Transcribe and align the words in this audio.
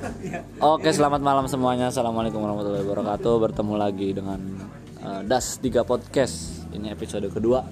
Oke, 0.74 0.88
selamat 0.92 1.20
malam 1.20 1.44
semuanya. 1.48 1.92
Assalamualaikum 1.92 2.40
warahmatullahi 2.40 2.84
wabarakatuh. 2.86 3.34
Bertemu 3.50 3.74
lagi 3.76 4.08
dengan 4.16 4.40
uh, 5.04 5.20
Das 5.26 5.60
3 5.60 5.84
Podcast. 5.84 6.64
Ini 6.72 6.96
episode 6.96 7.28
kedua 7.28 7.64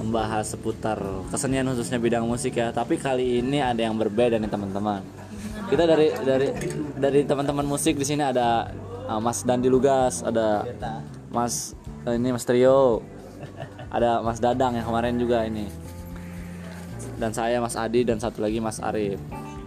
membahas 0.00 0.56
seputar 0.56 0.98
kesenian 1.28 1.68
khususnya 1.68 2.00
bidang 2.00 2.24
musik 2.24 2.56
ya. 2.56 2.72
Tapi 2.72 2.96
kali 2.96 3.44
ini 3.44 3.60
ada 3.60 3.78
yang 3.84 3.96
berbeda 4.00 4.40
nih 4.40 4.48
teman-teman. 4.48 5.04
Kita 5.68 5.84
dari 5.84 6.08
dari 6.24 6.48
dari 6.96 7.20
teman-teman 7.28 7.64
musik 7.68 8.00
di 8.00 8.06
sini 8.06 8.24
ada 8.24 8.72
uh, 9.08 9.20
Mas 9.20 9.44
Dandi 9.44 9.68
Lugas, 9.68 10.24
ada 10.24 10.64
Mas 11.28 11.76
uh, 12.08 12.16
ini 12.16 12.32
Mas 12.32 12.48
Trio, 12.48 13.04
ada 13.92 14.24
Mas 14.24 14.40
Dadang 14.40 14.76
yang 14.76 14.86
kemarin 14.88 15.20
juga 15.20 15.44
ini. 15.44 15.68
Dan 17.20 17.30
saya 17.36 17.60
Mas 17.60 17.76
Adi 17.76 18.02
dan 18.08 18.18
satu 18.18 18.40
lagi 18.40 18.58
Mas 18.58 18.80
Arif. 18.80 19.20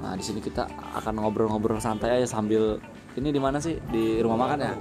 Nah, 0.06 0.14
di 0.14 0.22
sini 0.22 0.38
kita 0.38 0.70
akan 1.02 1.18
ngobrol-ngobrol 1.18 1.82
santai 1.82 2.22
aja 2.22 2.38
sambil 2.38 2.78
ini 3.18 3.34
di 3.34 3.42
mana 3.42 3.58
sih? 3.58 3.82
Di 3.90 4.22
rumah 4.22 4.38
makan 4.46 4.58
ya? 4.62 4.74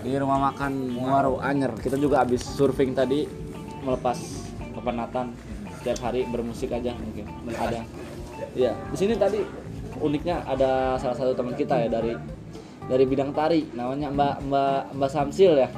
Di 0.00 0.16
rumah 0.16 0.40
makan 0.48 0.96
Muaro 0.96 1.36
Anyer. 1.44 1.76
Kita 1.76 2.00
juga 2.00 2.24
habis 2.24 2.40
surfing 2.40 2.96
tadi 2.96 3.28
melepas 3.84 4.16
kepenatan 4.72 5.36
setiap 5.76 6.08
hari 6.08 6.24
bermusik 6.24 6.72
aja 6.72 6.96
mungkin. 6.96 7.28
Ada. 7.52 7.84
Iya, 8.56 8.72
di 8.88 8.96
sini 8.96 9.12
tadi 9.20 9.44
uniknya 10.00 10.40
ada 10.48 10.96
salah 10.96 11.20
satu 11.20 11.36
teman 11.36 11.52
kita 11.52 11.76
ya 11.76 11.92
dari 11.92 12.16
dari 12.88 13.04
bidang 13.04 13.36
tari 13.36 13.68
namanya 13.76 14.08
Mbak 14.08 14.34
Mbak 14.48 14.80
Mbak 14.96 15.10
Samsil 15.12 15.52
ya. 15.60 15.68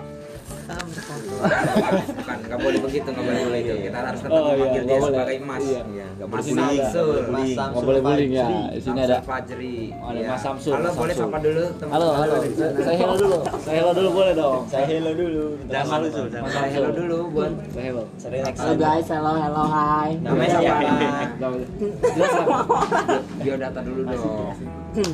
Bukan 0.72 2.36
nggak 2.42 2.58
boleh 2.58 2.78
begitu 2.80 3.08
nggak 3.08 3.24
boleh 3.24 3.40
boleh 3.42 3.60
itu 3.60 3.74
kita 3.82 3.98
harus 3.98 4.20
tetap 4.20 4.32
Oh, 4.32 4.40
iya, 4.42 4.52
memanggil 4.52 4.72
nggak 4.72 4.88
dia 4.88 4.98
boleh. 4.98 5.12
sebagai 5.12 5.36
mas 5.42 5.62
Iya. 5.62 5.80
Iya, 5.84 6.06
nggak 6.12 6.28
mas 6.28 6.42
sini 6.42 6.60
ada- 6.62 6.72
Samsul 6.82 7.22
Mas 7.24 7.48
Samsul 7.50 7.72
Nggak 7.72 7.84
boleh 7.84 8.00
bullying 8.02 8.32
ya. 8.32 8.46
Di 8.68 8.80
sini 8.80 9.00
ada 9.00 9.16
Fajri 9.22 9.76
ada 9.92 10.12
Iya. 10.14 10.28
Mas 10.28 10.40
Samsul, 10.42 10.72
halo 10.72 10.88
boleh 10.92 11.14
sapa 11.14 11.38
dulu 11.38 11.64
teman 11.74 11.92
Halo, 11.92 12.08
halo. 12.14 12.34
Saya 12.78 12.96
hello 12.96 13.14
dulu. 13.16 13.36
Saya 13.58 13.76
hello 13.76 13.92
dulu 13.92 14.08
boleh 14.12 14.32
dong. 14.34 14.60
Saya 14.66 14.84
hello 14.86 15.10
dulu. 15.12 15.44
jangan 15.66 15.86
malu 15.92 16.06
Mas 16.08 16.50
Saya 16.50 16.68
hello 16.70 16.90
dulu 16.92 17.16
buat 17.30 17.50
Saya 17.68 17.84
hello. 17.86 18.04
Halo 18.54 18.74
guys, 18.76 19.06
hello 19.06 19.32
hello 19.34 19.64
hai. 19.66 20.10
namanya 20.18 20.48
Iya. 20.54 20.72
siapa 21.32 21.48
Jelas 22.12 22.34
biodata 23.38 23.80
dulu 23.80 24.00
dong 24.04 24.54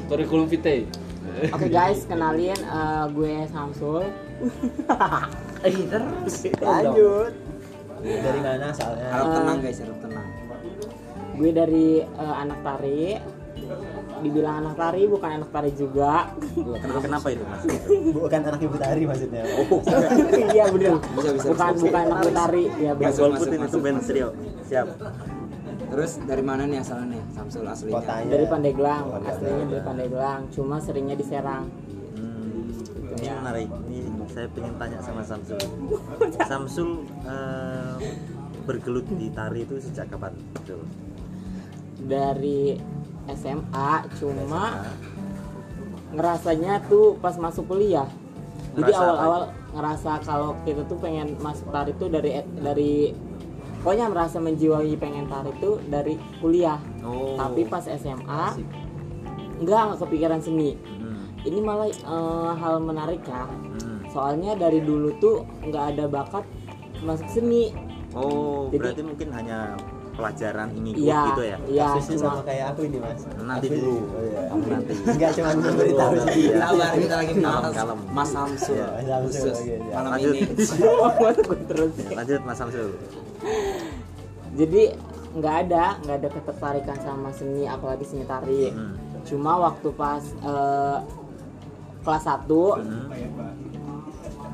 Kurikulum 0.07 0.47
vitae. 0.47 0.83
Oke 1.49 1.69
guys, 1.69 2.03
kenalin 2.05 2.57
eh, 2.57 3.05
gue 3.09 3.35
Samsul. 3.47 4.03
eh 5.67 5.75
terus 5.85 6.35
Lanjut. 6.57 7.33
Dari 7.99 8.41
mana 8.41 8.71
asalnya? 8.71 9.09
harap 9.11 9.29
tenang 9.35 9.59
guys 9.59 9.79
harap 9.81 9.99
tenang 9.99 10.27
Gue 11.35 11.51
dari 11.51 11.89
eh, 12.01 12.35
anak 12.37 12.59
tari. 12.63 13.03
Dibilang 14.19 14.55
anak 14.61 14.75
tari 14.75 15.07
bukan 15.07 15.31
anak 15.33 15.51
tari 15.51 15.71
juga. 15.73 16.35
Kenapa, 16.57 16.99
kenapa 17.01 17.27
itu 17.29 17.45
mas? 17.45 17.63
Bukan 18.19 18.41
anak 18.41 18.61
ibu 18.61 18.75
tari 18.75 19.03
maksudnya. 19.05 19.43
Oh. 19.47 19.79
Iya 20.51 20.65
bener. 20.69 20.99
Bisa, 20.99 21.31
bisa, 21.31 21.47
Bukan 21.49 21.71
bisa. 21.71 21.83
bukan 21.85 22.05
anak 22.09 22.33
tari. 22.33 22.65
Ya 22.77 22.93
bener. 22.93 23.09
Masuk, 23.09 23.31
masuk, 23.31 23.47
masuk. 23.57 23.79
band 23.81 23.99
serial. 24.03 24.31
Siap. 24.65 24.87
terus 25.89 26.21
dari 26.21 26.45
mana 26.45 26.63
nih 26.65 26.79
asalnya 26.79 27.17
nih 27.17 27.23
Samsul 27.33 27.65
aslinya 27.65 27.97
Kotanya. 27.97 28.29
Dari 28.29 28.47
Pandeglang, 28.47 29.03
Oh, 29.09 29.23
aslinya 29.23 29.65
dari 29.65 29.83
Pandeglang. 29.83 30.41
Cuma 30.51 30.77
seringnya 30.79 31.15
di 31.15 31.25
Serang. 31.25 31.65
Hmm, 32.13 32.69
ini 33.15 33.25
Ya. 33.25 33.35
menarik. 33.39 33.69
Saya 34.39 34.55
pengen 34.55 34.79
tanya 34.79 35.03
sama 35.03 35.19
Samsul. 35.27 35.59
Samsul 36.51 36.89
eh, 37.27 37.97
bergelut 38.63 39.11
di 39.11 39.35
tari 39.35 39.67
itu 39.67 39.83
sejak 39.83 40.15
kapan? 40.15 40.31
Betul. 40.55 40.87
Dari 42.07 42.79
SMA, 43.35 43.91
cuma 44.15 44.87
ngerasanya 46.15 46.87
tuh 46.87 47.19
pas 47.19 47.35
masuk 47.35 47.67
kuliah 47.69 48.07
jadi 48.73 48.89
Ngerasa 48.89 48.97
apa 48.97 49.05
awal-awal 49.05 49.43
ngerasa 49.77 50.11
kalau 50.25 50.51
kita 50.65 50.83
tuh 50.89 50.97
pengen 50.97 51.37
masuk 51.37 51.69
tari 51.69 51.93
tuh 52.01 52.09
dari 52.09 52.41
dari 52.57 53.13
pokoknya 53.85 54.09
merasa 54.09 54.41
menjiwai 54.41 54.89
pengen 54.97 55.29
tari 55.29 55.53
tuh 55.61 55.77
dari 55.85 56.17
kuliah 56.41 56.81
Oh. 57.05 57.37
tapi 57.37 57.69
pas 57.69 57.85
SMA 57.85 58.57
enggak 59.61 59.81
nggak 59.85 60.01
kepikiran 60.01 60.41
seni 60.41 60.81
Hmm, 60.97 61.29
ini 61.45 61.61
malah 61.61 61.93
eh, 61.93 62.53
hal 62.57 62.81
menarik 62.81 63.21
ya. 63.29 63.45
Soalnya 64.19 64.59
dari 64.59 64.83
dulu 64.83 65.15
tuh 65.17 65.37
nggak 65.63 65.85
ada 65.95 66.05
bakat 66.07 66.43
masuk 67.01 67.31
seni 67.31 67.71
Oh, 68.11 68.67
Jadi- 68.67 68.81
berarti 68.81 69.03
mungkin 69.05 69.29
hanya 69.31 69.59
pelajaran 70.11 70.73
ini 70.73 70.91
iya 70.99 71.29
gitu 71.29 71.43
ya? 71.45 71.57
iya 71.69 71.87
Kasusnya 71.93 72.17
cuma 72.17 72.27
sama 72.27 72.43
kayak 72.43 72.67
aku 72.67 72.81
ini 72.83 72.99
mas 72.99 73.23
Nanti 73.39 73.67
Aku 73.69 73.77
dulu. 73.77 73.95
oh, 73.95 74.23
iya. 74.25 74.41
Kamu 74.49 74.65
nanti. 74.67 74.93
Enggak 75.07 75.31
cuma 75.31 75.49
memberitahu 75.55 76.13
Iya. 76.17 76.25
sih 76.27 76.45
sabar 76.51 76.91
kita 76.97 77.15
lagi 77.15 77.33
Kalem, 77.39 77.73
kalem. 77.73 77.99
Mas 78.11 78.29
Samsul 78.29 78.75
Iya, 78.75 78.87
Mas 79.21 79.31
Samsul, 79.31 79.55
iya. 79.63 79.77
malam 79.95 80.11
Lanjut. 80.11 80.35
ini 80.35 80.43
terus 81.69 81.93
Lanjut 82.19 82.41
Mas 82.43 82.57
Samsul. 82.59 82.89
jadi 84.51 84.83
nggak 85.31 85.57
ada 85.63 85.85
nggak 86.03 86.17
ada 86.17 86.29
ketertarikan 86.33 86.99
sama 86.99 87.29
seni 87.31 87.63
apalagi 87.65 88.03
seni 88.03 88.25
tari 88.25 88.73
Hmm. 88.73 88.97
cuma 89.23 89.53
waktu 89.63 89.89
pas 89.93 90.25
eh, 90.25 90.97
kelas 92.01 92.25
1 92.25 92.49
Hmm. 92.49 93.07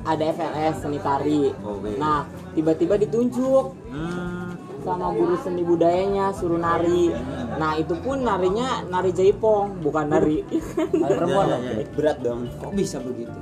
Ada 0.05 0.25
FLS 0.27 0.75
seni 0.79 0.99
tari 0.99 1.51
nah 1.97 2.23
tiba-tiba 2.53 2.95
ditunjuk 2.97 3.67
Hmm. 3.89 4.53
sama 4.83 5.09
guru 5.11 5.33
seni 5.39 5.63
budayanya 5.63 6.29
suruh 6.31 6.59
nari 6.59 7.09
nah 7.55 7.73
itu 7.73 7.95
pun 7.97 8.21
narinya 8.21 8.85
nari 8.85 9.11
jaipong 9.11 9.81
bukan 9.81 10.07
nari 10.07 10.45
perempuan 10.93 11.25
Iya, 11.47 11.49
dong, 11.49 11.63
iya, 11.63 11.73
iya. 11.75 11.87
berat 11.91 12.19
dong 12.21 12.41
kok 12.55 12.71
bisa 12.71 12.99
begitu 12.99 13.33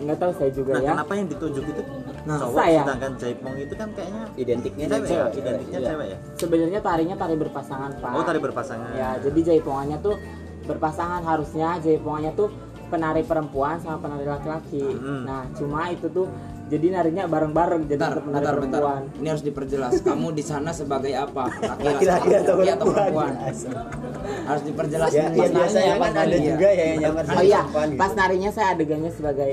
nggak 0.00 0.16
tahu 0.16 0.32
saya 0.32 0.50
juga 0.50 0.72
Nah, 0.72 0.80
ya 0.80 0.90
kenapa 0.94 1.12
yang 1.12 1.28
ditunjuk 1.28 1.64
itu 1.66 1.82
Nah, 2.20 2.36
cowok 2.38 2.52
saya. 2.54 2.80
sedangkan 2.84 3.12
Jaipong 3.16 3.54
itu 3.58 3.74
kan 3.74 3.88
kayaknya 3.90 4.22
Identiknya 4.34 4.84
cewek, 4.86 5.00
ya? 5.00 5.08
cewek. 5.10 5.32
identiknya 5.36 5.78
Iya. 5.78 5.88
cewek 5.90 6.06
ya? 6.06 6.18
sebenarnya 6.36 6.80
tarinya 6.80 7.16
tari 7.16 7.34
berpasangan 7.34 7.90
pak 7.96 8.12
Oh, 8.12 8.22
tari 8.22 8.38
berpasangan. 8.38 8.90
ya 8.94 9.08
jadi 9.18 9.40
jaipongannya 9.42 9.98
tuh 9.98 10.16
berpasangan 10.62 11.20
harusnya 11.22 11.68
jaipongannya 11.78 12.32
tuh 12.34 12.48
penari 12.90 13.22
perempuan 13.22 13.78
sama 13.78 14.02
penari 14.02 14.26
laki-laki. 14.26 14.82
Hmm. 14.82 15.22
nah 15.22 15.46
cuma 15.54 15.86
itu 15.94 16.10
tuh 16.10 16.26
jadi 16.70 16.86
narinya 16.94 17.26
bareng-bareng 17.26 17.82
jadi 17.86 17.98
bentar 17.98 18.18
penari 18.18 18.26
bentar 18.26 18.54
bentar. 18.58 18.80
perempuan. 18.82 19.02
Ini 19.22 19.26
harus 19.30 19.44
diperjelas. 19.46 19.92
Kamu 20.06 20.28
di 20.34 20.42
sana 20.42 20.70
sebagai 20.74 21.14
apa? 21.14 21.46
Laki-laki 21.82 22.30
atau 22.34 22.54
laki 22.58 22.68
atau 22.74 22.86
perempuan? 22.90 23.32
perempuan? 23.38 24.44
Harus 24.46 24.62
diperjelas 24.66 25.10
Ya, 25.10 25.26
ya 25.30 25.46
biasanya 25.50 25.94
kan 25.98 26.12
ada 26.14 26.26
Nanya. 26.26 26.46
juga 26.54 26.68
ya 26.70 26.84
yang 26.94 26.98
nyamar 27.02 27.22
oh 27.26 27.42
iya 27.42 27.60
perempuan 27.66 27.86
gitu. 27.90 28.00
pas 28.02 28.12
narinya 28.14 28.50
saya 28.50 28.66
adegannya 28.74 29.10
sebagai 29.14 29.52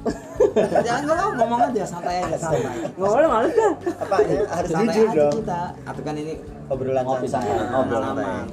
jangan 0.86 1.02
kalau 1.04 1.36
ngomong 1.36 1.60
aja 1.68 1.84
santai 1.84 2.24
aja 2.24 2.38
santai. 2.40 2.72
Nggak 2.96 3.10
boleh 3.12 3.28
males 3.28 3.52
dah. 3.52 3.72
Apa 4.00 4.16
ya, 4.24 4.40
harus 4.48 4.70
santai 4.72 4.94
jujur 4.96 5.08
aja 5.12 5.20
dong. 5.20 5.32
kita. 5.44 5.60
Atau 5.84 6.02
kan 6.08 6.14
ini. 6.16 6.34
Obrolan 6.70 7.04
Ngopi 7.04 7.26
santai. 7.28 7.52
Ngobrol 7.68 8.00
pengalaman 8.00 8.46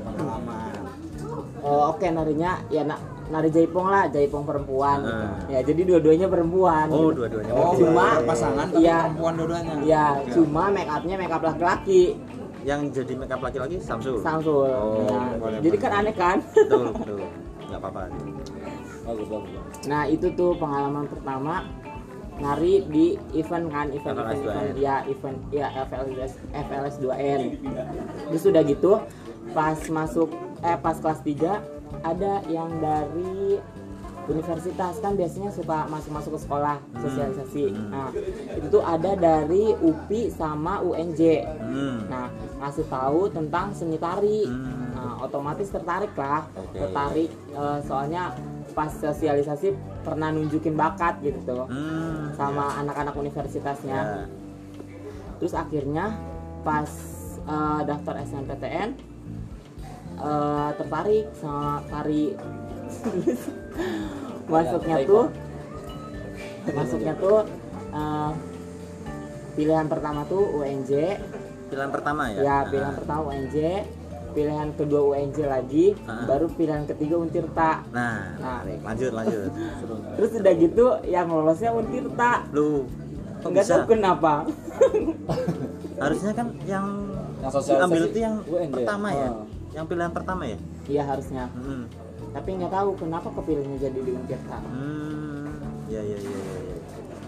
oh, 1.68 1.82
oke 1.94 2.08
narinya 2.08 2.52
ya 2.72 2.84
na- 2.88 3.02
nari 3.28 3.50
jaipong 3.50 3.86
lah 3.86 4.08
jaipong 4.08 4.44
perempuan 4.44 4.98
gitu. 5.02 5.12
Hmm. 5.14 5.36
ya 5.48 5.60
jadi 5.62 5.82
dua-duanya 5.84 6.28
perempuan 6.28 6.86
Oh, 6.88 7.12
gitu. 7.12 7.20
dua-duanya. 7.20 7.52
oh 7.52 7.74
Cuma- 7.74 8.24
pasangan 8.24 8.66
tapi 8.70 8.82
Iya. 8.82 8.98
perempuan 9.06 9.34
dua-duanya 9.36 9.74
ya 9.84 10.06
Oke. 10.18 10.32
cuma 10.34 10.64
make 10.70 10.88
upnya 10.88 11.16
make 11.16 11.30
up 11.30 11.44
laki-laki 11.44 12.04
Yang 12.60 12.82
jadi 12.94 13.14
makeup 13.18 13.40
laki-laki 13.40 13.80
Samsul. 13.80 14.20
Samsul 14.20 14.68
Oh, 14.68 15.00
Ya. 15.02 15.20
boleh, 15.38 15.60
jadi 15.62 15.78
kan 15.78 15.92
aneh 15.98 16.12
kan 16.14 16.38
Betul, 16.44 16.92
betul. 16.92 17.20
Enggak 17.64 17.80
apa-apa. 17.82 18.02
Bagus, 19.06 19.28
bagus. 19.30 19.52
Nah 19.86 20.04
itu 20.06 20.28
tuh 20.34 20.52
pengalaman 20.54 21.04
pertama 21.06 21.64
nari 22.38 22.84
di 22.86 23.06
event 23.34 23.66
kan 23.68 23.88
event 23.90 24.14
FLS 24.16 24.36
event, 24.36 24.44
2N. 24.46 24.56
event 24.62 24.76
ya 24.78 24.96
event 25.06 25.38
ya 25.50 25.68
FLS 25.82 26.34
FLS 26.54 26.96
2N. 26.98 27.40
Terus 28.28 28.44
udah 28.46 28.62
gitu 28.64 28.92
pas 29.50 29.80
masuk 29.88 30.30
eh 30.60 30.78
pas 30.78 30.96
kelas 30.96 31.20
3 31.22 31.77
ada 32.04 32.44
yang 32.48 32.70
dari 32.80 33.60
universitas 34.28 35.00
kan 35.00 35.16
biasanya 35.16 35.50
suka 35.56 35.88
masuk-masuk 35.88 36.36
ke 36.36 36.40
sekolah 36.44 36.78
sosialisasi. 37.00 37.66
Hmm. 37.72 37.90
Nah, 37.90 38.10
itu 38.60 38.68
tuh 38.68 38.84
ada 38.84 39.16
dari 39.16 39.72
UPI 39.72 40.30
sama 40.36 40.84
UNJ. 40.84 41.48
Hmm. 41.48 42.12
Nah, 42.12 42.28
ngasih 42.60 42.86
tahu 42.92 43.32
tentang 43.32 43.72
seni 43.72 43.96
tari. 43.96 44.44
Hmm. 44.44 44.92
Nah, 44.94 45.14
otomatis 45.24 45.72
tertarik 45.72 46.12
lah. 46.20 46.44
Oke. 46.60 46.76
Tertarik 46.76 47.32
eh, 47.32 47.80
soalnya 47.88 48.36
pas 48.76 48.92
sosialisasi 48.92 49.74
pernah 50.04 50.30
nunjukin 50.30 50.76
bakat 50.76 51.24
gitu 51.24 51.40
tuh 51.48 51.66
Hmm. 51.72 52.36
sama 52.36 52.78
anak-anak 52.84 53.16
universitasnya. 53.16 53.98
Ya. 53.98 54.26
Terus 55.40 55.56
akhirnya 55.56 56.20
pas 56.68 56.92
eh, 57.48 57.82
daftar 57.88 58.20
SNPTN 58.28 59.17
eh, 60.18 60.70
tertarik 60.76 61.26
sama 61.34 61.82
tari. 61.86 62.26
masuknya 64.48 64.98
Ya, 64.98 65.06
tuh 65.06 65.26
masuknya 66.70 67.14
tuh 67.16 67.40
eh, 67.92 68.32
pilihan 69.54 69.86
pertama 69.86 70.24
tuh 70.24 70.44
UNJ 70.56 70.92
Pilihan 71.68 71.92
pertama 71.92 72.30
ya? 72.30 72.40
ya 72.40 72.58
Nah. 72.58 72.62
pilihan 72.66 72.94
pertama 72.96 73.22
UNJ 73.28 73.58
pilihan 74.30 74.70
kedua 74.72 75.02
UNJ 75.12 75.38
lagi 75.44 75.86
Ah. 76.06 76.24
baru 76.24 76.48
pilihan 76.50 76.86
ketiga 76.86 77.16
Untirta 77.18 77.84
Nah, 77.90 78.38
Nah. 78.38 78.62
lanjut 78.86 79.12
lanjut. 79.12 79.50
terus 80.16 80.32
udah 80.34 80.54
gitu 80.56 80.86
yang 81.04 81.28
lolosnya 81.28 81.70
Untirta 81.70 82.46
Lu 82.50 82.88
nggak 83.44 83.66
tahu 83.66 83.84
kenapa 83.90 84.34
Harusnya 85.98 86.32
kan 86.32 86.48
yang 86.64 86.88
Yang 87.38 87.54
diambil 87.68 88.02
itu 88.06 88.20
yang 88.20 88.36
UNJ. 88.44 88.74
pertama 88.76 89.10
ya. 89.12 89.30
Yang 89.78 89.86
pilihan 89.88 90.10
pertama 90.12 90.44
ya. 90.44 90.58
iya 90.88 91.04
harusnya 91.04 91.46
Hmm. 91.54 91.86
tapi 92.34 92.50
nggak 92.54 92.72
tahu 92.72 92.90
kenapa 92.98 93.30
kepilihnya 93.32 93.78
jadi 93.80 94.00
di 94.00 94.12
Untirta 94.12 94.58
Hmm. 94.58 95.54
Ya 95.86 96.02
ya 96.02 96.18
ya 96.18 96.32
ya. 96.34 96.58
ya. 96.66 96.78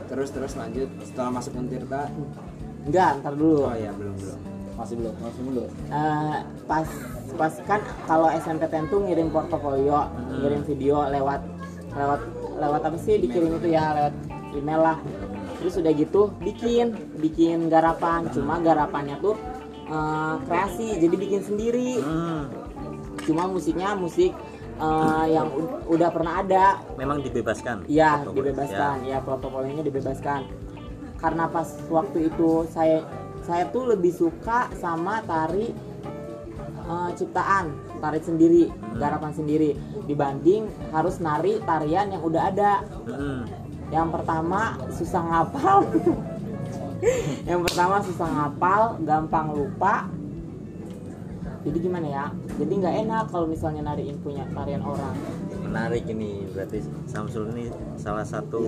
Terus 0.08 0.30
terus 0.32 0.54
lanjut 0.56 0.90
setelah 1.00 1.30
masuk 1.32 1.54
Untirta. 1.56 2.10
enggak 2.82 3.22
ntar 3.22 3.34
dulu 3.36 3.64
Oh 3.64 3.76
iya 3.76 3.92
belum 3.94 4.16
belum. 4.18 4.40
Masih 4.74 4.96
belum, 4.96 5.12
masih 5.20 5.42
belum. 5.44 5.70
Eh, 5.92 6.38
pas 6.66 6.88
pas 7.36 7.54
kan 7.62 7.80
kalau 8.08 8.32
SMPTN 8.32 8.88
tuh 8.88 9.04
ngirim 9.04 9.28
portofolio, 9.28 10.08
ngirim 10.34 10.64
video 10.64 11.04
lewat 11.06 11.44
lewat 11.92 12.20
lewat 12.56 12.82
apa 12.82 12.98
sih 12.98 13.20
dikirim 13.20 13.52
itu 13.54 13.68
ya 13.68 13.92
lewat 13.94 14.14
email 14.54 14.82
lah. 14.82 14.98
Terus 15.60 15.76
udah 15.76 15.92
gitu 15.92 16.32
bikin 16.40 16.96
bikin 17.20 17.68
garapan, 17.68 18.32
cuma 18.32 18.58
garapannya 18.58 19.20
tuh 19.20 19.36
eh, 19.90 20.36
kreasi, 20.46 20.88
jadi 21.02 21.16
bikin 21.18 21.42
sendiri. 21.42 22.00
Hmm. 22.00 22.48
Cuma 23.26 23.50
musiknya 23.50 23.98
musik 23.98 24.32
eh, 24.78 25.26
yang 25.34 25.50
udah 25.90 26.10
pernah 26.14 26.46
ada. 26.46 26.66
Memang 26.96 27.26
dibebaskan. 27.26 27.90
Protokol. 28.22 28.38
dibebaskan. 28.46 28.96
Ya, 29.06 29.18
protokolnya 29.20 29.84
dibebaskan. 29.84 30.42
Karena 31.20 31.52
pas 31.52 31.68
waktu 31.92 32.32
itu 32.32 32.64
saya 32.72 33.04
saya 33.44 33.68
tuh 33.74 33.92
lebih 33.92 34.14
suka 34.14 34.70
sama 34.78 35.26
tari 35.26 35.74
eh, 36.86 37.12
ciptaan, 37.18 37.74
tari 38.00 38.22
sendiri, 38.22 38.70
garapan 38.96 39.34
sendiri 39.34 39.74
dibanding 40.10 40.66
harus 40.90 41.22
nari 41.22 41.62
tarian 41.66 42.10
yang 42.14 42.24
udah 42.24 42.44
ada. 42.50 42.74
Ya. 43.06 43.18
Hmm. 43.18 43.44
Yang 43.90 44.08
pertama 44.22 44.78
susah 44.94 45.22
ngapal. 45.26 45.82
yang 47.50 47.62
pertama 47.64 48.04
susah 48.04 48.28
ngapal, 48.28 49.00
gampang 49.04 49.56
lupa. 49.56 50.08
Jadi 51.60 51.78
gimana 51.84 52.08
ya? 52.08 52.26
Jadi 52.56 52.74
nggak 52.80 52.96
enak 53.04 53.26
kalau 53.32 53.46
misalnya 53.48 53.84
nariin 53.84 54.16
punya 54.24 54.48
tarian 54.56 54.80
orang. 54.80 55.12
Menarik 55.60 56.08
ini 56.08 56.48
berarti 56.56 56.80
Samsul 57.06 57.52
ini 57.52 57.68
salah 58.00 58.24
satu 58.24 58.64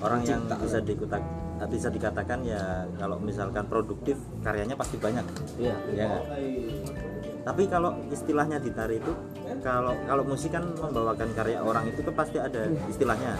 orang 0.00 0.24
yang 0.24 0.40
bisa 0.48 0.80
dikutak 0.80 1.20
bisa 1.68 1.92
dikatakan 1.92 2.40
ya 2.40 2.88
kalau 2.96 3.20
misalkan 3.20 3.68
produktif 3.68 4.16
karyanya 4.40 4.80
pasti 4.80 4.96
banyak 4.96 5.20
Iya. 5.60 5.76
ya 5.92 6.04
nggak? 6.08 6.24
tapi 7.44 7.62
kalau 7.68 7.96
istilahnya 8.12 8.60
di 8.60 8.70
tari 8.72 9.00
itu 9.00 9.12
kalau 9.64 9.96
kalau 10.04 10.22
musik 10.24 10.52
kan 10.52 10.64
membawakan 10.76 11.28
karya 11.32 11.60
orang 11.60 11.88
itu 11.88 12.00
kan 12.04 12.14
pasti 12.16 12.36
ada 12.36 12.68
istilahnya 12.88 13.36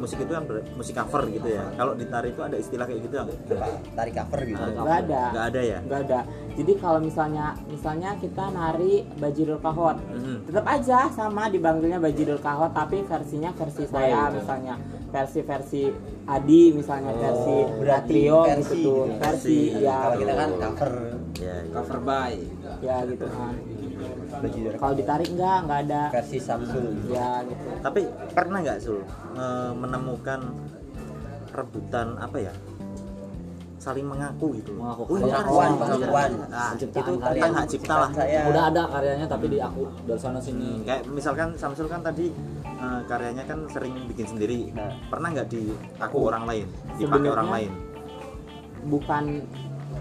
musik 0.00 0.18
itu 0.18 0.32
kan 0.32 0.44
musik 0.74 0.94
cover 0.96 1.22
gitu 1.28 1.48
ya 1.50 1.64
kalau 1.72 1.92
di 1.92 2.04
tari 2.04 2.28
itu 2.30 2.40
ada 2.40 2.56
istilah 2.56 2.84
kayak 2.84 3.00
gitu 3.02 3.14
nggak? 3.14 3.28
Apa? 3.52 3.66
tarik 3.94 4.14
cover 4.16 4.40
gitu 4.42 4.62
Nggak 4.74 4.98
ada. 4.98 5.22
nggak 5.30 5.46
ada 5.46 5.60
ya 5.62 5.78
nggak 5.80 6.00
ada 6.02 6.20
jadi 6.50 6.72
kalau 6.76 6.98
misalnya 6.98 7.46
misalnya 7.66 8.10
kita 8.16 8.44
nari 8.48 8.92
bajidul 9.14 9.58
kahot 9.58 9.96
Mhm. 10.10 10.36
tetap 10.44 10.64
aja 10.66 10.98
sama 11.10 11.46
dipanggilnya 11.46 11.98
bajidul 11.98 12.38
kahot 12.38 12.72
tapi 12.72 13.02
versinya 13.02 13.52
versi 13.52 13.84
saya 13.84 14.28
misalnya 14.30 14.74
versi 15.08 15.40
versi 15.40 15.82
Adi 16.30 16.62
misalnya 16.70 17.10
versi 17.12 17.56
berarti 17.76 18.08
Trio 18.08 18.38
versi 18.44 18.54
gitu 18.54 18.74
tuh 18.80 19.02
gitu. 19.02 19.18
versi 19.18 19.58
ya 19.76 19.96
kalau 20.00 20.16
kita 20.16 20.32
kan 20.32 20.50
cover 20.56 20.92
ya, 21.36 21.54
ya. 21.58 21.72
Cover 21.72 21.98
by. 22.00 22.34
ya 22.80 22.96
gitu 23.04 23.26
kan 23.26 23.54
kalau 24.74 24.94
ditarik 24.94 25.28
nggak 25.28 25.56
nggak 25.66 25.80
ada 25.84 26.02
versi 26.08 26.38
Samsul 26.38 26.86
ya 27.08 27.42
gitu 27.44 27.66
tapi 27.80 28.00
pernah 28.30 28.58
nggak 28.60 28.78
sul 28.78 29.02
menemukan 29.74 30.40
rebutan 31.50 32.14
apa 32.16 32.38
ya 32.40 32.54
saling 33.76 34.04
mengaku 34.04 34.52
gitu 34.54 34.76
Mengaku 34.76 35.08
Oh, 35.08 35.16
pengakuan 35.18 35.68
saya. 35.72 35.80
pengakuan 35.80 36.30
Nah, 36.46 36.70
itu 36.76 37.12
karya. 37.16 37.48
hak 37.48 37.64
cipta 37.66 37.94
lah. 37.96 38.10
saya 38.12 38.40
Udah 38.44 38.62
ada 38.68 38.82
karyanya 38.86 39.24
tapi 39.24 39.46
di 39.48 39.56
aku 39.56 39.88
dari 40.04 40.20
sana 40.20 40.36
sini. 40.36 40.68
Hmm, 40.68 40.84
kayak 40.84 41.02
misalkan 41.08 41.48
Samsul 41.56 41.88
kan 41.88 42.04
tadi 42.04 42.28
eh, 42.80 43.00
karyanya 43.04 43.44
kan 43.44 43.58
sering 43.68 43.94
bikin 44.06 44.26
sendiri. 44.26 44.60
Nah. 44.70 44.96
Pernah 45.06 45.28
nggak 45.30 45.48
di 45.48 45.62
aku 45.98 46.18
orang 46.24 46.44
lain, 46.44 46.66
dipakai 46.96 47.30
orang 47.30 47.50
lain? 47.50 47.72
bukan 48.80 49.44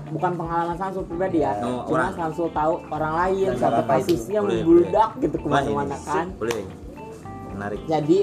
bukan 0.07 0.31
pengalaman 0.33 0.71
Samsul 0.73 1.03
pribadi 1.03 1.43
ya 1.43 1.51
Oh, 1.59 1.83
cuma 1.83 2.07
orang. 2.07 2.13
Samsul 2.15 2.47
tahu 2.49 2.73
orang 2.87 3.13
lain 3.17 3.49
sampai 3.53 3.83
kasusnya 3.83 4.39
membludak 4.39 5.09
gitu 5.19 5.35
ke 5.35 5.45
mana-mana 5.45 5.97
kan 5.99 6.31
Boleh. 6.33 6.63
Menarik. 7.51 7.79
jadi 7.85 8.19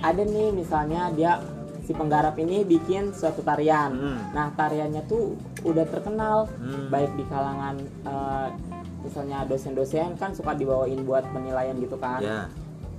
ada 0.00 0.22
nih 0.24 0.48
misalnya 0.50 1.12
dia 1.12 1.44
si 1.82 1.92
penggarap 1.92 2.36
ini 2.36 2.64
bikin 2.64 3.12
suatu 3.12 3.40
tarian 3.40 3.92
Hmm. 3.92 4.20
nah 4.32 4.48
tariannya 4.50 5.04
tuh 5.04 5.36
udah 5.60 5.84
terkenal 5.84 6.48
Hmm. 6.50 6.88
baik 6.88 7.12
di 7.14 7.24
kalangan 7.26 7.76
eh, 7.82 8.48
misalnya 8.98 9.44
dosen-dosen 9.44 10.16
kan 10.16 10.32
suka 10.32 10.52
dibawain 10.52 11.04
buat 11.04 11.28
penilaian 11.28 11.76
gitu 11.76 11.96
kan 11.96 12.20
Ya. 12.20 12.48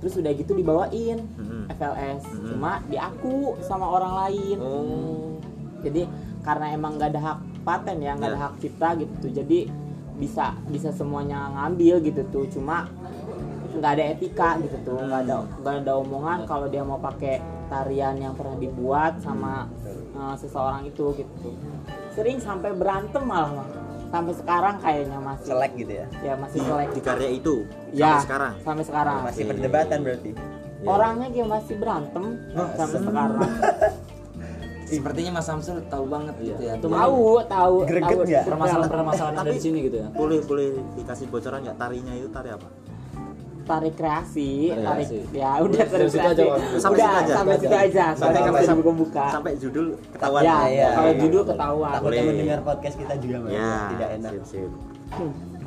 Terus 0.00 0.16
udah 0.16 0.32
gitu 0.32 0.52
dibawain 0.52 1.20
Hmm. 1.30 1.68
FLS 1.70 2.24
Hmm. 2.24 2.48
cuma 2.48 2.80
diaku 2.84 3.36
sama 3.60 3.86
orang 3.86 4.12
lain 4.18 4.58
Oh. 4.58 5.36
jadi 5.80 6.08
karena 6.40 6.72
emang 6.72 6.96
nggak 6.96 7.10
ada 7.10 7.20
hak 7.22 7.38
paten 7.60 8.00
ya 8.00 8.12
nggak 8.14 8.30
ada 8.30 8.38
Ya. 8.38 8.42
hak 8.42 8.54
cipta 8.58 8.88
gitu 8.96 9.26
jadi 9.30 9.58
bisa 10.16 10.52
bisa 10.66 10.88
semuanya 10.90 11.48
ngambil 11.50 12.00
gitu 12.02 12.20
tuh 12.26 12.44
cuma 12.50 12.88
nggak 13.70 13.92
ada 13.94 14.04
etika 14.10 14.58
gitu 14.58 14.76
tuh 14.82 14.98
nggak 14.98 15.20
ada 15.22 15.36
nggak 15.56 15.74
ada 15.80 15.92
omongan 15.96 16.38
kalau 16.44 16.66
dia 16.66 16.82
mau 16.82 16.98
pakai 16.98 17.38
tarian 17.66 18.18
yang 18.18 18.34
pernah 18.34 18.56
dibuat 18.56 19.20
sama 19.20 19.70
uh, 20.12 20.34
seseorang 20.34 20.84
itu 20.84 21.14
gitu 21.14 21.54
sering 22.10 22.36
sampai 22.36 22.74
berantem 22.74 23.22
malah. 23.22 23.64
Sampai 24.10 24.34
sekarang 24.34 24.74
kayaknya 24.78 25.18
masih 25.18 25.46
selek 25.46 25.72
gitu 25.76 25.92
ya 25.94 26.06
ya 26.20 26.34
masih 26.34 26.58
selek 26.60 26.88
Di 26.90 27.00
karya 27.00 27.30
itu 27.30 27.54
ya 27.90 28.04
sampai 28.10 28.22
sekarang. 28.22 28.52
sampai 28.60 28.84
sekarang 28.84 29.16
masih 29.22 29.42
Oke. 29.42 29.50
perdebatan 29.50 29.98
berarti 30.02 30.32
Ya. 30.80 30.88
orangnya 30.88 31.28
dia 31.28 31.44
masih 31.44 31.74
berantem 31.76 32.24
sampai 32.74 32.98
sekarang 33.00 33.40
Sepertinya 34.90 35.30
Mas 35.32 35.46
Samsul 35.46 35.86
tahu 35.86 36.02
banget 36.02 36.34
gitu 36.42 36.58
ya. 36.58 36.74
Itu 36.74 36.90
tahu 36.90 37.38
tahu 37.46 37.74
Greget 37.86 38.10
tahu. 38.10 38.26
nggak? 38.26 38.42
Permasalahan-permasalahan 38.42 39.36
ada 39.38 39.52
di 39.54 39.62
sini 39.62 39.86
gitu 39.86 40.02
ya. 40.02 40.10
Boleh 40.10 40.42
boleh 40.42 40.66
dikasih 40.98 41.30
bocoran 41.30 41.62
nggak 41.62 41.78
tarinya 41.78 42.10
itu 42.10 42.26
tari 42.26 42.50
apa? 42.50 42.66
Tarik 43.70 43.94
kreasi, 43.94 44.74
Tarik 44.74 45.08
ya 45.30 45.50
udah 45.62 45.84
tarik 45.86 46.08
sampai 46.10 46.30
aja. 46.34 46.44
Sampai 46.82 46.98
Udah, 46.98 47.10
aja. 47.22 47.32
sampai 47.38 47.54
situ 47.54 47.76
aja. 47.76 48.04
Sampai- 48.18 48.42
kan 48.42 48.64
sampai- 48.66 48.96
buka. 48.98 49.24
Sampai 49.30 49.52
judul 49.62 49.86
ketahuan. 50.10 50.42
Ya, 50.42 50.58
iya, 50.66 50.88
kalau 50.98 51.12
iya. 51.14 51.20
judul 51.22 51.42
ketahuan. 51.46 51.92
takutnya 51.94 52.22
mendengar 52.26 52.58
podcast 52.66 52.96
kita 52.98 53.14
juga. 53.22 53.36
Ya. 53.46 53.74
tidak 53.94 54.10
enak 54.18 54.32
Sip. 54.42 54.70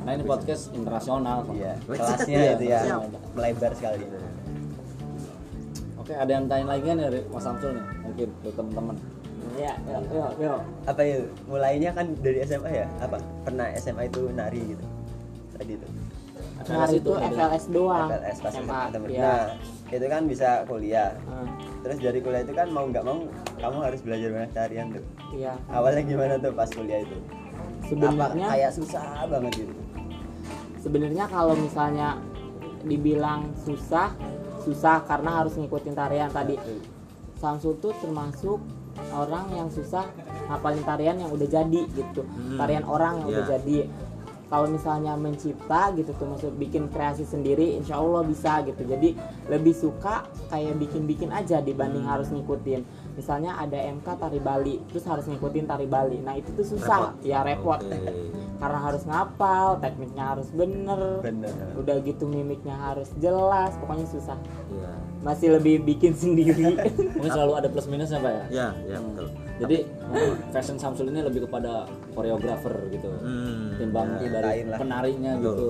Nah 0.04 0.12
ini 0.12 0.24
podcast 0.28 0.62
internasional. 0.76 1.38
iya 1.56 1.72
kelasnya 1.88 2.40
itu 2.60 2.64
ya 2.68 2.80
melebar 3.32 3.72
sekali 3.72 4.04
Oke 6.04 6.12
ada 6.12 6.28
yang 6.28 6.44
tanya 6.44 6.68
lagi 6.68 6.84
kan 6.84 7.00
dari 7.00 7.20
Mas 7.32 7.40
Samsul 7.40 7.80
nih 7.80 7.84
mungkin 8.04 8.28
buat 8.44 8.54
teman-teman. 8.60 8.96
Ya, 9.54 9.72
yuk, 9.88 10.34
yuk. 10.36 10.60
apa 10.84 11.00
ya 11.00 11.16
mulainya 11.48 11.90
kan 11.96 12.12
dari 12.20 12.42
SMA 12.44 12.84
ya 12.84 12.86
apa 13.00 13.16
pernah 13.46 13.70
SMA 13.78 14.10
itu 14.12 14.28
nari 14.34 14.60
gitu 14.76 14.84
tadi 15.54 15.72
itu 15.78 15.86
Hari 16.66 16.96
itu 16.96 17.12
tadi. 17.12 17.34
FLS 17.34 17.64
doang. 17.68 18.08
FLS 18.08 18.38
pas 18.38 18.52
SMA. 18.52 18.80
temen 18.88 19.08
Ya. 19.08 19.22
nah 19.22 19.42
itu 19.90 20.06
kan 20.06 20.22
bisa 20.24 20.48
kuliah 20.64 21.12
Hmm, 21.22 21.46
terus 21.80 21.98
dari 21.98 22.18
kuliah 22.18 22.42
itu 22.42 22.50
kan 22.50 22.66
mau 22.68 22.84
nggak 22.84 23.04
mau 23.04 23.28
kamu 23.56 23.78
harus 23.80 24.00
belajar 24.00 24.28
banyak 24.28 24.52
tarian 24.52 24.86
tuh 24.90 25.04
Iya. 25.30 25.54
awalnya 25.68 26.02
gimana 26.02 26.34
tuh 26.36 26.50
pas 26.50 26.66
kuliah 26.66 27.00
itu 27.00 27.16
Sebenarnya 27.84 28.46
kayak 28.48 28.72
susah 28.72 29.04
banget 29.28 29.52
gitu 29.60 29.74
sebenarnya 30.78 31.24
kalau 31.26 31.54
misalnya 31.54 32.20
dibilang 32.82 33.48
susah, 33.56 34.12
susah 34.60 35.00
karena 35.02 35.40
harus 35.40 35.56
ngikutin 35.56 35.94
tarian 35.94 36.28
tadi. 36.28 36.60
Samsul 37.34 37.76
tuh 37.78 37.96
termasuk 37.96 38.60
orang 39.08 39.48
yang 39.50 39.68
susah 39.68 40.04
ngapalin 40.46 40.84
tarian 40.84 41.16
yang 41.16 41.32
udah 41.32 41.48
jadi 41.48 41.80
gitu. 41.88 42.20
Hmm. 42.22 42.60
Tarian 42.60 42.84
orang 42.84 43.24
yang 43.24 43.28
udah 43.30 43.44
Iya. 43.46 43.52
jadi. 43.56 43.78
Kalau 44.44 44.68
misalnya 44.68 45.14
mencipta 45.14 45.90
gitu 45.92 46.12
tuh 46.14 46.28
maksud 46.28 46.52
bikin 46.54 46.86
kreasi 46.88 47.24
sendiri 47.24 47.74
insya 47.74 47.96
Allah 47.96 48.22
bisa 48.22 48.60
gitu. 48.62 48.84
Jadi 48.84 49.16
lebih 49.48 49.72
suka 49.72 50.28
kayak 50.48 50.78
bikin-bikin 50.78 51.28
aja 51.28 51.58
dibanding 51.58 52.04
Hmm. 52.04 52.12
harus 52.12 52.28
ngikutin. 52.28 52.84
Misalnya 53.14 53.56
ada 53.56 53.78
MK 53.78 54.06
tari 54.14 54.38
Bali, 54.38 54.82
terus 54.90 55.04
harus 55.04 55.24
ngikutin 55.24 55.64
tari 55.64 55.86
Bali. 55.86 56.18
Nah 56.18 56.34
itu 56.34 56.50
tuh 56.52 56.66
susah, 56.66 57.14
Repot. 57.14 57.24
ya 57.24 57.40
repot. 57.40 57.80
Oke. 57.80 57.94
Karena 58.60 58.78
harus 58.80 59.02
ngapal, 59.02 59.78
tekniknya 59.78 60.24
harus 60.30 60.48
bener, 60.48 61.20
bener 61.20 61.52
udah 61.74 61.96
gitu 62.00 62.24
mimiknya 62.24 62.72
harus 62.72 63.10
jelas, 63.18 63.74
pokoknya 63.76 64.06
susah. 64.06 64.38
Iya. 64.70 64.90
Masih 65.20 65.48
lebih 65.52 65.82
bikin 65.82 66.12
sendiri. 66.12 66.78
Mungkin 67.18 67.30
selalu 67.30 67.52
ada 67.54 67.68
plus 67.68 67.86
minusnya 67.86 68.20
pak 68.20 68.32
ya. 68.32 68.44
Ya, 68.50 68.66
ya 68.86 68.98
betul. 69.00 69.26
Jadi 69.54 69.86
fashion 70.50 70.76
Samsul 70.76 71.14
ini 71.14 71.22
lebih 71.22 71.46
kepada 71.46 71.86
koreografer 72.10 72.74
gitu. 72.90 73.06
Hmm. 73.22 73.78
Tim 73.78 73.90
cabang 73.90 74.08
Ya, 74.18 74.30
dari 74.32 74.60
penarinya 74.66 75.32
gitu 75.38 75.68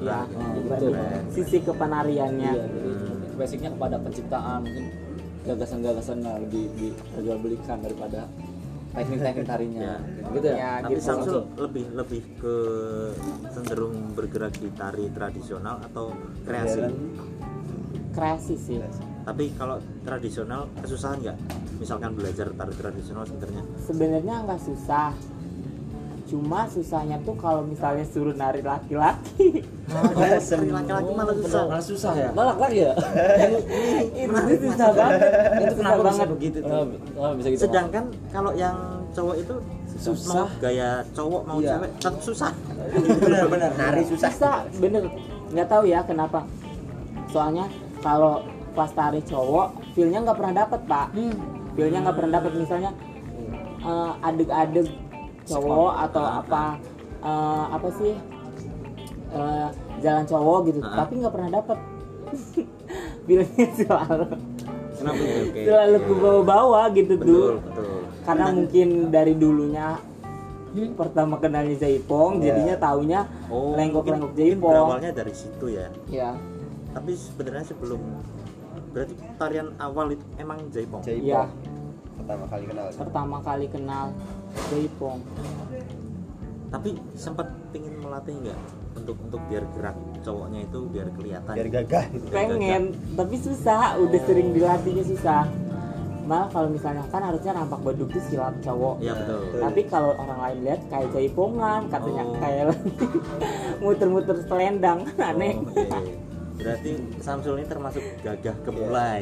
ya 0.00 0.24
Oh, 0.26 0.50
gitu. 0.56 0.86
gitu. 0.86 0.86
sisi 1.30 1.58
kepenariannya 1.62 2.52
Iya, 2.52 2.64
jadi 2.66 2.90
basicnya 3.36 3.70
kepada 3.70 3.96
penciptaan 4.00 4.58
mungkin 4.64 4.84
gagasan-gagasan 5.40 6.16
yang 6.20 6.36
lebih 6.42 6.64
diperjualbelikan 6.74 7.78
daripada 7.80 8.26
teknik-teknik 8.90 9.46
tarinya 9.46 10.02
gitu 10.34 10.46
ya, 10.46 10.56
Ya, 10.56 10.72
Tapi 10.82 10.92
gitu. 10.92 11.02
Samsul 11.04 11.38
lebih 11.56 11.84
lebih 11.94 12.22
ke 12.36 12.54
cenderung 13.48 13.96
bergerak 14.12 14.54
di 14.58 14.68
tari 14.74 15.06
tradisional 15.10 15.78
atau 15.84 16.10
kreasi. 16.42 16.80
kreasi 18.10 18.54
sih 18.58 18.76
Tapi 19.30 19.54
kalau 19.54 19.78
tradisional 20.02 20.66
kesusahan 20.82 21.22
nggak? 21.22 21.36
Misalkan 21.78 22.10
belajar 22.12 22.50
tari 22.50 22.74
tradisional 22.74 23.22
sebenarnya. 23.22 23.62
sebenarnya 23.80 24.34
nggak 24.42 24.60
susah 24.60 25.14
cuma 26.26 26.62
susahnya 26.66 27.18
tuh 27.22 27.34
kalau 27.34 27.66
misalnya 27.66 28.06
suruh 28.06 28.30
nari 28.30 28.62
laki-laki 28.62 29.66
Tari 29.90 30.70
laki-laki 30.70 31.10
malah 31.10 31.34
susah. 31.34 31.62
Malah 31.66 31.82
susah 31.82 32.12
ya. 32.14 32.30
Balak 32.30 32.58
lagi 32.60 32.78
ya 32.86 32.92
itu 34.46 34.66
susah 34.70 34.88
banget 34.94 35.18
itu 35.18 35.66
susah 35.74 35.74
Kenapa 35.74 35.98
bisa 35.98 36.06
banget 36.06 36.28
begitu 36.30 36.58
tuh? 36.62 36.70
Oh, 36.70 36.84
oh, 37.18 37.30
bisa 37.34 37.48
gitu 37.50 37.60
Sedangkan 37.66 38.04
kalau 38.30 38.50
yang 38.54 38.76
cowok 39.10 39.34
itu 39.38 39.54
Susah. 39.98 40.46
mau 40.46 40.62
gaya 40.62 40.90
cowok 41.10 41.42
mau 41.42 41.58
Iya. 41.58 41.70
cewek 41.74 41.90
tetap 41.98 42.14
susah. 42.22 42.52
Benar-benar. 43.18 43.70
nari 43.74 44.02
susah 44.06 44.30
susah 44.30 44.56
bener 44.78 45.02
nggak 45.50 45.66
tahu 45.66 45.82
ya 45.86 46.00
kenapa 46.06 46.46
soalnya 47.26 47.66
kalau 47.98 48.38
pas 48.70 48.88
tari 48.88 49.20
cowok 49.20 49.66
feelnya 49.92 50.22
nggak 50.22 50.36
pernah 50.36 50.54
dapet 50.56 50.80
pak. 50.84 51.06
Feelnya 51.72 51.98
nggak 52.00 52.16
pernah 52.16 52.32
dapet 52.36 52.52
misalnya 52.54 52.90
eh, 53.80 54.12
adeg-adeg 54.22 54.88
cowok 55.44 55.92
atau 56.00 56.24
apa 56.24 56.62
eh, 57.20 57.64
apa 57.70 57.88
sih 57.92 58.14
eh, 59.30 59.68
jalan 59.98 60.24
cowok 60.24 60.58
gitu 60.66 60.78
Ah. 60.80 60.96
tapi 60.98 61.12
nggak 61.16 61.32
pernah 61.32 61.50
dapet. 61.52 61.78
Feelnya 63.26 63.66
selalu 63.76 64.26
Kenapa 64.92 65.22
itu? 65.22 65.64
selalu 65.64 65.96
ke 65.98 66.12
bawah-bawah 66.14 66.84
gitu 66.92 67.12
Betul, 67.14 67.24
tuh 67.24 67.52
betul. 67.62 67.98
karena 68.22 68.46
mungkin 68.50 68.88
dari 69.08 69.34
dulunya 69.34 69.88
pertama 70.92 71.34
kenalnya 71.36 71.74
Jaipong 71.76 72.38
jadinya 72.38 72.76
taunya 72.76 73.20
Oh, 73.48 73.74
lenggok-lenggok 73.74 74.32
Jaipong 74.32 74.70
berawalnya 74.70 75.10
dari 75.10 75.32
situ 75.32 75.66
ya. 75.68 75.88
ya 76.06 76.30
Tapi 76.90 77.10
sebenarnya 77.12 77.64
sebelum 77.66 77.98
berarti 78.90 79.14
tarian 79.36 79.68
awal 79.76 80.10
itu 80.10 80.24
emang 80.36 80.58
jaipong. 80.68 81.00
Jaipong 81.00 81.24
Iya. 81.24 81.42
pertama 82.16 82.44
kali 82.46 82.64
kenal 82.64 82.86
pertama 82.92 83.36
kali 83.40 83.66
kenal 83.66 84.06
Jaipong 84.68 85.18
Tapi 86.68 86.90
sempat 87.12 87.50
pingin 87.68 87.98
melatih 87.98 88.30
nggak 88.36 88.58
untuk 88.92 89.16
untuk 89.20 89.40
biar 89.46 89.64
gerak 89.72 89.94
cowoknya 90.20 90.60
itu 90.62 90.78
biar 90.86 91.08
kelihatan. 91.10 91.52
biar 91.52 91.68
gagah 91.72 92.04
gitu 92.08 92.26
pengen 92.28 92.82
tapi 93.14 93.34
susah 93.36 93.94
udah 93.96 94.20
sering 94.20 94.50
dilatihnya 94.50 95.04
susah 95.04 95.46
malah 96.22 96.46
kalau 96.46 96.68
misalnya 96.68 97.02
kan 97.08 97.22
harusnya 97.24 97.52
nampak 97.52 97.78
baduk 97.80 98.06
tuh 98.08 98.22
silat 98.22 98.54
cowok 98.60 98.98
Iya 99.00 99.14
betul. 99.16 99.40
tapi 99.58 99.80
kalau 99.84 100.14
orang 100.16 100.38
lain 100.40 100.58
lihat 100.64 100.80
kayak 100.86 101.08
jaipongan 101.10 101.80
katanya 101.88 102.22
Oh. 102.22 102.36
kayak 102.36 102.64
muter-muter 103.82 104.36
selendang 104.44 104.98
aneh 105.16 105.54
Oh, 105.56 105.66
oke. 105.66 106.29
Berarti 106.60 106.90
Samsul 107.24 107.54
ini 107.60 107.66
termasuk 107.66 108.02
gagah 108.20 108.56
kemulai. 108.64 109.20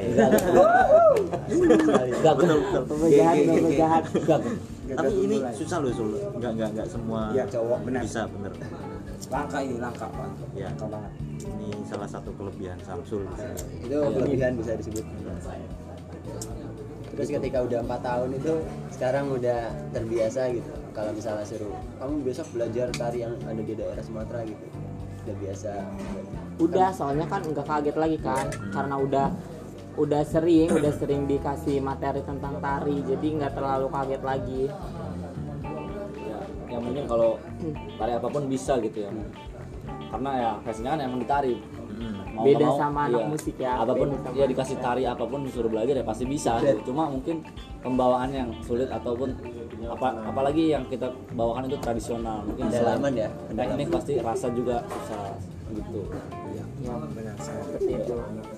Gak 2.22 2.34
betul 2.38 2.58
betul. 2.66 2.82
Jahat 3.78 4.04
Tapi 4.88 5.12
ini 5.24 5.36
susah 5.54 5.78
loh 5.84 5.92
Sul. 5.92 6.10
Enggak 6.34 6.52
enggak 6.58 6.68
enggak 6.74 6.88
semua 6.88 7.20
Iya, 7.32 7.44
cowok, 7.46 7.78
benar. 7.86 8.02
bisa 8.02 8.22
bener. 8.28 8.52
Langka 9.28 9.58
ini 9.60 9.76
langka 9.76 10.06
pak. 10.08 10.30
Ya. 10.56 10.66
Langka 10.72 10.86
banget. 10.88 11.12
Ini 11.38 11.68
salah 11.86 12.08
satu 12.08 12.30
kelebihan 12.34 12.78
Samsul. 12.82 13.22
itu 13.84 13.96
kelebihan 13.96 14.52
bisa 14.58 14.72
disebut 14.74 15.04
terus 17.18 17.34
ketika 17.34 17.58
udah 17.66 17.82
empat 17.82 18.00
tahun 18.06 18.30
itu 18.38 18.54
sekarang 18.94 19.26
udah 19.34 19.74
terbiasa 19.90 20.54
gitu 20.54 20.70
kalau 20.94 21.10
misalnya 21.10 21.42
suruh 21.42 21.74
kamu 21.98 22.22
besok 22.22 22.46
belajar 22.54 22.86
tari 22.94 23.26
yang 23.26 23.34
ada 23.42 23.58
di 23.58 23.74
daerah 23.74 23.98
Sumatera 24.06 24.46
gitu 24.46 24.62
udah 25.26 25.36
biasa 25.42 25.72
udah 26.58 26.90
soalnya 26.90 27.26
kan 27.30 27.40
nggak 27.46 27.66
kaget 27.66 27.96
lagi 27.96 28.18
kan 28.18 28.46
karena 28.74 28.94
udah 28.98 29.26
udah 29.98 30.22
sering 30.22 30.70
udah 30.70 30.92
sering 30.94 31.26
dikasih 31.26 31.82
materi 31.82 32.22
tentang 32.22 32.62
tari 32.62 33.02
jadi 33.02 33.26
nggak 33.42 33.52
terlalu 33.58 33.86
kaget 33.90 34.22
lagi. 34.22 34.62
Ya, 36.22 36.38
yang 36.70 36.82
penting 36.86 37.06
kalau 37.10 37.38
tari 37.98 38.12
apa 38.14 38.28
pun 38.30 38.42
bisa 38.46 38.78
gitu 38.78 38.98
ya. 39.06 39.10
Karena 40.08 40.30
ya 40.38 40.50
pastinya 40.62 40.94
kan 40.94 41.00
emang 41.02 41.18
ditari. 41.18 41.58
Mau 42.38 42.46
Beda 42.46 42.70
mau, 42.70 42.78
sama 42.78 43.10
anak 43.10 43.18
iya. 43.18 43.30
musik 43.34 43.56
ya, 43.58 43.72
apa 43.82 43.92
pun 43.98 44.08
ya 44.38 44.46
dikasih 44.46 44.78
tari 44.78 45.02
apa 45.02 45.26
pun 45.26 45.42
disuruh 45.42 45.66
belajar 45.66 45.98
ya 45.98 46.06
pasti 46.06 46.22
bisa 46.22 46.62
gitu. 46.62 46.94
cuma 46.94 47.10
mungkin 47.10 47.42
pembawaan 47.82 48.30
yang 48.30 48.54
sulit 48.62 48.86
ataupun 48.86 49.34
apa 49.90 50.22
apalagi 50.22 50.70
yang 50.70 50.86
kita 50.86 51.10
bawakan 51.34 51.66
itu 51.66 51.74
tradisional. 51.82 52.46
Mungkin 52.46 52.70
selain 52.70 53.02
Pendalaman 53.02 53.12
ya, 53.18 53.28
teknik 53.58 53.88
pasti 53.90 54.12
rasa 54.22 54.46
juga 54.54 54.86
susah 54.86 55.34
gitu. 55.74 56.00
ya 56.14 56.47
Benar 56.88 57.36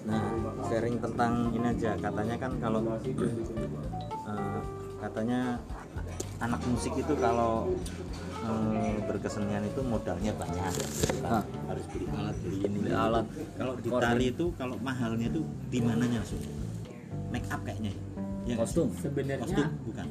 Nah, 0.06 0.22
sharing 0.70 0.96
tentang 1.02 1.32
ini 1.50 1.66
aja. 1.66 1.90
Katanya 1.98 2.36
kan 2.38 2.52
kalau 2.62 2.80
eh, 3.02 4.60
katanya 5.00 5.40
anak 6.40 6.60
musik 6.70 6.92
itu 6.94 7.14
kalau 7.18 7.68
eh, 8.46 8.94
berkesenian 9.04 9.66
itu 9.66 9.80
modalnya 9.82 10.32
banyak. 10.38 10.72
Hah. 11.26 11.42
Harus 11.66 11.84
beli 11.90 12.06
alat, 12.10 12.36
beli 12.40 12.56
ini. 12.64 12.78
Beli 12.86 12.92
alat. 12.94 13.26
Kalau 13.58 13.74
di 13.76 13.88
tari 13.90 14.24
itu 14.30 14.46
kalau 14.54 14.76
mahalnya 14.80 15.26
itu 15.28 15.42
di 15.68 15.78
mananya, 15.82 16.22
Su? 16.22 16.38
Make 17.30 17.46
up 17.50 17.60
kayaknya. 17.62 17.92
Ya, 18.48 18.56
sih? 18.56 18.62
kostum 18.66 18.88
sebenarnya 18.98 19.44
Kostum 19.44 19.68
bukan. 19.84 20.06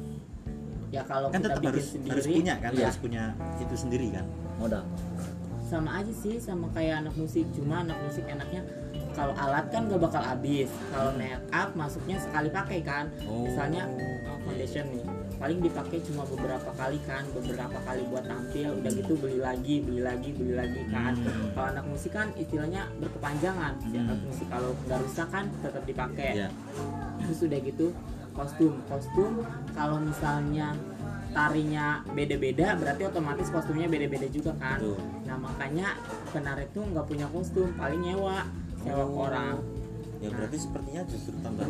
ya 0.90 1.02
kalau 1.04 1.28
Kan 1.34 1.42
kita 1.42 1.48
tetap 1.50 1.60
bikin 1.60 1.70
harus 1.74 1.86
sendiri 1.90 2.10
harus 2.14 2.26
punya 2.30 2.54
kan, 2.56 2.70
Iya. 2.72 2.86
harus 2.86 2.98
punya 3.02 3.22
itu 3.58 3.74
sendiri 3.74 4.06
kan. 4.14 4.26
modal 4.56 4.84
sama 5.70 6.02
aja 6.02 6.10
sih 6.10 6.42
sama 6.42 6.66
kayak 6.74 7.06
anak 7.06 7.14
musik. 7.14 7.46
Cuma 7.54 7.86
anak 7.86 7.94
musik 8.02 8.26
enaknya 8.26 8.66
kalau 9.14 9.34
alat 9.38 9.70
kan 9.70 9.86
gak 9.86 10.02
bakal 10.02 10.18
habis. 10.18 10.66
Kalau 10.90 11.14
make 11.14 11.38
up 11.54 11.70
masuknya 11.78 12.18
sekali 12.18 12.50
pakai 12.50 12.82
kan. 12.82 13.06
Oh. 13.30 13.46
misalnya 13.46 13.86
uh, 14.26 14.38
foundation 14.42 14.90
nih. 14.90 15.06
Paling 15.40 15.58
dipakai 15.64 16.04
cuma 16.04 16.26
beberapa 16.28 16.68
kali 16.74 16.98
kan 17.06 17.22
beberapa 17.30 17.78
kali 17.86 18.02
buat 18.10 18.26
tampil. 18.26 18.68
Udah 18.82 18.90
gitu 18.90 19.14
beli 19.14 19.38
lagi 19.38 19.74
beli 19.80 20.02
lagi 20.02 20.30
beli 20.34 20.54
lagi 20.58 20.82
kan. 20.90 21.14
Hmm. 21.14 21.54
kalau 21.54 21.68
anak 21.70 21.86
musik 21.86 22.12
kan 22.12 22.28
istilahnya 22.34 22.90
berkepanjangan. 22.98 23.72
Si 23.78 23.94
anak 23.94 24.18
Hmm. 24.18 24.26
musik 24.26 24.46
kalau 24.50 24.70
nggak 24.90 24.98
rusak 25.06 25.28
kan 25.30 25.44
tetap 25.62 25.82
dipakai. 25.86 26.30
Iya. 26.34 26.50
terus 27.20 27.46
udah 27.46 27.60
gitu 27.62 27.86
kostum. 28.34 28.74
Kostum 28.90 29.32
kalau 29.70 30.02
misalnya 30.02 30.74
tarinya 31.30 31.86
beda-beda 32.08 32.74
berarti 32.74 33.02
otomatis 33.04 33.48
kostumnya 33.48 33.86
beda-beda 33.86 34.26
juga 34.26 34.52
kan 34.56 34.78
Betul. 34.78 34.98
nah 35.24 35.36
makanya 35.36 35.88
penari 36.28 36.66
tuh 36.70 36.84
nggak 36.84 37.06
punya 37.06 37.26
kostum 37.26 37.70
paling 37.74 38.00
nyewa 38.00 38.46
sewa 38.78 39.04
ke 39.04 39.12
Oh. 39.12 39.24
orang 39.24 39.56
Ya 40.20 40.28
berarti 40.28 40.58
sepertinya 40.58 41.00
justru 41.06 41.32
tambah 41.40 41.64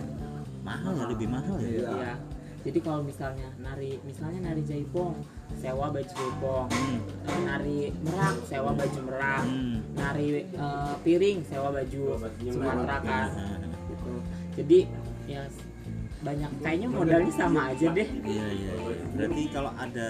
mahal 0.60 0.92
ya, 0.92 1.04
lebih 1.06 1.28
mahal 1.28 1.54
ya. 1.56 1.70
Iya. 1.86 2.12
jadi 2.60 2.78
kalau 2.80 3.00
misalnya 3.00 3.46
nari 3.56 3.96
misalnya 4.02 4.40
nari 4.44 4.60
jaipong 4.60 5.16
sewa 5.54 5.86
baju 5.88 6.10
jaipong 6.10 6.66
Hmm. 6.68 6.98
Nari 7.40 7.88
merak 8.00 8.36
sewa 8.44 8.70
baju 8.70 9.00
merak 9.02 9.42
Hmm. 9.46 9.78
nari 9.94 10.26
eh, 10.44 10.94
piring 11.00 11.38
sewa 11.42 11.70
baju 11.70 12.02
Sumatera 12.42 12.96
kan 13.00 13.26
Nah, 13.30 13.56
gitu 13.86 14.12
jadi 14.56 14.78
ya 15.24 15.42
banyak 16.20 16.50
kayaknya 16.60 16.88
modalnya 16.88 17.32
sama 17.32 17.60
aja 17.72 17.86
deh 17.90 18.08
Iya 18.22 18.46
iya. 18.52 18.72
iya. 18.76 18.94
Berarti 19.16 19.42
kalau 19.48 19.72
ada 19.72 20.08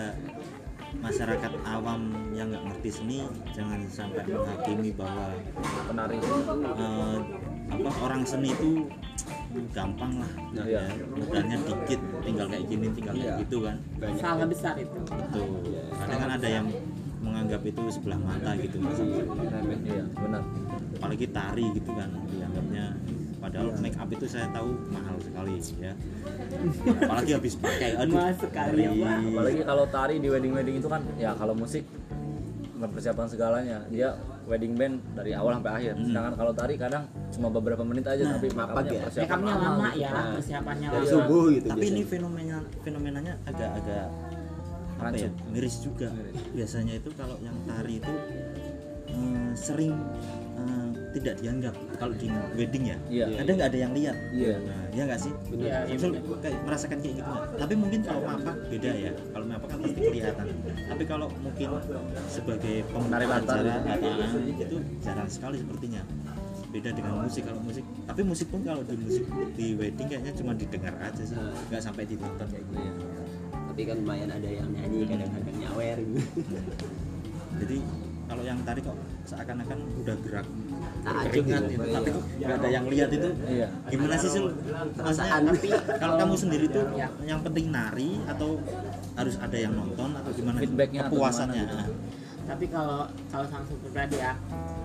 masyarakat 1.00 1.52
awam 1.64 2.00
yang 2.34 2.50
nggak 2.50 2.64
ngerti 2.66 2.90
seni, 2.90 3.18
jangan 3.54 3.80
sampai 3.86 4.26
menghakimi 4.26 4.90
bahwa 4.92 5.30
penari 5.86 6.18
eh, 6.18 7.18
apa 7.70 7.90
orang 8.02 8.22
seni 8.26 8.50
itu 8.50 8.90
gampang 9.70 10.18
lah, 10.18 10.32
Iya. 10.66 10.82
ya. 10.82 10.82
modalnya 11.14 11.56
dikit, 11.62 12.00
tinggal 12.22 12.46
kayak 12.50 12.64
gini, 12.66 12.86
tinggal 12.90 13.14
kayak 13.14 13.30
Iya. 13.30 13.40
gitu 13.46 13.56
kan. 13.62 13.76
salah 14.18 14.46
besar 14.46 14.74
itu 14.76 14.98
Betul. 15.06 15.46
Karena 15.94 16.16
kan 16.18 16.30
ada 16.34 16.48
yang 16.50 16.66
menganggap 17.20 17.62
itu 17.62 17.82
sebelah 17.86 18.18
mata 18.18 18.50
gitu 18.58 18.76
mas. 18.80 18.98
iya 19.84 20.04
benar 20.10 20.42
Apalagi 20.98 21.26
tari 21.30 21.66
gitu 21.72 21.90
kan 21.94 22.10
dianggapnya. 22.28 22.86
Padahal 23.50 23.74
make 23.76 23.98
up 23.98 24.06
itu 24.08 24.26
saya 24.26 24.46
tahu 24.48 24.70
mahal 24.88 25.16
sekali 25.18 25.54
ya. 25.76 25.92
Apalagi 27.02 27.30
habis 27.34 27.54
pakai, 27.56 27.90
aduh. 27.96 28.14
Mahal 28.14 28.34
sekali, 28.36 28.82
Pak. 28.86 29.18
apalagi 29.26 29.60
kalau 29.64 29.84
tari 29.86 30.14
di 30.16 30.28
wedding 30.28 30.52
wedding 30.52 30.76
itu 30.78 30.86
kan 30.86 31.02
ya 31.16 31.34
kalau 31.34 31.50
musik 31.52 31.82
mempersiapkan 32.72 33.26
segalanya 33.26 33.84
dia 33.86 34.14
wedding 34.46 34.72
band 34.72 35.02
dari 35.12 35.34
awal 35.34 35.52
sampai 35.52 35.72
akhir 35.74 35.92
Hmm. 35.92 36.06
sedangkan 36.06 36.32
kalau 36.32 36.52
tari 36.52 36.74
kadang 36.76 37.04
cuma 37.28 37.48
beberapa 37.48 37.82
menit 37.82 38.02
aja 38.04 38.22
Nah, 38.22 38.32
tapi 38.34 38.48
mapak 38.50 38.72
makamnya 38.72 38.90
ya. 38.90 39.02
persiapan 39.04 39.28
Makeupnya 39.36 39.52
lama 39.52 39.66
lama 39.68 39.84
gitu. 39.86 40.00
ya, 40.00 40.10
Nah, 40.10 40.26
persiapannya 40.32 40.86
dari 40.88 40.96
lama. 41.02 41.12
subuh 41.12 41.44
gitu 41.50 41.66
tapi 41.66 41.78
ini 41.78 41.90
biasanya. 41.92 42.08
fenomena 42.08 42.56
fenomenanya 42.80 43.34
agak-agak 43.44 44.06
apa 44.96 45.16
ya 45.18 45.30
miris 45.46 45.76
juga 45.80 46.08
biasanya 46.50 46.92
itu 46.94 47.08
kalau 47.14 47.36
yang 47.38 47.56
tari 47.64 47.94
itu 47.96 48.14
eh, 49.08 49.50
sering 49.54 49.92
eh, 50.56 50.88
tidak 51.10 51.34
dianggap 51.42 51.74
kalau 51.98 52.14
di 52.14 52.26
wedding 52.54 52.84
ya. 52.94 52.96
Iya. 53.10 53.26
kadang 53.42 53.54
nggak 53.58 53.70
ada 53.70 53.78
yang 53.78 53.92
lihat? 53.92 54.16
Iya. 54.30 54.54
nah, 54.62 54.82
ya 54.94 55.02
nggak 55.06 55.20
sih? 55.20 55.32
Iya, 55.50 55.76
iya 55.86 55.96
Samsul 55.98 56.12
kayak 56.38 56.58
merasakan 56.66 56.98
kayak 57.02 57.14
gitu 57.18 57.30
nggak? 57.30 57.58
tapi 57.58 57.74
mungkin 57.74 58.00
kalau 58.06 58.20
mapak 58.26 58.56
beda 58.70 58.90
ya. 58.94 59.12
Kalau 59.34 59.46
mapak 59.46 59.68
kan 59.68 59.78
pasti 59.82 60.00
kelihatan. 60.00 60.46
Tapi 60.90 61.02
kalau 61.06 61.26
mungkin 61.42 61.68
sebagai 62.30 62.74
Menari 62.90 63.26
latar. 63.26 63.56
pembelajaran 63.58 63.82
ah, 63.86 64.62
itu 64.66 64.76
jarang 65.02 65.28
sekali 65.30 65.56
sepertinya. 65.58 66.02
Beda 66.70 66.90
dengan 66.94 67.12
musik. 67.26 67.42
Kalau 67.42 67.60
musik 67.62 67.84
tapi 68.06 68.20
musik 68.22 68.46
pun 68.46 68.60
kalau 68.62 68.82
di 68.86 68.94
musik 68.94 69.24
di 69.58 69.66
wedding 69.74 70.06
kayaknya 70.06 70.32
cuma 70.38 70.52
didengar 70.54 70.94
aja 71.02 71.22
sih. 71.22 71.34
Nggak 71.70 71.82
sampai 71.82 72.06
ditonton. 72.06 72.46
Kayak 72.46 72.64
gitu 72.70 73.04
tapi 73.70 73.86
kan 73.86 74.02
lumayan 74.02 74.28
ada 74.28 74.50
yang 74.50 74.68
nyanyi 74.76 75.08
kadang-kadang 75.08 75.56
nyawer 75.56 75.98
gitu. 76.04 76.20
Jadi 77.64 77.78
kalau 78.28 78.42
yang 78.44 78.58
tari 78.60 78.80
kok 78.84 78.98
seakan-akan 79.24 79.78
udah 80.04 80.16
gerak 80.20 80.46
Takjub 81.00 81.44
keringat 81.44 81.62
gitu. 81.66 81.82
itu, 81.82 81.94
tapi 81.96 82.08
kok 82.12 82.24
nggak 82.40 82.56
ada 82.60 82.68
yang 82.68 82.84
lihat 82.88 83.10
itu. 83.10 83.28
Iya. 83.48 83.68
gimana 83.88 84.14
sih 84.20 84.28
sul? 84.30 84.46
Maksudnya 85.00 85.38
tapi 85.40 85.68
kalau 86.02 86.14
kamu 86.20 86.34
sendiri 86.36 86.66
tuh 86.68 86.84
yang 87.24 87.40
penting 87.40 87.66
nari 87.72 88.10
atau 88.28 88.60
harus 89.16 89.34
ada 89.40 89.56
yang 89.56 89.72
nonton 89.74 90.10
atau 90.14 90.30
gimana? 90.32 90.56
Feedbacknya 90.60 91.00
atau 91.08 91.12
kepuasannya 91.16 91.62
gimana 91.64 91.84
gitu? 91.88 91.94
tapi 92.50 92.66
kalau 92.66 93.06
kalau 93.30 93.46
Samsul 93.46 93.78
pribadi 93.78 94.18
ya 94.18 94.34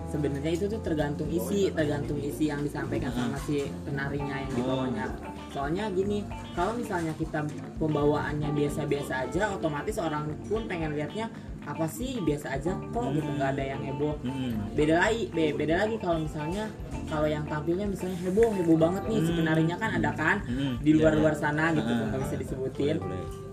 sebenarnya 0.06 0.54
itu 0.54 0.70
tuh 0.70 0.78
tergantung 0.86 1.26
isi 1.26 1.66
tergantung 1.74 2.14
isi 2.22 2.46
yang 2.46 2.62
disampaikan 2.62 3.10
sama 3.10 3.34
si 3.42 3.66
penarinya 3.82 4.38
yang 4.46 4.52
dibawanya. 4.54 5.04
Soalnya 5.50 5.90
gini 5.90 6.22
kalau 6.54 6.78
misalnya 6.78 7.10
kita 7.18 7.42
pembawaannya 7.82 8.54
biasa-biasa 8.54 9.26
aja 9.26 9.50
otomatis 9.50 9.98
orang 9.98 10.30
pun 10.46 10.70
pengen 10.70 10.94
lihatnya 10.94 11.26
apa 11.66 11.86
sih? 11.86 12.16
Biasa 12.18 12.46
aja 12.54 12.72
kok 12.72 13.04
gitu 13.10 13.28
nggak 13.28 13.50
ada 13.52 13.64
yang 13.66 13.82
heboh. 13.82 14.14
Mm-mm. 14.22 14.72
beda 14.72 14.94
lagi 14.96 15.26
be- 15.28 15.52
beda 15.52 15.74
lagi 15.82 15.96
kalau 15.98 16.22
misalnya 16.22 16.70
kalau 17.06 17.26
yang 17.26 17.42
tampilnya 17.44 17.84
misalnya 17.84 18.18
heboh 18.18 18.54
heboh 18.54 18.78
banget 18.78 19.02
nih. 19.04 19.20
Si 19.20 19.32
penarinya 19.34 19.76
kan 19.76 19.90
ada 19.92 20.10
kan? 20.14 20.36
Hmm. 20.46 20.78
di 20.78 20.90
luar 20.94 21.12
luar 21.12 21.34
Iya, 21.34 21.42
sana 21.42 21.64
gitu 21.70 21.90
Ah. 21.90 22.06
nggak 22.06 22.20
bisa 22.22 22.34
disebutin. 22.36 22.96
Boleh, 22.96 23.18
boleh. 23.18 23.46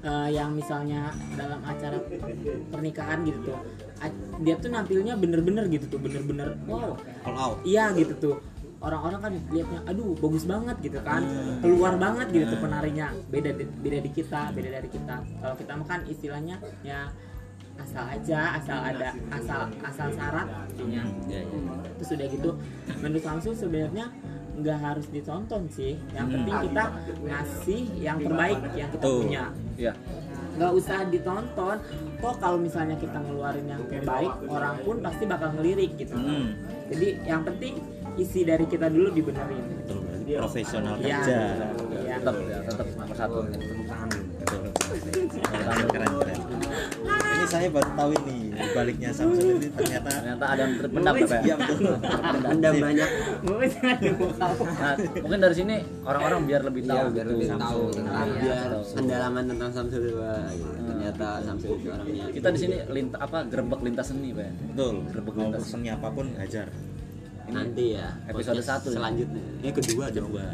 Eh, 0.00 0.28
yang 0.30 0.52
misalnya 0.52 1.00
dalam 1.34 1.60
acara 1.62 1.96
pernikahan 2.68 3.24
gitu 3.24 3.40
tuh 3.48 3.58
dia 4.40 4.56
tuh 4.56 4.72
nampilnya 4.72 5.12
bener-bener 5.14 5.68
gitu 5.68 5.84
tuh 5.86 6.00
bener-bener 6.00 6.56
wow. 6.64 6.96
Out. 7.26 7.60
Iya 7.62 7.92
gitu 7.94 8.14
tuh. 8.16 8.36
Orang-orang 8.80 9.20
kan 9.20 9.32
lihatnya 9.52 9.84
aduh 9.84 10.16
bagus 10.16 10.48
banget 10.48 10.76
gitu 10.80 11.04
kan. 11.04 11.20
Keluar 11.60 12.00
banget 12.00 12.32
gitu 12.32 12.44
tuh 12.48 12.60
penarinya. 12.60 13.12
Beda 13.28 13.52
beda 13.52 13.98
di 14.00 14.10
kita 14.10 14.48
beda 14.50 14.68
dari 14.72 14.88
kita. 14.88 15.20
Kalau 15.20 15.54
kita 15.54 15.72
mah 15.76 15.84
kan 15.86 16.00
istilahnya 16.06 16.56
ya 16.80 17.12
asal 17.80 18.04
aja 18.06 18.40
asal 18.54 18.78
ada 18.78 19.10
asal 19.30 19.60
asal 19.80 20.08
syarat 20.10 20.46
intinya 20.70 21.02
ya, 21.26 21.40
ya. 21.40 21.58
terus 21.96 22.10
udah 22.12 22.28
gitu 22.28 22.50
menurut 22.98 23.22
Samsul 23.22 23.54
sebenarnya 23.54 24.06
nggak 24.50 24.78
harus 24.78 25.06
ditonton 25.08 25.62
sih 25.68 25.96
yang 26.10 26.28
penting 26.28 26.52
kita 26.68 26.84
ngasih 27.22 27.82
yang 27.96 28.16
terbaik 28.18 28.58
yang 28.74 28.88
kita 28.90 29.06
punya 29.06 29.44
Iya. 29.74 29.92
nggak 30.50 30.72
usah 30.76 30.98
ditonton 31.08 31.76
kok 32.20 32.34
kalau 32.36 32.58
misalnya 32.60 32.94
kita 32.94 33.16
ngeluarin 33.16 33.64
yang 33.64 33.80
terbaik 33.86 34.32
orang 34.46 34.76
pun 34.82 35.00
pasti 35.00 35.24
bakal 35.24 35.56
ngelirik 35.56 35.96
gitu 35.96 36.12
Hmm. 36.12 36.52
jadi 36.86 37.08
yang 37.24 37.42
penting 37.42 37.80
isi 38.14 38.44
dari 38.44 38.66
kita 38.66 38.86
dulu 38.86 39.08
dibenerin 39.10 39.64
Betul, 39.80 40.04
profesional 40.36 40.94
Iya. 41.00 41.16
kerja 41.16 41.38
Iya. 41.96 42.14
Tetap 42.20 42.34
ya, 42.42 42.58
tetap 42.66 42.86
nomor 42.92 43.16
satu. 43.16 43.38
Keren 44.90 45.86
keren 45.88 46.40
saya 47.50 47.66
baru 47.68 47.90
tahu 47.92 48.10
ini 48.16 48.38
baliknya 48.70 49.10
Samsul 49.10 49.58
ini 49.58 49.68
ternyata 49.68 50.08
Ternyata 50.12 50.44
ada 50.46 50.60
yang 50.60 50.74
terpendam 50.76 51.14
Pak, 51.16 51.28
ya. 51.28 51.40
iya 51.42 51.54
betul 51.56 51.94
anda 52.52 52.70
banyak. 52.72 53.08
Nah, 54.40 54.94
mungkin 55.16 55.38
dari 55.40 55.54
sini 55.56 55.76
orang-orang 56.02 56.40
biar 56.44 56.62
lebih 56.62 56.82
tahu 56.84 56.96
Iya, 56.96 57.04
biar 57.10 57.26
gitu. 57.26 57.34
lebih 57.34 57.48
tahu 57.56 57.82
tentang 57.90 58.28
biar 58.36 58.68
pendalaman 58.92 59.44
tentang 59.46 59.70
Samsul 59.70 60.02
Pak 60.12 60.38
gitu. 60.52 60.70
ternyata 60.80 61.26
Samsul 61.42 61.70
itu 61.74 61.88
orangnya 61.88 62.24
Kita 62.30 62.48
di 62.48 62.58
sini 62.58 62.76
linta 62.88 63.16
apa 63.18 63.38
gerbek 63.44 63.80
lintas 63.82 64.06
seni, 64.08 64.28
Pak. 64.30 64.40
ya. 64.40 64.52
betul 64.70 64.94
Gerbek 65.08 65.34
mau 65.34 65.44
lintas. 65.48 65.64
seni 65.66 65.88
apa 65.88 66.08
pun 66.08 66.26
hajar 66.36 66.66
nanti 67.50 67.84
ya 67.92 68.06
Episode 68.26 68.62
satu 68.62 68.88
ya? 68.88 68.96
selanjutnya 68.96 69.42
ini 69.58 69.70
kedua 69.72 70.04
dong 70.08 70.30
kedua 70.30 70.46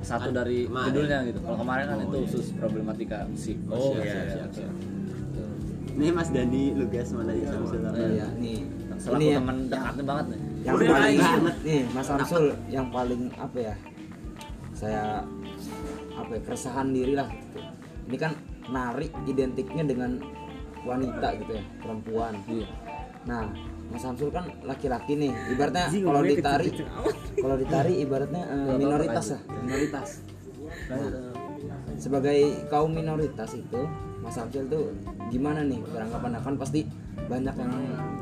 satu 0.00 0.30
Kan 0.30 0.34
dari 0.34 0.64
kemarin. 0.64 0.86
judulnya 0.88 1.18
gitu. 1.26 1.38
Kalau 1.42 1.56
kemarin 1.58 1.84
kan 1.84 1.98
itu 2.00 2.16
khusus 2.24 2.46
problematika 2.54 3.18
musik. 3.26 3.56
oh 3.68 3.92
iya 3.96 4.32
siap, 4.32 4.48
iya. 4.56 4.68
Ini 6.00 6.08
Mas 6.10 6.32
Dandi 6.32 6.72
Lugas 6.72 7.12
mau 7.12 7.22
tanya 7.22 7.44
Samsul 7.46 7.80
apa 7.84 7.96
Iya, 8.00 8.26
nih. 8.34 8.58
Selaku 8.96 9.16
Ini 9.16 9.26
ya, 9.26 9.36
teman 9.36 9.56
dekatnya 9.68 10.04
banget 10.04 10.26
nih. 10.26 10.40
yang 10.60 10.74
Udah 10.76 10.88
paling 10.88 11.18
banget. 11.20 11.56
nih 11.62 11.82
Mas 11.92 12.06
Samsul 12.06 12.44
yang 12.68 12.86
paling 12.88 13.22
apa 13.36 13.58
ya? 13.60 13.74
Saya 14.72 15.04
apa 16.16 16.30
ya, 16.30 16.40
keresahan 16.40 16.88
diri 16.90 17.12
lah 17.12 17.28
gitu. 17.28 17.60
Ini 18.08 18.16
kan 18.16 18.32
nari 18.66 19.12
identiknya 19.24 19.84
dengan 19.84 20.10
wanita 20.80 21.28
gitu 21.36 21.52
ya, 21.52 21.64
perempuan. 21.78 22.32
Iya. 22.48 22.68
Nah, 23.22 23.44
Mas 23.88 24.00
Samsul 24.00 24.32
kan 24.32 24.48
laki-laki 24.64 25.12
nih. 25.14 25.32
Ibaratnya 25.52 25.92
kalau 25.92 26.22
ditari 26.24 26.68
kalau 27.36 27.56
ditari 27.56 27.92
ibaratnya 28.00 28.42
apa-apa, 28.42 28.72
minoritas 28.74 29.26
lah, 29.30 29.40
minoritas. 29.60 30.08
Sebagai 31.96 32.38
kaum 32.68 32.88
minoritas 32.90 33.52
itu, 33.52 33.80
Mas 34.20 34.34
Samsul 34.34 34.64
tuh 34.66 34.92
gimana 35.28 35.60
nih 35.62 35.80
beranggapan 35.82 36.36
kan 36.38 36.54
pasti 36.56 36.80
banyak 37.26 37.54
yang 37.54 37.72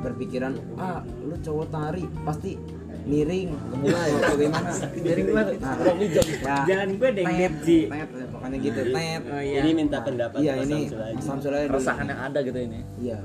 berpikiran 0.01 0.53
ah 0.77 1.01
lu 1.21 1.35
cowok 1.37 1.67
tari 1.69 2.05
pasti 2.23 2.55
miring 3.03 3.51
gemulai 3.69 4.11
bagaimana 4.21 4.69
miring 5.05 5.27
banget 5.33 5.55
nah, 5.59 5.75
ya, 5.81 6.57
Jangan 6.67 6.89
gue 6.93 7.11
tet, 7.17 7.55
Ji. 7.65 7.79
tet, 7.89 8.09
pokoknya 8.29 8.57
gitu 8.61 8.81
tet 8.87 9.23
Oh, 9.25 9.41
iya. 9.41 9.59
ini 9.59 9.71
minta 9.75 9.99
pendapat 10.01 10.39
iya 10.39 10.53
Mas 10.55 10.69
ini 10.69 10.81
Samsul 11.19 11.53
aja. 11.53 11.67
Keresahan 11.67 12.07
yang 12.07 12.21
ada 12.23 12.39
gitu 12.43 12.59
ini. 12.59 12.81
iya 12.99 13.19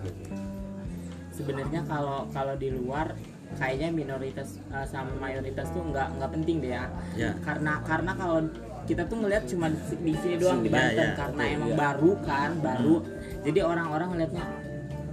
sebenarnya 1.30 1.82
kalau 1.84 2.30
kalau 2.30 2.54
di 2.56 2.70
luar 2.70 3.18
kayaknya 3.54 3.90
minoritas 3.92 4.58
uh, 4.70 4.86
sama 4.86 5.14
mayoritas 5.20 5.70
tuh 5.70 5.84
nggak 5.84 6.08
nggak 6.18 6.32
penting 6.32 6.58
deh 6.60 6.72
ya 6.72 6.86
Ya. 7.14 7.32
karena 7.42 7.82
karena 7.84 8.12
kalau 8.14 8.40
kita 8.84 9.04
tuh 9.08 9.17
ngelihat 9.24 9.43
cuma 9.48 9.72
di, 9.72 10.13
sini 10.19 10.36
doang 10.36 10.60
di 10.62 10.69
Iya, 10.69 10.76
Banten 10.76 11.08
iya. 11.08 11.15
karena 11.15 11.43
emang 11.48 11.72
baru 11.76 12.12
kan 12.24 12.52
baru. 12.60 12.96
Jadi 13.43 13.60
orang-orang 13.63 14.08
ngelihatnya 14.15 14.46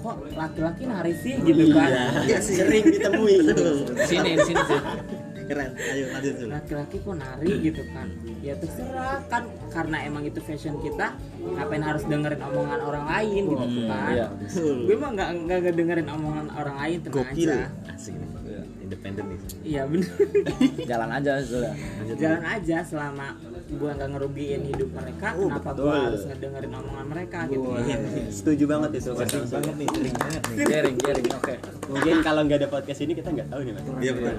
kok 0.00 0.16
laki-laki 0.32 0.82
nari 0.88 1.12
sih? 1.14 1.34
Gitu 1.38 1.64
kan. 1.76 1.90
Iya. 2.26 2.38
sering 2.42 2.84
ditemui. 2.88 3.34
Di 3.46 4.04
sini, 4.08 4.30
di 4.38 4.44
sini. 4.44 4.62
Sih. 4.66 4.80
keren. 5.50 5.74
Ayo 5.74 6.14
lanjut 6.14 6.34
dulu 6.38 6.50
laki-laki 6.54 6.96
kok 7.02 7.14
nari 7.18 7.50
gitu 7.58 7.82
kan? 7.90 8.06
Ya 8.38 8.54
terserah 8.54 9.18
kan 9.26 9.42
karena 9.74 9.96
emang 10.06 10.22
itu 10.22 10.38
fashion 10.38 10.78
kita 10.78 11.18
ngapain 11.42 11.82
harus 11.82 12.06
dengerin 12.06 12.38
omongan 12.38 12.80
orang 12.86 13.04
lain 13.10 13.42
gitu 13.50 13.66
kan? 13.90 14.14
iya. 14.14 14.26
gue 14.62 14.94
mah 14.94 15.10
nggak 15.10 15.28
nggak 15.50 15.58
ngedengerin 15.66 16.06
omongan 16.06 16.46
orang 16.54 16.76
lain 16.86 16.98
tenang 17.02 17.26
gokil. 17.34 17.50
aja. 17.50 17.66
Asik 17.90 18.14
nih 18.14 18.40
independen 18.90 19.24
nih. 19.30 19.38
Iya 19.62 19.82
bener. 19.86 20.10
Jalan 20.90 21.10
aja 21.14 21.32
sudah. 21.46 21.74
jalan 22.18 22.42
aja 22.42 22.76
selama 22.82 23.26
gue 23.70 23.86
nggak 23.88 24.08
ngerugiin 24.10 24.62
hidup 24.66 24.90
mereka 24.90 25.28
Oh, 25.32 25.46
kenapa 25.46 25.70
betul. 25.70 25.84
gue 25.84 25.96
harus 26.02 26.22
ngedengerin 26.24 26.72
omongan 26.72 27.06
mereka 27.06 27.38
gitu? 27.46 27.68
Setuju 28.30 28.64
banget 28.66 28.90
itu 28.92 29.10
sering 29.10 29.30
Samsul. 29.30 29.54
banget 29.56 29.74
nih 29.76 29.88
sering 29.88 30.14
banget 30.16 30.42
nih. 30.42 30.56
Sharing, 30.60 30.96
sharing. 30.98 31.26
Oke. 31.32 31.54
mungkin 31.86 32.16
kalau 32.20 32.40
nggak 32.44 32.58
ada 32.58 32.68
podcast 32.68 33.00
ini 33.00 33.12
kita 33.12 33.28
nggak 33.28 33.48
tahu 33.48 33.60
nih 33.60 33.72
Mas. 33.72 33.84
Iya 34.00 34.12
betul. 34.12 34.34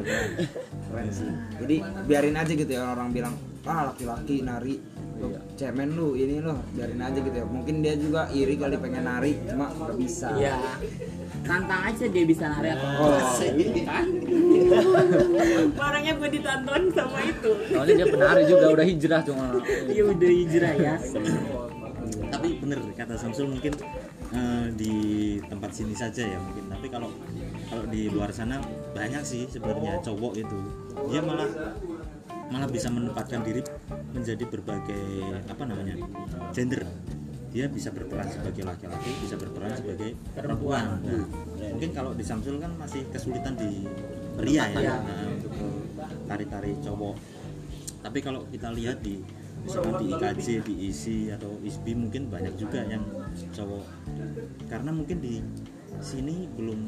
Keren 0.86 1.08
sih. 1.10 1.30
Jadi 1.58 1.76
biarin 2.06 2.36
aja 2.36 2.52
gitu 2.54 2.72
ya 2.72 2.84
orang 2.86 3.10
bilang 3.10 3.34
ah 3.64 3.82
laki-laki 3.88 4.36
nari. 4.42 4.76
Lu 5.14 5.28
cemen 5.54 5.90
lu 5.92 6.14
ini 6.14 6.40
lo 6.40 6.58
biarin 6.72 7.00
aja 7.00 7.18
gitu 7.18 7.36
ya. 7.36 7.46
Mungkin 7.46 7.76
dia 7.80 7.94
juga 7.96 8.26
iri 8.30 8.56
kali 8.56 8.76
pengen 8.76 9.04
nari 9.06 9.38
cuma 9.46 9.70
nggak 9.70 9.96
bisa. 9.96 10.28
Ya 10.36 10.58
tantang 11.46 11.82
aja 11.90 12.06
dia 12.08 12.24
bisa 12.26 12.46
nari 12.48 12.70
atau 12.74 12.88
Oh. 13.02 13.18
kan 13.86 14.06
orangnya 15.76 16.14
gue 16.18 16.30
ditonton 16.40 16.82
sama 16.94 17.20
itu. 17.26 17.52
Soalnya 17.72 17.96
dia 17.98 18.08
penari 18.08 18.44
juga 18.46 18.66
udah 18.72 18.86
hijrah 18.86 19.22
cuma. 19.26 19.46
ya 19.90 20.04
udah 20.06 20.32
hijrah 20.32 20.74
ya. 20.78 20.96
Tapi 22.32 22.48
bener 22.64 22.80
kata 22.96 23.14
Samsul 23.20 23.52
mungkin 23.52 23.74
eh, 24.32 24.66
di 24.78 24.94
tempat 25.46 25.72
sini 25.76 25.94
saja 25.98 26.24
ya 26.24 26.38
mungkin. 26.40 26.70
Tapi 26.72 26.88
kalau 26.88 27.10
kalau 27.68 27.86
di 27.90 28.12
luar 28.12 28.32
sana 28.32 28.62
banyak 28.94 29.24
sih 29.26 29.50
sebenarnya 29.50 30.00
cowok 30.04 30.34
itu. 30.40 30.58
Dia 31.10 31.22
malah 31.24 31.50
malah 32.52 32.68
bisa 32.68 32.92
menempatkan 32.92 33.48
diri 33.48 33.64
menjadi 34.12 34.44
berbagai 34.44 35.04
apa 35.48 35.64
namanya 35.64 35.96
gender 36.52 36.84
dia 37.52 37.68
bisa 37.68 37.92
berperan 37.92 38.32
sebagai 38.32 38.64
laki-laki 38.64 39.12
bisa 39.20 39.36
berperan 39.36 39.76
sebagai 39.76 40.16
perempuan. 40.32 41.04
Nah, 41.04 41.28
mungkin 41.76 41.92
kalau 41.92 42.16
di 42.16 42.24
Samsul 42.24 42.64
kan 42.64 42.72
masih 42.80 43.04
kesulitan 43.12 43.60
di 43.60 43.84
pria 44.40 44.72
ya 44.72 44.80
Iya. 44.80 44.96
nah, 45.04 45.28
untuk 45.28 45.54
tari-tari 46.32 46.72
cowok. 46.80 47.16
Tapi 48.02 48.20
kalau 48.24 48.48
kita 48.48 48.72
lihat 48.72 49.04
di 49.04 49.20
misalkan 49.68 49.94
di 50.00 50.06
IKJ, 50.16 50.48
di 50.66 50.74
ISI 50.90 51.18
atau 51.36 51.52
ISBI 51.62 51.94
mungkin 51.94 52.32
banyak 52.32 52.56
juga 52.56 52.88
yang 52.88 53.04
cowok. 53.52 53.86
Karena 54.72 54.90
mungkin 54.96 55.20
di 55.20 55.44
sini 56.00 56.48
belum 56.56 56.80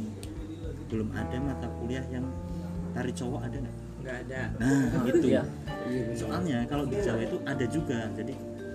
belum 0.89 1.12
ada 1.12 1.38
mata 1.43 1.67
kuliah 1.84 2.06
yang 2.08 2.23
tari 2.95 3.12
cowok 3.12 3.52
ada 3.52 3.58
nggak? 3.60 3.78
Nggak 3.99 4.17
ada. 4.26 4.41
Nah 4.63 5.04
gitu. 5.12 5.28
Iya. 5.28 5.43
soalnya 6.15 6.63
kalau 6.71 6.88
di 6.88 6.95
Jawa 7.04 7.19
itu 7.19 7.38
ada 7.43 7.65
juga. 7.67 7.99
Jadi 8.15 8.34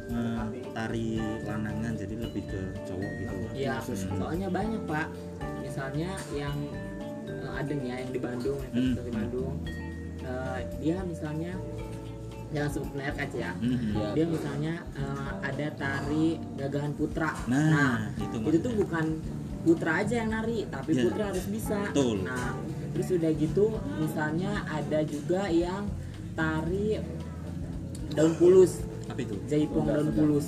eh, 0.09 0.43
tari 0.71 1.09
lanangan 1.43 1.93
jadi 1.95 2.15
lebih 2.19 2.43
ke 2.47 2.61
cowok 2.83 3.13
gitu 3.19 3.37
Iya, 3.55 3.77
Hmm. 3.81 4.19
soalnya 4.19 4.49
banyak 4.49 4.83
pak. 4.85 5.07
Misalnya 5.61 6.11
yang 6.33 6.57
eh, 7.25 7.51
ada 7.53 7.69
nih 7.71 7.87
ya 7.87 7.97
yang 7.99 8.11
di 8.11 8.21
Bandung, 8.21 8.61
yang 8.73 8.85
Hmm. 8.89 8.95
di 8.99 9.13
Bandung, 9.13 9.53
eh, 10.23 10.59
dia 10.81 10.97
misalnya 11.03 11.53
jangan 12.49 12.71
sebut 12.73 12.93
merek 12.95 13.19
aja 13.21 13.39
ya. 13.39 13.53
Mhm. 13.55 13.93
Iya. 13.93 14.09
Dia 14.17 14.25
misalnya 14.27 14.75
eh, 14.97 15.31
ada 15.45 15.67
tari 15.75 16.27
gagahan 16.57 16.93
putra. 16.93 17.31
Nah, 17.45 18.09
itu 18.15 18.25
itu, 18.25 18.37
maksudnya. 18.39 18.65
tuh 18.65 18.73
bukan 18.81 19.07
putra 19.59 19.93
aja 20.01 20.15
yang 20.17 20.31
nari, 20.33 20.65
tapi 20.67 20.91
Iya. 20.93 21.03
putra 21.05 21.25
harus 21.29 21.47
bisa. 21.47 21.79
Betul. 21.85 22.25
Nah, 22.25 22.57
terus 22.91 23.09
udah 23.13 23.31
gitu, 23.31 23.67
misalnya 24.01 24.53
ada 24.65 25.01
juga 25.05 25.43
yang 25.47 25.85
tari 26.33 26.97
daun 28.11 28.33
pulus, 28.35 28.81
apa 29.09 29.19
itu 29.19 29.35
jaipong 29.45 29.85
daun 29.85 30.09
pulus. 30.13 30.47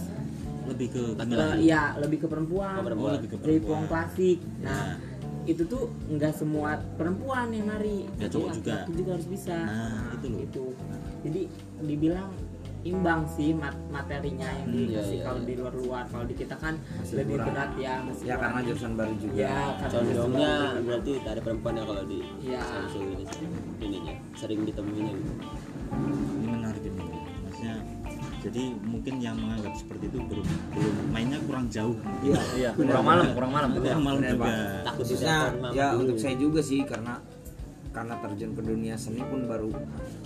lebih 0.63 0.89
ke 0.89 1.03
Eh, 1.03 1.13
gimana 1.19 1.55
Iya, 1.59 1.83
lebih 1.99 2.19
ke 2.21 2.27
perempuan. 2.27 2.75
Oh, 2.75 2.85
perempuan. 2.85 3.11
Oh, 3.11 3.15
lebih 3.19 3.29
ke 3.29 3.37
Jaipong 3.41 3.59
perempuan. 3.83 3.91
klasik. 3.91 4.39
Nah, 4.61 4.71
Ya. 4.71 5.51
itu 5.51 5.63
tuh 5.65 5.83
nggak 6.07 6.31
semua 6.33 6.71
perempuan 6.95 7.51
yang 7.51 7.67
nari. 7.67 8.07
Ya, 8.15 8.29
cowok 8.29 8.49
juga. 8.55 8.71
laki-laki 8.77 8.93
juga 8.95 9.11
harus 9.13 9.29
bisa. 9.29 9.57
Nah, 9.59 10.15
itu 10.15 10.27
loh. 10.29 10.41
Itu. 10.41 10.65
Jadi 11.21 11.41
dibilang 11.83 12.31
imbang 12.81 13.29
sih 13.29 13.51
mat- 13.53 13.77
materinya 13.89 14.47
yang 14.55 14.67
Hmm, 14.67 14.79
dikasih 14.87 14.95
iya, 15.03 15.03
iya, 15.13 15.25
kalau 15.27 15.37
iya. 15.39 15.49
di 15.49 15.55
luar-luar. 15.55 16.05
Kalau 16.07 16.25
di 16.25 16.35
kita 16.35 16.57
kan 16.57 16.75
Masih 16.79 17.15
lebih 17.19 17.35
kurang. 17.35 17.49
berat 17.51 17.71
ya, 17.77 17.95
masih 18.01 18.23
ya 18.23 18.35
karena 18.37 18.49
kurang. 18.49 18.65
jurusan 18.65 18.93
baru 18.95 19.15
juga 19.19 19.35
Ya, 19.37 19.57
karena 19.75 19.91
condongnya 19.91 20.53
jurusan- 20.55 20.85
berarti 20.87 21.13
tari 21.21 21.41
perempuan 21.43 21.75
ya 21.75 21.85
kalau 21.85 22.05
di 22.07 22.19
Iya. 22.41 22.61
Samsul 22.63 23.03
ini 23.11 23.25
ininya 23.83 24.15
sering 24.33 24.61
ditemuinya 24.63 25.13
gitu. 25.13 25.33
Jadi 28.41 28.63
mungkin 28.81 29.15
yang 29.19 29.37
menganggap 29.37 29.75
seperti 29.75 30.05
itu 30.07 30.19
belum 30.19 30.45
belum 30.71 30.95
mainnya 31.09 31.39
kurang 31.41 31.69
jauh 31.69 31.97
iya 32.21 32.41
Iya, 32.53 32.71
kurang 32.73 33.05
malam, 33.05 33.27
kurang 33.31 33.53
malam. 33.53 33.69
kurang 33.75 34.03
malam 34.03 34.19
Bener, 34.19 34.33
juga 34.33 34.45
Pak. 34.47 34.83
takut 34.83 34.99
khususnya 35.03 35.37
ya 35.71 35.87
dulu. 35.91 36.01
untuk 36.03 36.17
saya 36.17 36.35
juga 36.37 36.61
sih 36.61 36.81
karena 36.83 37.15
karena 37.91 38.15
terjun 38.19 38.51
ke 38.53 38.63
dunia 38.63 38.95
seni 38.95 39.21
pun 39.21 39.45
baru 39.45 39.71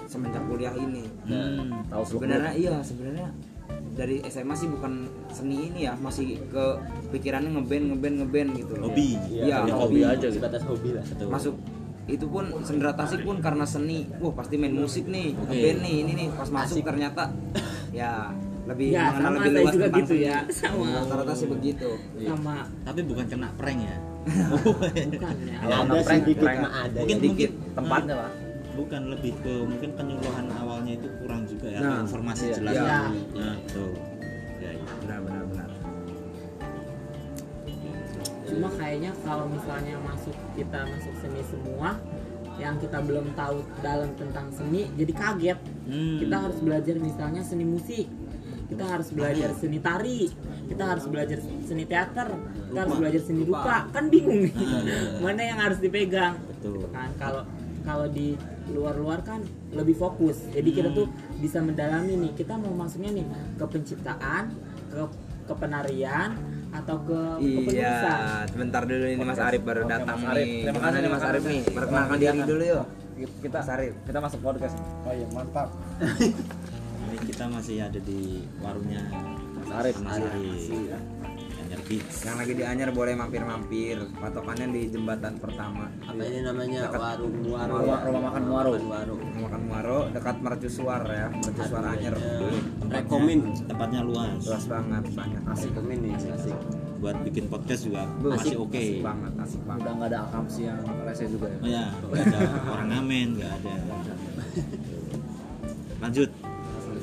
semenjak 0.05 0.45
kuliah 0.45 0.75
ini 0.75 1.03
Hmm. 1.25 1.81
Tahu 1.87 2.03
seluk 2.05 2.21
sebenarnya 2.21 2.53
iya 2.55 2.75
sebenarnya 2.79 3.29
dari 3.91 4.21
SMA 4.25 4.55
sih 4.55 4.69
bukan 4.69 4.93
seni 5.29 5.69
ini 5.69 5.81
ya 5.83 5.97
masih 5.97 6.37
ke 6.45 6.65
pikirannya 7.11 7.51
ngeband 7.53 7.85
ngeband 7.91 8.15
ngeband 8.21 8.49
gitu 8.55 8.73
loh 8.77 8.89
hobi 8.89 9.17
Iya, 9.27 9.57
Jadi 9.61 9.71
hobi 9.73 10.01
aja 10.03 10.17
gitu. 10.21 10.37
sebatas 10.37 10.63
hobi 10.63 10.91
lah 10.93 11.05
Betul. 11.05 11.29
masuk 11.31 11.55
itu 12.05 12.27
pun 12.29 12.45
sendera 12.61 12.93
tasik 12.93 13.25
pun 13.25 13.41
karena 13.41 13.65
seni 13.65 14.05
wah 14.19 14.35
pasti 14.35 14.55
main 14.55 14.77
musik 14.77 15.09
nih 15.09 15.33
Oke. 15.33 15.49
ngeband 15.49 15.79
nih 15.81 15.95
ini 15.97 16.13
nih 16.15 16.27
pas 16.31 16.49
masuk 16.53 16.85
ternyata 16.85 17.33
ya 17.95 18.35
lebih 18.65 18.87
Ya, 18.91 19.13
mengenal 19.13 19.21
sama 19.23 19.37
lebih 19.39 19.51
luas 19.55 19.73
juga 19.73 19.89
gitu 19.95 20.15
ya. 20.19 20.37
Sama. 20.59 20.87
rata-rata 20.97 21.33
sih 21.33 21.47
begitu 21.47 21.89
sama 22.19 22.55
tapi 22.83 23.01
bukan 23.05 23.25
kena 23.29 23.49
prank 23.55 23.81
ya 23.81 23.97
bukan 25.05 25.37
ya. 25.45 25.57
Kalau 25.61 25.77
ada 25.85 26.01
prank, 26.01 26.23
sedikit 26.25 26.43
prank. 26.43 26.59
mah 26.59 26.73
ada 26.83 26.99
mungkin 26.99 27.13
ya. 27.15 27.25
mungkin 27.25 27.51
Tempatnya, 27.75 28.15
Pak. 28.17 28.33
bukan 28.75 29.03
lebih 29.07 29.33
ke 29.39 29.53
mungkin 29.63 29.91
penyuluhan 29.93 30.47
awalnya 30.51 30.93
itu 30.97 31.09
kurang 31.21 31.43
juga 31.45 31.69
ya 31.69 31.79
Nah, 31.79 31.99
informasi 32.03 32.43
iya, 32.43 32.55
jelas 32.57 32.75
iya. 32.75 32.85
nah 33.37 33.55
betul 33.55 33.91
ya, 34.59 34.71
ya. 34.73 34.85
benar 34.99 35.19
benar 35.23 35.43
benar 35.47 35.69
cuma 38.45 38.69
kayaknya 38.73 39.11
kalau 39.21 39.47
misalnya 39.47 39.95
masuk 40.01 40.37
kita 40.53 40.81
masuk 40.87 41.15
seni 41.17 41.43
semua 41.45 41.89
yang 42.61 42.79
kita 42.79 43.03
belum 43.03 43.35
tahu 43.35 43.67
dalam 43.83 44.15
tentang 44.15 44.47
seni 44.55 44.87
jadi 44.95 45.13
kaget. 45.13 45.59
Hmm. 45.85 46.17
kita 46.23 46.37
harus 46.49 46.59
belajar 46.65 46.97
misalnya 46.97 47.43
seni 47.45 47.67
musik 47.67 48.09
kita 48.71 48.85
harus 48.89 49.09
belajar 49.13 49.53
seni 49.53 49.79
tari 49.79 50.33
kita 50.65 50.83
harus 50.83 51.05
belajar 51.05 51.39
seni 51.43 51.85
teater 51.85 52.29
kita 52.73 52.79
harus 52.81 52.97
belajar 52.99 53.21
seni 53.23 53.43
rupa. 53.45 53.87
kan 53.93 54.09
bingung 54.09 54.49
nih 54.49 54.55
mana 55.23 55.43
yang 55.47 55.59
harus 55.61 55.79
dipegang. 55.79 56.35
Betul. 56.51 56.83
Gitu 56.83 56.89
kan 56.91 57.11
kalau 57.21 57.43
kalau 57.85 58.09
di 58.09 58.33
luar-luar 58.73 59.21
kan 59.21 59.45
lebih 59.77 59.93
fokus. 59.95 60.41
Jadi 60.49 60.73
kita 60.73 60.89
tuh 60.97 61.07
bisa 61.39 61.61
mendalami 61.61 62.17
nih 62.17 62.33
kita 62.33 62.57
mau 62.57 62.73
masuknya 62.73 63.13
nih 63.13 63.27
ke 63.61 63.65
penciptaan 63.69 64.51
ke 64.89 65.01
ke 65.45 65.55
penarian 65.55 66.33
atau 66.75 66.97
ke 67.07 67.21
Iya, 67.71 67.95
sebentar 68.51 68.83
dulu 68.83 69.07
ini 69.07 69.23
Mas 69.23 69.39
Arif 69.39 69.63
baru 69.63 69.87
Oke, 69.87 69.91
datang 69.95 70.19
Mas 70.19 70.31
Arif. 70.35 70.47
nih. 70.47 70.63
Terima 70.67 70.81
kasih, 70.83 70.99
nih 70.99 71.11
Mas 71.11 71.23
Arif 71.23 71.31
Arif. 71.31 71.43
nih? 71.47 71.61
Perkenalkan 71.71 72.17
diri 72.19 72.41
dulu 72.43 72.63
yuk. 72.67 72.85
Kita 73.41 73.59
Mas 73.63 73.71
Arif. 73.71 73.93
kita 74.03 74.19
masuk 74.19 74.41
podcast. 74.43 74.75
Oh 75.07 75.13
iya 75.15 75.27
mantap. 75.31 75.69
ini 77.05 77.17
kita 77.31 77.45
masih 77.47 77.77
ada 77.87 78.01
di 78.03 78.43
warungnya 78.59 79.03
Mas 79.55 79.71
Arif, 79.71 79.97
Mas 80.03 80.19
Arif 80.19 81.14
Anyar 81.75 81.91
Beats 81.91 82.17
Yang 82.23 82.37
lagi 82.39 82.53
di 82.55 82.65
Anyar 82.65 82.91
boleh 82.91 83.15
mampir-mampir. 83.15 83.97
Patokannya 84.15 84.67
di 84.71 84.83
jembatan 84.89 85.35
pertama. 85.37 85.91
apa 86.01 86.23
ini 86.23 86.39
namanya 86.41 86.81
Dekat 86.87 87.01
warung 87.03 87.35
warung 87.45 87.79
Rumah, 87.83 87.99
rumah 88.07 88.23
makan 88.25 88.43
Muaro. 88.47 88.71
warung 88.79 89.21
Makan 89.35 89.63
Muaro 89.67 89.99
dekat 90.09 90.37
Mercusuar 90.39 91.03
ya. 91.05 91.27
Mercusuar 91.35 91.83
Anyar. 91.89 92.15
Tempatnya- 92.15 92.95
rekomen 92.95 93.39
tempatnya 93.67 94.01
luas 94.01 94.39
Luas 94.41 94.65
banget, 94.65 95.03
banyak 95.11 95.43
asik. 95.51 95.71
rekomen 95.75 95.99
nih 96.01 96.15
asik 96.15 96.59
buat 96.95 97.21
bikin 97.21 97.53
podcast 97.53 97.85
juga 97.85 98.09
masih 98.17 98.57
oke 98.57 98.81
Asik 98.81 99.03
banget, 99.03 99.33
asik 99.37 99.61
banget. 99.67 99.83
Udah 99.83 99.93
nggak 99.93 100.09
ada 100.09 100.19
akamsi 100.25 100.61
yang 100.65 100.79
rese 101.05 101.25
juga 101.29 101.47
ya. 101.53 101.59
Oh 101.61 101.69
ya, 101.69 101.85
nggak 102.01 102.39
ada 102.39 102.39
orang 102.71 102.89
ngamen, 102.89 103.29
nggak 103.37 103.53
ada. 103.61 103.75
Lanjut. 106.01 106.31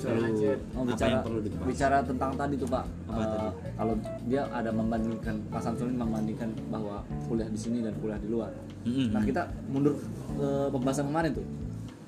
Perlu 0.04 0.26
Oh, 0.72 0.82
apa 0.82 0.88
bicara 0.88 1.12
yang 1.12 1.24
perlu 1.24 1.40
dibahas? 1.40 1.68
bicara 1.68 1.98
tentang 2.02 2.32
tadi 2.34 2.54
tuh 2.56 2.68
Pak. 2.68 2.86
Apa 3.06 3.22
tadi? 3.24 3.48
kalau 3.74 3.94
dia 4.26 4.42
ada 4.50 4.70
membandingkan 4.70 5.36
Pak 5.48 5.62
Samsul 5.62 5.88
ini 5.88 5.98
membandingkan 5.98 6.50
bahwa 6.68 6.96
kuliah 7.26 7.46
di 7.46 7.56
sini 7.56 7.80
dan 7.80 7.94
kuliah 7.98 8.18
di 8.18 8.28
luar. 8.28 8.52
Mm-mm. 8.84 9.08
Nah 9.10 9.22
kita 9.22 9.42
mundur 9.68 9.94
ke 10.32 10.48
pembahasan 10.70 11.06
kemarin 11.06 11.32
tuh 11.32 11.46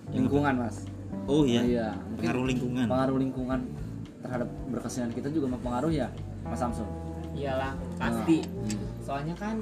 lingkungan 0.10 0.54
Mas. 0.58 0.78
Oh 1.24 1.44
iya. 1.44 1.62
Iya, 1.62 1.88
mungkin 2.04 2.20
Pengaruh 2.20 2.46
lingkungan. 2.46 2.86
Pengaruh 2.86 3.18
lingkungan 3.18 3.60
terhadap 4.20 4.50
berkesenian 4.68 5.12
kita 5.12 5.28
juga 5.28 5.48
mempengaruhi 5.50 5.98
ya 5.98 6.10
Mas 6.44 6.58
Samsul. 6.58 6.88
iyalah 7.34 7.74
pasti 7.98 8.46
Hmm. 8.46 8.78
soalnya 9.00 9.34
kan 9.34 9.58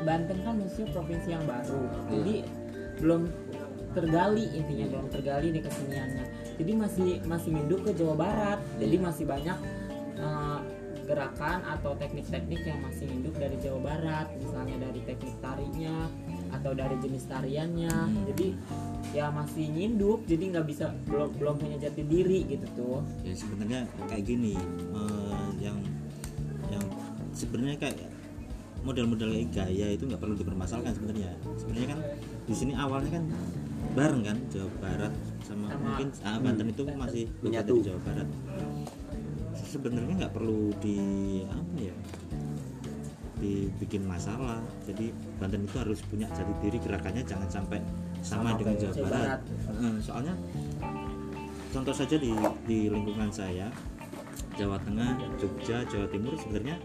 Banten 0.00 0.38
kan 0.38 0.54
musuh 0.54 0.84
provinsi 0.88 1.28
yang 1.30 1.44
baru 1.44 1.76
Iya. 1.76 2.08
jadi 2.10 2.34
belum 2.98 3.22
tergali 3.90 4.44
intinya 4.50 4.86
belum 4.90 5.06
tergali 5.08 5.46
nih 5.50 5.62
keseniannya 5.62 6.24
jadi 6.60 6.72
masih 6.76 7.08
masih 7.24 7.50
minduk 7.50 7.80
ke 7.82 7.96
Jawa 7.96 8.14
Barat 8.14 8.60
jadi 8.76 8.96
Iya. 8.96 9.04
masih 9.08 9.24
banyak 9.24 9.58
eh, 10.14 10.58
gerakan 11.02 11.58
atau 11.66 11.98
teknik-teknik 11.98 12.60
yang 12.62 12.78
masih 12.84 13.08
induk 13.08 13.34
dari 13.34 13.56
Jawa 13.58 13.80
Barat 13.82 14.30
misalnya 14.36 14.76
dari 14.78 15.00
teknik 15.02 15.34
tarinya 15.40 16.06
atau 16.50 16.70
dari 16.70 16.94
jenis 17.00 17.24
tariannya 17.26 17.90
Hmm. 17.90 18.22
jadi 18.30 18.46
ya 19.10 19.26
masih 19.26 19.66
nyinduk 19.66 20.22
jadi 20.24 20.54
nggak 20.54 20.66
bisa 20.68 20.94
belum 21.08 21.34
belum 21.34 21.54
punya 21.58 21.76
jati 21.80 22.04
diri 22.04 22.46
gitu 22.46 22.66
tuh 22.76 22.98
Ya 23.26 23.34
sebenarnya 23.34 23.80
kayak 24.06 24.22
gini, 24.22 24.54
eh, 24.94 25.48
yang 25.58 25.78
yang 26.70 26.84
sebenarnya 27.32 27.74
kayak 27.80 28.06
model-model 28.80 29.34
gaya 29.50 29.86
itu 29.90 30.06
nggak 30.06 30.16
perlu 30.16 30.38
dipermasalahkan 30.38 30.94
sebenarnya. 30.94 31.34
Sebenarnya 31.58 31.88
kan 31.90 32.00
di 32.46 32.54
sini 32.54 32.72
awalnya 32.72 33.18
kan 33.18 33.24
bareng 33.92 34.22
kan 34.22 34.36
Jawa 34.48 34.70
Barat 34.78 35.12
sama, 35.50 35.66
Sama- 35.66 35.82
mungkin 35.82 36.08
ah, 36.22 36.38
Banten 36.38 36.66
itu 36.70 36.82
masih 36.94 37.24
Menyatu. 37.42 37.74
dari 37.74 37.86
Jawa 37.90 38.00
Barat. 38.06 38.28
Sebenarnya 39.60 40.14
nggak 40.26 40.34
perlu 40.34 40.70
di 40.78 40.98
apa 41.46 41.76
ya 41.78 41.96
dibikin 43.40 44.02
masalah. 44.06 44.60
Jadi 44.86 45.10
Banten 45.42 45.66
itu 45.66 45.76
harus 45.80 45.98
punya 46.06 46.30
jati 46.30 46.52
diri 46.62 46.78
gerakannya 46.78 47.24
jangan 47.26 47.48
sampai 47.50 47.78
sama, 48.20 48.54
Sama 48.54 48.58
dengan 48.60 48.74
Jawa, 48.78 48.94
Barat. 49.08 49.40
Eh, 49.80 49.96
soalnya 49.98 50.34
contoh 51.70 51.94
saja 51.94 52.16
di 52.18 52.30
di 52.66 52.78
lingkungan 52.90 53.30
saya 53.30 53.66
Jawa 54.58 54.76
Tengah, 54.82 55.16
Jogja, 55.40 55.86
Jawa 55.86 56.06
Timur 56.10 56.34
sebenarnya 56.36 56.76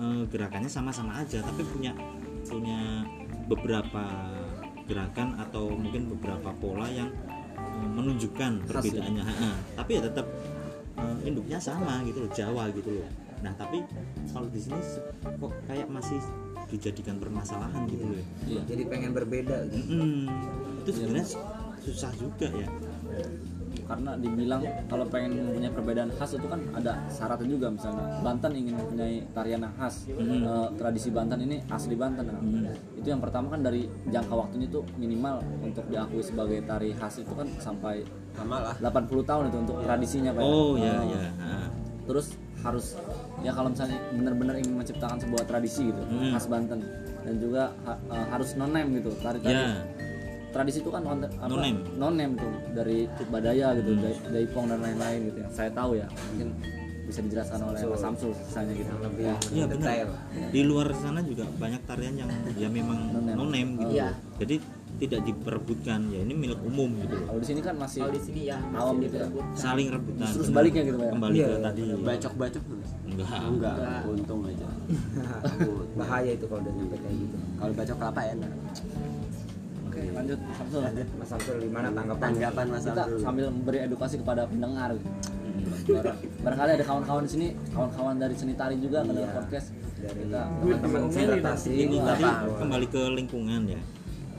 eh, 0.00 0.22
gerakannya 0.28 0.68
sama-sama 0.68 1.22
aja 1.22 1.38
tapi 1.44 1.62
punya 1.68 1.92
punya 2.44 3.04
beberapa 3.46 4.04
gerakan 4.84 5.36
atau 5.40 5.72
mungkin 5.72 6.12
beberapa 6.16 6.50
pola 6.60 6.88
yang 6.92 7.08
menunjukkan 7.74 8.52
ya? 8.60 8.66
perbedaannya 8.66 9.24
Ha-ha. 9.24 9.50
tapi 9.74 9.90
ya 9.98 10.00
tetap 10.06 10.26
eh, 10.98 11.18
induknya 11.28 11.58
sama 11.58 12.02
gitu 12.06 12.24
loh 12.24 12.30
Jawa 12.32 12.70
gitu 12.72 12.90
loh 12.90 13.08
nah 13.44 13.52
tapi 13.54 13.84
kalau 14.32 14.48
di 14.48 14.60
sini 14.60 14.80
kok 15.22 15.52
kayak 15.68 15.88
masih 15.92 16.16
dijadikan 16.72 17.20
permasalahan 17.20 17.84
gitu 17.86 18.08
loh 18.08 18.16
ya. 18.16 18.24
Iya. 18.48 18.60
Jadi 18.72 18.82
pengen 18.88 19.10
berbeda 19.12 19.68
gitu. 19.68 19.92
Mm-mm. 20.00 20.80
itu 20.80 20.90
sebenarnya 20.96 21.28
susah 21.84 22.12
juga 22.16 22.48
ya 22.48 22.68
karena 23.84 24.10
dibilang 24.14 24.60
kalau 24.84 25.04
pengen 25.04 25.36
mempunyai 25.38 25.68
perbedaan 25.68 26.10
khas 26.10 26.32
itu 26.32 26.44
kan 26.44 26.60
ada 26.72 26.92
syaratnya 27.06 27.46
juga. 27.46 27.66
Misalnya 27.68 28.20
Banten 28.20 28.52
ingin 28.52 28.74
mempunyai 28.74 29.14
tarian 29.30 29.60
yang 29.60 29.74
khas. 29.74 30.08
Eh, 30.08 30.68
tradisi 30.74 31.08
Banten 31.08 31.38
ini 31.40 31.60
asli 31.66 31.94
Banten. 31.94 32.24
Nah. 32.24 32.72
itu 32.94 33.06
yang 33.06 33.20
pertama 33.20 33.48
kan 33.48 33.60
dari 33.60 33.84
jangka 34.06 34.32
waktunya 34.34 34.64
itu 34.64 34.80
minimal 34.94 35.36
untuk 35.60 35.84
diakui 35.86 36.20
sebagai 36.20 36.64
tari 36.64 36.90
khas 36.92 37.18
itu 37.18 37.30
kan 37.30 37.44
sampai 37.58 38.00
lama 38.34 38.72
lah. 38.72 38.74
80 38.80 39.20
tahun 39.22 39.44
itu 39.46 39.58
untuk 39.60 39.76
tradisinya 39.80 40.32
Pak 40.32 40.40
ya. 40.40 40.48
oh 40.48 40.72
ya 40.74 40.94
ya 41.04 41.20
terus 42.04 42.26
harus 42.60 42.96
ya 43.40 43.52
kalau 43.52 43.68
misalnya 43.68 43.96
benar-benar 44.10 44.56
ingin 44.56 44.74
menciptakan 44.74 45.16
sebuah 45.18 45.44
tradisi 45.44 45.84
gitu 45.84 46.00
Hmm. 46.02 46.32
khas 46.32 46.46
Banten. 46.46 46.80
Dan 47.24 47.40
juga 47.40 47.72
ha- 47.82 47.96
eh, 48.06 48.26
harus 48.30 48.52
nonem 48.52 48.86
gitu 48.94 49.08
tari-tari 49.16 49.52
ya 49.54 49.80
tradisi 50.54 50.78
itu 50.78 50.88
kan 50.88 51.02
konten 51.02 51.26
apa 51.34 51.50
No-name. 51.50 51.78
no-name 51.94 52.32
tuh 52.34 52.46
dari 52.70 53.10
Cuk 53.10 53.28
Badaya 53.28 53.74
gitu 53.74 53.90
dari 53.96 54.14
Daipong 54.30 54.66
dan 54.66 54.78
lain-lain 54.78 55.18
gitu 55.26 55.38
yang 55.40 55.50
saya 55.50 55.70
tahu 55.70 55.98
ya 55.98 56.06
mungkin 56.06 56.48
bisa 57.04 57.20
dijelaskan 57.20 57.58
oleh 57.60 57.80
Mas 57.84 58.00
Samsul 58.00 58.32
misalnya 58.32 58.72
gitu 58.72 58.90
lebih 58.96 59.24
ya. 59.24 59.36
Iya 59.52 59.64
benar. 59.66 59.84
detail 59.84 60.08
Di 60.48 60.60
luar 60.62 60.88
sana 60.94 61.20
juga 61.20 61.44
banyak 61.52 61.82
tarian 61.84 62.14
yang 62.16 62.30
ya 62.54 62.68
memang 62.70 62.98
No-name. 63.12 63.34
no 63.34 63.44
name 63.46 63.70
gitu. 63.76 63.92
Iya. 63.92 64.08
Jadi 64.38 64.56
tidak 64.94 65.20
diperebutkan 65.20 66.06
ya 66.08 66.22
ini 66.22 66.32
milik 66.32 66.62
umum 66.62 66.86
gitu 66.96 67.12
loh. 67.12 67.26
kalau 67.28 67.40
di 67.42 67.48
sini 67.50 67.60
kan 67.60 67.74
masih 67.74 68.00
kalau 68.00 68.14
di 68.14 68.22
sini 68.22 68.40
ya 68.46 68.56
awam 68.72 68.96
gitu 69.02 69.16
ya. 69.18 69.26
Saling 69.52 69.90
rebutan. 69.90 70.22
Benar. 70.22 70.46
sebaliknya 70.46 70.82
gitu, 70.82 70.96
ya? 70.96 71.10
Kembali 71.10 71.34
Iya. 71.34 71.46
ke 71.46 71.56
tadi. 71.60 71.80
bacok-bacok 72.00 72.62
Enggak. 73.04 73.28
enggak 73.42 73.74
Enggak. 73.74 74.00
untung 74.08 74.40
aja 74.42 74.66
bahaya 75.98 76.30
itu 76.32 76.44
kalau 76.46 76.60
udah 76.62 76.72
nyampe 76.72 76.96
kayak 76.96 77.16
gitu 77.16 77.36
kalau 77.54 77.72
bacok 77.74 77.96
kelapa 77.96 78.20
enak 78.24 78.50
oke 79.94 80.02
lanjut 80.10 80.38
Samsul 80.52 80.80
Mas 81.14 81.28
Samsul 81.28 81.54
gimana 81.62 81.88
tanggapan 81.88 82.28
tanggapan 82.28 82.66
mas 82.68 82.82
kita 82.82 83.02
Abdul 83.04 83.20
sambil 83.20 83.46
memberi 83.48 83.78
edukasi 83.80 84.14
kepada 84.18 84.42
pendengar 84.44 84.90
gitu. 84.92 85.08
Barang- 85.86 86.18
barangkali 86.42 86.70
ada 86.72 86.84
kawan-kawan 86.84 87.22
di 87.22 87.30
sini 87.30 87.46
kawan-kawan 87.70 88.14
dari 88.18 88.34
seni 88.34 88.54
tari 88.54 88.74
juga 88.76 88.98
Iya. 89.00 89.26
podcast 89.32 89.68
dari 89.96 90.18
kita 90.20 90.42
teman-teman 90.60 91.00
konsultasi 91.06 91.70
Ini 91.78 91.96
tadi 92.02 92.24
kembali 92.58 92.86
ke 92.88 93.02
lingkungan 93.14 93.62
ya. 93.64 93.80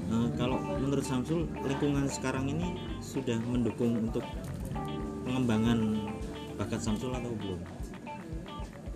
Eh, 0.05 0.27
kalau 0.35 0.57
menurut 0.75 1.01
Samsul 1.01 1.47
lingkungan 1.59 2.05
sekarang 2.05 2.45
ini 2.45 2.75
sudah 2.99 3.39
mendukung 3.41 3.97
untuk 3.97 4.21
pengembangan 5.23 5.79
bakat 6.55 6.77
Samsul 6.77 7.09
atau 7.09 7.33
belum? 7.33 7.57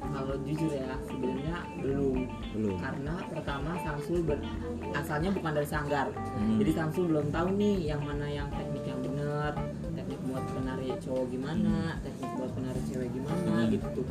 Kalau 0.10 0.36
jujur 0.42 0.70
ya 0.70 0.96
sebenarnya 1.04 1.58
belum 1.78 2.18
Belum. 2.52 2.76
karena 2.78 3.16
pertama 3.26 3.72
Samsul 3.80 4.20
ber- 4.22 4.44
asalnya 4.92 5.30
bukan 5.30 5.52
dari 5.54 5.68
sanggar 5.68 6.08
Hmm. 6.36 6.58
jadi 6.58 6.72
Samsul 6.74 7.08
belum 7.08 7.30
tahu 7.30 7.48
nih 7.56 7.88
yang 7.88 8.02
mana 8.02 8.26
yang 8.26 8.50
teknik 8.50 8.84
yang 8.84 9.00
benar 9.00 9.54
teknik 9.92 10.20
buat 10.26 10.44
penari 10.50 10.90
cowok 10.98 11.26
gimana 11.28 11.76
teknik 12.02 12.32
buat 12.36 12.52
penari 12.52 12.82
cewek 12.86 13.10
gimana 13.12 13.54
Hmm. 13.60 13.70
gitu 13.70 14.02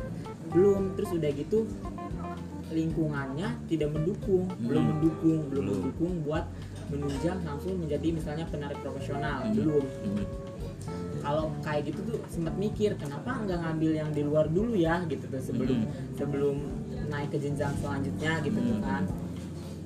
belum 0.49 0.83
terus 0.93 1.11
udah 1.11 1.31
gitu 1.31 1.59
lingkungannya 2.69 3.49
tidak 3.65 3.89
mendukung 3.89 4.45
belum 4.59 4.77
Hmm. 4.79 4.91
mendukung 4.93 5.39
belum 5.47 5.63
Belum. 5.63 5.77
mendukung 5.79 6.13
buat 6.23 6.45
menunjang 6.89 7.37
Samsul 7.39 7.75
menjadi 7.75 8.07
misalnya 8.11 8.45
penari 8.45 8.75
profesional 8.77 9.43
Hmm. 9.43 9.53
belum 9.53 9.83
Hmm. 9.83 10.25
Kalau 11.19 11.51
kayak 11.61 11.91
gitu 11.91 11.99
tuh 12.05 12.17
sempat 12.27 12.55
mikir 12.55 12.95
kenapa 12.95 13.39
nggak 13.39 13.59
ngambil 13.59 13.91
yang 13.93 14.09
di 14.09 14.21
luar 14.23 14.47
dulu 14.47 14.73
ya 14.73 15.03
gitu 15.05 15.27
tuh 15.27 15.39
sebelum 15.39 15.83
sebelum 16.15 16.55
naik 17.07 17.29
ke 17.29 17.37
jenjang 17.37 17.73
selanjutnya 17.79 18.39
gitu 18.41 18.57
tuh 18.57 18.77
Hmm. 18.79 18.85
kan. 18.85 19.03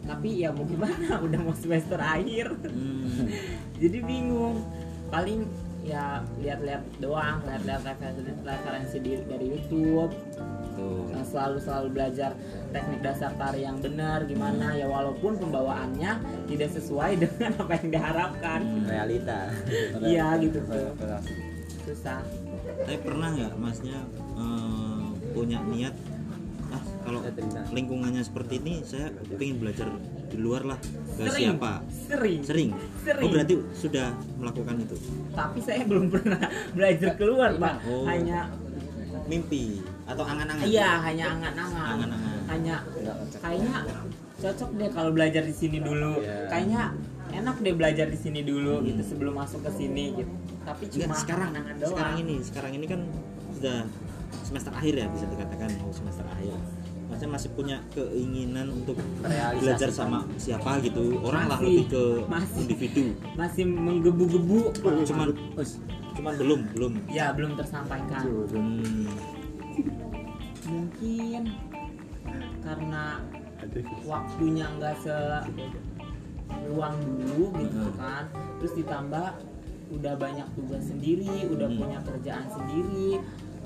Tapi 0.04 0.43
ya 0.43 0.52
mau 0.52 0.67
gimana 0.67 1.08
udah 1.26 1.39
mau 1.39 1.56
semester 1.56 1.96
akhir. 1.98 2.52
Hmm. 2.67 3.28
jadi 3.82 3.98
bingung. 4.04 4.62
Paling 5.10 5.46
ya 5.84 6.24
lihat-lihat 6.39 6.84
doang 6.98 7.43
lihat-lihat 7.43 7.84
referensi, 7.84 8.22
referensi 8.39 8.98
di, 9.04 9.12
dari 9.28 9.46
YouTube 9.52 10.15
Tuh. 10.74 11.06
Nah, 11.08 11.22
selalu 11.24 11.58
selalu 11.60 11.88
belajar 11.92 12.32
teknik 12.70 13.00
dasar 13.00 13.32
tari 13.34 13.62
yang 13.62 13.78
benar 13.78 14.26
gimana 14.26 14.74
ya 14.74 14.86
walaupun 14.86 15.38
pembawaannya 15.38 16.12
tidak 16.46 16.70
sesuai 16.72 17.12
dengan 17.24 17.52
apa 17.56 17.74
yang 17.78 17.90
diharapkan 17.90 18.62
realita 18.84 19.40
iya 20.10 20.34
gitu 20.38 20.58
tuh 20.64 20.90
susah 21.84 22.20
Tapi 22.84 22.98
pernah 22.98 23.30
nggak 23.30 23.54
masnya 23.56 24.02
eh, 24.34 25.04
punya 25.32 25.62
niat 25.64 25.94
ah 26.70 26.82
kalau 27.06 27.22
lingkungannya 27.70 28.24
seperti 28.24 28.58
ini 28.58 28.82
saya 28.82 29.14
ingin 29.30 29.62
belajar 29.62 29.88
di 30.26 30.38
luar 30.42 30.66
lah 30.66 30.80
ke 31.14 31.30
Sering. 31.30 31.54
siapa? 31.54 31.74
sering 32.10 32.40
Sering. 32.42 32.70
Sering. 33.06 33.22
Oh 33.22 33.30
berarti 33.30 33.54
sudah 33.78 34.10
melakukan 34.42 34.82
itu. 34.82 34.98
tapi 35.32 35.62
saya 35.62 35.86
belum 35.86 36.10
pernah 36.10 36.42
belajar 36.78 37.14
keluar 37.14 37.54
pak 37.54 37.76
Oh. 37.86 38.10
hanya 38.10 38.50
Mimpi 39.24 39.80
atau 40.06 40.24
angan-angan? 40.24 40.66
iya 40.66 41.00
hanya 41.02 41.26
angan-angan 41.32 41.96
Angan-angan. 41.96 42.39
hanya 42.46 42.76
kayaknya 43.34 43.76
cocok 44.36 44.70
deh 44.76 44.89
kalau 44.89 45.12
belajar 45.12 45.42
di 45.42 45.54
sini 45.54 45.78
dulu 45.80 46.20
Iya. 46.20 46.48
kayaknya 46.48 46.82
enak 47.34 47.56
deh 47.58 47.74
belajar 47.74 48.08
di 48.08 48.18
sini 48.18 48.42
dulu 48.42 48.78
Hmm. 48.78 48.86
gitu 48.86 49.02
sebelum 49.06 49.34
masuk 49.34 49.60
ke 49.62 49.72
sini 49.74 50.06
gitu 50.16 50.34
tapi 50.62 50.84
cuma 50.88 51.13
sekarang 51.13 51.50
angan-angan 51.50 51.76
doang 51.78 51.92
sekarang 51.92 52.16
ini 52.18 52.36
sekarang 52.42 52.72
ini 52.74 52.86
kan 52.86 53.02
sudah 53.54 53.78
semester 54.42 54.72
akhir 54.72 54.94
ya 54.96 55.08
bisa 55.08 55.26
dikatakan 55.28 55.70
mau 55.80 55.92
semester 55.92 56.26
akhir 56.26 56.56
Maksudnya 57.04 57.32
masih 57.32 57.50
punya 57.54 57.78
keinginan 57.94 58.74
untuk 58.74 58.98
Merealisasikan. 58.98 59.62
belajar 59.62 59.89
sama 59.94 60.20
siapa 60.36 60.82
gitu 60.82 61.22
orang 61.22 61.46
lah 61.46 61.56
Masih. 61.56 61.70
lebih 61.70 61.86
ke 61.88 62.04
Masih. 62.26 62.58
individu 62.60 63.04
masih 63.36 63.63
menggebu-gebu 63.68 64.60
cuman 65.06 65.28
cuman 66.12 66.34
belum 66.36 66.60
belum 66.74 66.92
ya 67.08 67.30
belum 67.32 67.54
tersampaikan 67.54 68.22
Hmm. 68.50 69.06
Mungkin 70.64 71.42
karena 72.64 73.20
waktunya 74.04 74.66
nggak 74.80 74.96
se 75.04 75.16
luang 76.70 76.96
dulu 77.20 77.52
gitu 77.60 77.80
Hmm. 77.80 77.96
kan 78.00 78.24
terus 78.60 78.74
ditambah 78.76 79.28
udah 79.94 80.14
banyak 80.16 80.48
tugas 80.56 80.84
sendiri 80.88 81.48
udah 81.52 81.68
Hmm. 81.68 81.80
punya 81.80 82.00
kerjaan 82.04 82.48
sendiri 82.50 83.20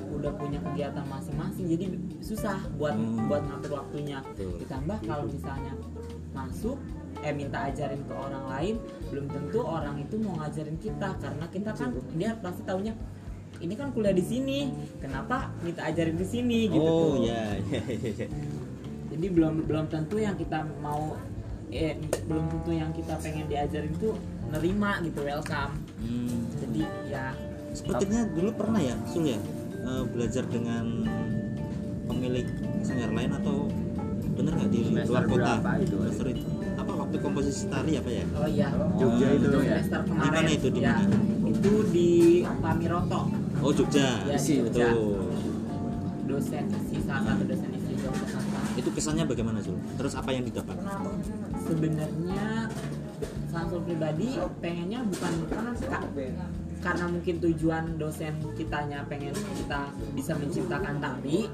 udah 0.08 0.32
punya 0.38 0.60
kegiatan 0.62 1.06
masing-masing 1.10 1.66
jadi 1.68 1.86
susah 2.22 2.58
buat 2.78 2.96
Hmm. 2.96 3.28
buat 3.28 3.42
ngatur 3.44 3.82
waktunya 3.82 4.22
Betul. 4.34 4.62
ditambah 4.66 4.98
kalau 5.06 5.26
misalnya 5.28 5.74
masuk 6.34 6.78
eh 7.26 7.34
minta 7.34 7.66
ajarin 7.66 8.06
ke 8.06 8.14
orang 8.14 8.46
lain 8.46 8.76
belum 9.10 9.26
tentu 9.26 9.60
orang 9.66 9.98
itu 9.98 10.16
mau 10.22 10.38
ngajarin 10.38 10.78
kita 10.78 11.10
karena 11.18 11.46
kita 11.50 11.72
kan 11.74 11.90
dia 12.14 12.38
pasti 12.38 12.62
taunya 12.62 12.94
ini 13.58 13.74
kan 13.74 13.90
kuliah 13.90 14.14
di 14.14 14.22
sini 14.22 14.70
kenapa 14.98 15.50
minta 15.62 15.82
ajarin 15.84 16.14
ke 16.14 16.24
sini 16.24 16.70
gitu 16.70 16.82
oh 16.82 17.18
tuh 17.18 17.26
ya 17.26 17.58
ya, 17.68 17.82
ya, 17.88 18.12
ya. 18.14 18.28
jadi 19.10 19.26
belum 19.32 19.54
belum 19.66 19.86
tentu 19.88 20.18
yang 20.18 20.36
kita 20.36 20.62
mau 20.80 21.18
eh 21.68 21.98
belum 22.26 22.46
tentu 22.48 22.72
yang 22.72 22.92
kita 22.92 23.18
pengen 23.18 23.46
diajarin 23.46 23.92
itu 23.92 24.14
nerima 24.48 25.02
gitu 25.02 25.20
welcome 25.22 25.74
Hmm. 25.98 26.46
jadi 26.62 26.82
ya 27.10 27.26
sepertinya 27.74 28.30
dulu 28.32 28.54
pernah 28.54 28.78
ya 28.78 28.94
Sul 29.10 29.26
ya 29.28 29.40
eh, 29.82 30.04
belajar 30.08 30.46
dengan 30.46 30.86
pemilik 32.06 32.46
sanggar 32.80 33.10
lain 33.12 33.34
atau 33.34 33.66
bener 34.32 34.54
nggak 34.54 34.70
di 34.70 34.80
Semester 34.86 35.10
luar 35.10 35.26
kota 35.26 35.42
berapa 35.58 35.72
itu? 35.82 35.96
semester 35.98 36.28
itu 36.30 36.46
apa 36.78 36.92
waktu 36.94 37.16
komposisi 37.18 37.64
tari 37.68 37.98
apa 37.98 38.10
ya 38.14 38.24
oh 38.32 38.46
iya 38.48 38.68
Jogja 38.96 39.28
itu 39.34 39.48
ya? 39.50 39.82
semester 39.82 40.00
Di 40.00 40.10
kemarin 40.14 40.32
mana 40.38 40.52
itu, 40.54 40.68
di 40.70 40.80
ya, 40.80 40.94
mana? 40.96 41.18
itu 41.50 41.74
di 41.90 42.10
Pamiroto 42.46 43.22
oh 43.64 43.72
Jogja. 43.74 44.08
Ya, 44.26 44.38
itu 44.38 44.70
Jogja. 44.70 44.90
dosen 46.28 46.64
isi 46.68 46.98
salah 47.08 47.24
satu 47.34 47.44
dosen 47.48 47.72
isi 47.72 47.92
Yogyakarta 47.96 48.60
itu 48.76 48.90
kesannya 48.92 49.24
bagaimana 49.24 49.60
Sul 49.64 49.80
terus 49.96 50.14
apa 50.20 50.30
yang 50.36 50.44
didapat? 50.44 50.76
Sebenarnya 51.64 52.68
Samsul 53.48 53.82
pribadi 53.88 54.36
pengennya 54.60 55.02
bukan 55.08 55.34
ka- 55.88 56.04
karena 56.78 57.06
mungkin 57.10 57.36
tujuan 57.42 57.98
dosen 57.98 58.38
kitanya 58.54 59.02
pengen 59.10 59.34
kita 59.34 59.90
bisa 60.14 60.38
menciptakan 60.38 61.02
tari 61.02 61.50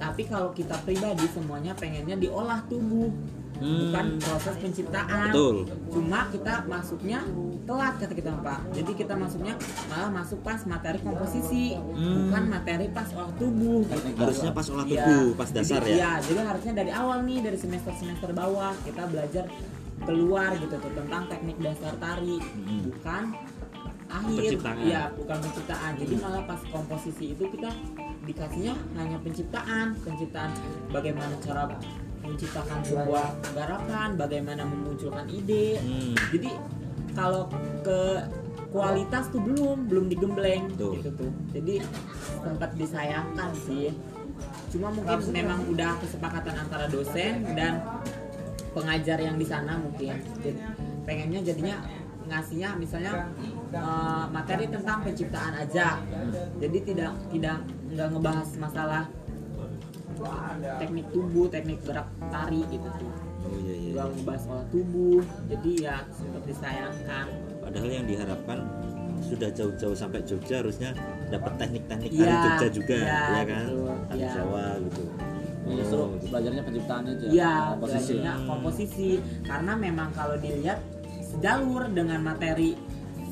tapi 0.00 0.22
kalau 0.26 0.50
kita 0.50 0.74
pribadi 0.82 1.28
semuanya 1.30 1.76
pengennya 1.78 2.18
diolah 2.18 2.58
tubuh 2.66 3.12
Hmm. 3.64 3.80
bukan 3.88 4.06
proses 4.20 4.54
penciptaan 4.58 5.32
betul 5.32 5.56
cuma 5.88 6.28
kita 6.28 6.54
masuknya 6.64 7.24
telat 7.64 7.94
kata 7.96 8.12
kita 8.12 8.30
pak 8.38 8.60
jadi 8.70 8.92
kita 8.92 9.14
masuknya 9.16 9.54
malah 9.88 10.10
masuk 10.12 10.38
pas 10.40 10.60
materi 10.64 11.00
komposisi 11.00 11.72
Hmm. 11.72 12.28
bukan 12.28 12.44
materi 12.50 12.86
pas 12.90 13.08
olah 13.10 13.32
tubuh 13.34 13.80
gitu. 13.82 14.20
harusnya 14.20 14.52
pas 14.52 14.66
olah 14.68 14.84
Iya. 14.84 15.00
tubuh 15.00 15.32
pas 15.34 15.48
dasar 15.48 15.80
Jadi- 15.80 15.90
ya 15.90 15.96
Iya, 15.96 16.12
jadi 16.22 16.40
harusnya 16.44 16.72
dari 16.76 16.92
awal 16.92 17.18
nih 17.22 17.38
dari 17.40 17.56
semester 17.56 17.92
semester 17.94 18.30
bawah 18.30 18.76
kita 18.82 19.02
belajar 19.06 19.44
keluar 20.02 20.52
gitu 20.54 20.76
tuh 20.76 20.92
tentang 20.92 21.22
teknik 21.24 21.56
dasar 21.58 21.96
tari, 21.96 22.36
Mm-mm. 22.36 22.92
bukan 22.92 23.24
akhir. 24.06 24.36
Penciptaan. 24.36 24.76
Iya, 24.84 25.02
bukan 25.16 25.36
penciptaan. 25.40 25.92
Jadi 25.96 26.14
malah 26.18 26.42
pas 26.44 26.60
komposisi 26.66 27.24
itu 27.32 27.44
kita 27.48 27.70
dikasihnya 28.22 28.74
hanya 28.94 29.16
penciptaan, 29.18 29.96
penciptaan 29.96 30.50
bagaimana 30.90 31.32
cara 31.40 31.72
menciptakan 32.24 32.80
sebuah 32.82 33.54
garapan, 33.54 34.16
bagaimana 34.16 34.64
memunculkan 34.64 35.28
ide. 35.28 35.78
Hmm. 35.78 36.16
Jadi 36.32 36.50
kalau 37.14 37.46
ke 37.86 38.00
kualitas 38.74 39.30
tuh 39.30 39.38
belum 39.38 39.86
belum 39.86 40.10
digembleng 40.10 40.74
Betul. 40.74 40.98
gitu 40.98 41.10
tuh 41.14 41.30
jadi 41.54 41.86
sempat 42.42 42.74
disayangkan 42.74 43.54
sih 43.54 43.94
cuma 44.74 44.90
mungkin 44.90 45.22
memang 45.30 45.62
udah 45.70 45.94
kesepakatan 46.02 46.58
antara 46.58 46.90
dosen 46.90 47.46
dan 47.54 47.78
pengajar 48.74 49.22
yang 49.22 49.38
di 49.38 49.46
sana 49.46 49.78
mungkin 49.78 50.18
Jadi, 50.42 50.58
pengennya 51.06 51.40
jadinya 51.46 51.76
ngasihnya 52.26 52.74
misalnya 52.74 53.30
eh, 53.70 54.24
materi 54.34 54.66
tentang 54.66 55.06
penciptaan 55.06 55.54
aja 55.54 56.02
jadi 56.58 56.78
tidak 56.82 57.12
tidak 57.30 57.62
nggak 57.94 58.08
ngebahas 58.10 58.48
masalah 58.58 59.04
teknik 60.80 61.06
tubuh 61.10 61.46
teknik 61.50 61.78
gerak 61.82 62.08
tari 62.30 62.62
gitu 62.70 62.88
tuh 62.98 63.12
oh 63.44 63.56
iya 63.60 63.74
iya 63.76 63.90
nggak 63.94 64.06
ngebahas 64.14 64.42
olah 64.50 64.66
tubuh 64.72 65.20
jadi 65.50 65.70
ya 65.78 65.96
sempat 66.14 66.42
disayangkan 66.48 67.26
padahal 67.60 67.90
yang 67.90 68.06
diharapkan 68.06 68.58
sudah 69.24 69.48
jauh-jauh 69.56 69.96
sampai 69.96 70.20
Jogja 70.26 70.60
harusnya 70.60 70.90
dapat 71.32 71.56
teknik-teknik 71.56 72.10
Iya, 72.12 72.24
dari 72.28 72.36
Jogja 72.44 72.68
juga 72.70 72.96
iya, 73.00 73.20
ya 73.32 73.42
kan 73.48 73.64
tari 74.10 74.20
iya. 74.20 74.32
Jawa 74.36 74.64
gitu 74.84 75.02
Justru 75.64 75.96
Oh, 75.96 76.12
gitu. 76.20 76.28
belajarnya 76.28 76.60
penciptaan 76.60 77.04
aja. 77.08 77.26
Iya, 77.32 77.52
komposisi. 77.72 78.12
belajarnya 78.20 78.32
komposisi 78.44 79.08
karena 79.48 79.72
memang 79.72 80.08
kalau 80.12 80.36
dilihat 80.36 80.78
sejalur 81.24 81.88
dengan 81.88 82.20
materi 82.20 82.76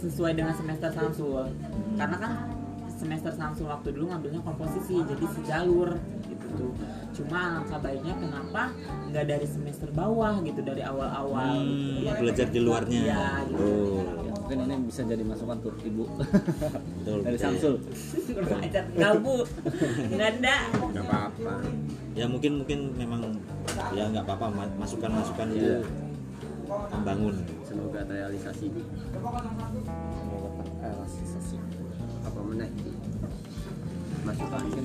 sesuai 0.01 0.33
dengan 0.33 0.55
semester 0.57 0.91
Samsul. 0.97 1.45
Karena 2.01 2.17
kan 2.17 2.33
semester 2.89 3.33
Samsul 3.37 3.69
waktu 3.69 3.93
dulu 3.93 4.17
ngambilnya 4.17 4.41
komposisi, 4.43 4.97
jadi 5.05 5.25
sejalur 5.29 6.01
gitu. 6.53 6.67
Cuma 7.13 7.39
alangkah 7.51 7.79
baiknya 7.79 8.15
kenapa 8.15 8.63
nggak 9.09 9.25
dari 9.27 9.47
semester 9.47 9.89
bawah 9.91 10.41
gitu 10.41 10.61
dari 10.61 10.81
awal-awal. 10.81 11.57
Hmm, 11.59 12.05
gitu. 12.05 12.21
belajar 12.21 12.47
di 12.47 12.61
luarnya 12.61 13.01
Iya, 13.03 13.25
gitu. 13.49 13.57
oh 13.59 14.01
Ya, 14.23 14.33
mungkin 14.35 14.59
ini 14.63 14.87
bisa 14.87 15.01
jadi 15.03 15.23
masukan 15.23 15.57
tuh 15.59 15.73
ibu 15.81 16.05
betul 16.05 17.19
dari 17.21 17.35
betul. 17.35 17.45
Samsul. 17.49 17.75
Kurang 18.35 18.61
ajar 18.61 18.85
nggak 18.87 19.13
bu, 19.19 19.35
nggak 20.11 20.29
ada. 20.37 20.57
nggak 20.83 21.05
apa-apa 21.05 21.55
ya 22.13 22.29
mungkin 22.29 22.53
mungkin 22.61 22.93
memang 22.93 23.23
ya 23.91 24.05
nggak 24.07 24.21
apa-apa 24.23 24.47
ma- 24.53 24.77
masukan-masukan 24.79 25.49
itu 25.51 25.81
membangun 26.69 27.35
semoga 27.63 28.05
terrealisasi 28.05 28.69
apa 32.23 32.41
meneh 32.43 32.69
masukan. 34.23 34.61
Mungkin 34.63 34.85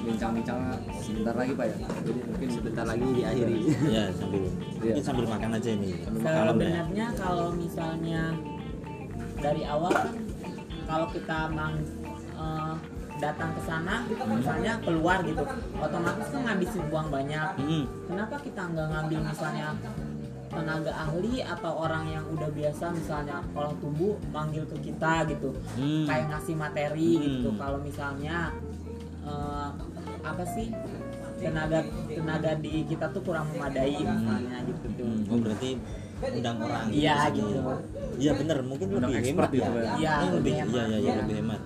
bincang-bincangnya 0.00 0.72
sebentar 1.00 1.34
lagi 1.36 1.52
pak 1.56 1.66
ya. 1.68 1.76
Jadi 2.04 2.20
mungkin 2.24 2.48
sebentar 2.48 2.84
lagi 2.88 3.06
diakhiri. 3.12 3.58
Ya 3.88 4.04
sambil. 4.16 4.42
Mungkin 4.50 5.02
sambil 5.04 5.24
makan 5.28 5.50
aja 5.56 5.70
ini. 5.74 5.88
Ya? 5.92 5.98
Sebenarnya 6.06 7.06
kalau 7.16 7.48
misalnya 7.56 8.22
dari 9.40 9.62
awal 9.64 9.92
kan 9.92 10.16
kalau 10.84 11.06
kita 11.12 11.38
mang 11.52 11.74
eh, 12.36 12.74
datang 13.20 13.52
ke 13.52 13.60
sana 13.68 13.94
misalnya 14.08 14.80
keluar 14.80 15.20
gitu 15.20 15.44
otomatis 15.76 16.26
kan 16.32 16.40
ngabisin 16.40 16.84
uang 16.88 17.08
banyak. 17.12 17.48
Mm-mm. 17.60 17.84
kenapa 18.08 18.36
kita 18.40 18.62
nggak 18.64 18.86
ngambil 18.96 19.18
misalnya 19.28 19.68
tenaga 20.50 20.90
ahli 20.92 21.40
atau 21.40 21.72
orang 21.78 22.04
yang 22.08 22.24
udah 22.28 22.50
biasa 22.50 22.90
misalnya 22.90 23.38
olah 23.50 23.70
tubuh 23.76 24.18
manggil 24.28 24.66
ke 24.66 24.76
kita 24.82 25.24
gitu 25.26 25.54
Hmm. 25.72 26.04
kayak 26.04 26.26
ngasih 26.28 26.54
materi 26.54 27.10
Hmm. 27.12 27.22
gitu 27.24 27.48
kalau 27.54 27.78
misalnya 27.78 28.50
eh, 29.22 29.68
apa 30.20 30.44
sih 30.44 30.74
tenaga 31.36 31.80
tenaga 32.06 32.52
di 32.56 32.84
kita 32.84 33.06
tuh 33.08 33.22
kurang 33.22 33.46
memadai 33.48 33.94
misalnya 33.96 34.56
gitu 34.66 34.86
tuh 34.94 35.06
Hmm, 35.08 35.30
oh 35.30 35.38
berarti 35.38 35.70
undang 36.20 36.56
orang 36.60 36.84
Iya, 36.90 37.14
ke 37.16 37.32
sini. 37.32 37.48
gitu. 37.48 37.60
iya 38.18 38.32
bener 38.34 38.58
mungkin 38.60 38.86
Undang 38.92 39.08
lebih 39.08 39.24
hemat 39.32 39.48
gitu, 39.48 39.56
ya 39.56 39.68
Pak. 39.70 39.82
Iya, 39.96 40.12
lebih 40.18 40.34
lebih 40.34 40.50
iya 40.50 40.60
hemat. 40.60 40.74
iya 40.74 40.84
iya 40.84 40.98
Iya. 41.00 41.14
lebih 41.16 41.36
hemat 41.38 41.60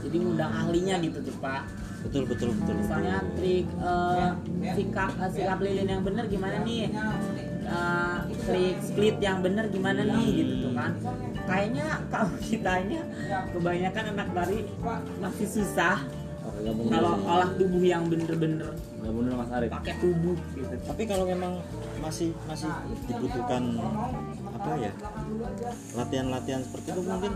jadi 0.00 0.16
ngundang 0.16 0.52
ahlinya 0.54 0.96
gitu 0.98 1.18
tuh 1.20 1.36
pak 1.36 1.62
betul 2.00 2.22
betul 2.24 2.48
betul 2.56 2.74
misalnya 2.74 3.16
trik 3.36 3.66
eh, 3.68 4.28
sikap 4.72 5.10
eh, 5.18 5.30
sikap 5.30 5.58
lilin 5.60 5.88
yang 5.90 6.00
bener 6.00 6.24
gimana 6.24 6.56
nih 6.62 6.88
Eh, 7.70 8.18
trik 8.50 8.76
split 8.82 9.16
yang 9.22 9.46
bener 9.46 9.70
gimana 9.70 10.02
nih 10.02 10.26
gitu 10.42 10.54
tuh 10.66 10.72
kan. 10.74 10.92
Kayaknya 11.46 11.86
kalau 12.10 12.30
kitanya 12.46 13.00
kebanyakan 13.54 14.04
anak 14.18 14.28
tari 14.34 14.58
masih 15.22 15.46
susah 15.46 16.02
gabung 16.60 16.88
kalau 16.92 17.14
olah 17.24 17.50
tubuh 17.56 17.80
yang 17.80 18.04
bener-bener 18.10 18.68
Gabung 19.00 19.24
dulu 19.24 19.36
Mas 19.38 19.50
Arif. 19.54 19.70
pakai 19.72 19.94
tubuh 19.96 20.36
gitu. 20.52 20.74
Tapi 20.84 21.02
kalau 21.08 21.24
memang 21.24 21.56
masih 22.04 22.36
masih 22.44 22.68
dibutuhkan 23.08 23.80
apa 24.52 24.70
ya 24.76 24.92
latihan-latihan 25.96 26.60
seperti 26.60 26.88
itu 26.92 27.00
mungkin 27.00 27.32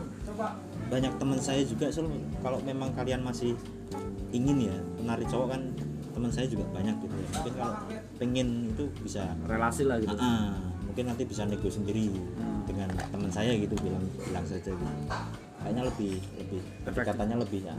banyak 0.93 1.13
teman 1.17 1.39
saya 1.41 1.63
juga 1.65 1.89
kalau 2.45 2.59
memang 2.61 2.93
kalian 2.93 3.25
masih 3.25 3.57
ingin 4.35 4.69
ya 4.69 4.77
penari 5.01 5.25
cowok 5.25 5.57
kan 5.57 5.63
teman 6.13 6.31
saya 6.31 6.47
juga 6.51 6.65
banyak 6.75 6.95
gitu 7.01 7.15
ya. 7.17 7.27
Mungkin 7.39 7.53
kalau 7.57 7.75
pengen 8.17 8.71
itu 8.71 8.85
bisa 9.03 9.35
relasi 9.45 9.83
lah 9.85 9.99
gitu. 9.99 10.15
Ah, 10.19 10.55
mungkin 10.87 11.11
nanti 11.11 11.27
bisa 11.27 11.43
nego 11.43 11.67
sendiri 11.67 12.07
dengan 12.65 12.89
teman 13.11 13.31
saya 13.31 13.51
gitu 13.59 13.75
bilang 13.83 14.05
bilang 14.15 14.47
saja 14.47 14.71
gitu 14.71 14.87
kayaknya 15.65 15.83
lebih 15.89 16.21
lebih 16.39 16.61
pendekatannya 16.85 17.37
lebih 17.41 17.61
ya 17.65 17.75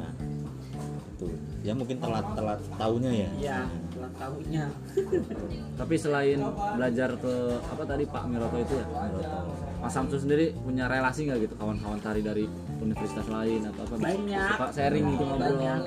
itu 1.15 1.27
ya 1.63 1.71
mungkin 1.71 1.95
telat 2.03 2.27
telat 2.35 2.59
tahunya 2.75 3.11
ya 3.13 3.29
ya 3.39 3.59
ulang 3.95 4.15
tahunnya 4.19 4.65
Tapi 5.75 5.95
selain 5.95 6.39
belajar 6.75 7.15
ke 7.19 7.33
apa 7.59 7.83
tadi 7.83 8.03
Pak 8.07 8.23
Miroto 8.31 8.57
itu 8.59 8.73
ya, 8.79 8.85
Miroto. 8.87 9.39
Mas 9.79 9.91
Samsul 9.91 10.19
sendiri 10.23 10.55
punya 10.59 10.87
relasi 10.87 11.27
nggak 11.27 11.39
gitu 11.47 11.55
kawan-kawan 11.59 11.99
tari 11.99 12.23
dari 12.23 12.47
universitas 12.79 13.27
lain 13.27 13.63
atau 13.69 13.83
apa? 13.87 13.95
Banyak. 13.99 14.49
Suka 14.55 14.67
sharing 14.71 15.03
gitu 15.15 15.23
ngobrol. 15.23 15.55
banyak 15.55 15.79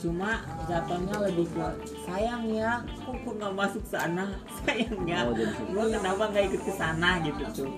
cuma 0.00 0.40
jatuhnya 0.64 1.16
lebih 1.28 1.44
ke 1.52 1.66
sayang 2.02 2.48
ya 2.48 2.80
kok 2.98 3.14
gua 3.20 3.32
nggak 3.36 3.54
masuk 3.54 3.84
sana? 3.84 4.32
Sayang 4.64 5.04
ya 5.04 5.28
Oh, 5.28 5.36
gitu. 5.36 5.60
gue 5.68 5.84
kenapa 5.92 6.22
nggak 6.26 6.44
ikut 6.48 6.62
ke 6.64 6.72
sana 6.72 7.20
gitu? 7.20 7.42
Tuh 7.52 7.72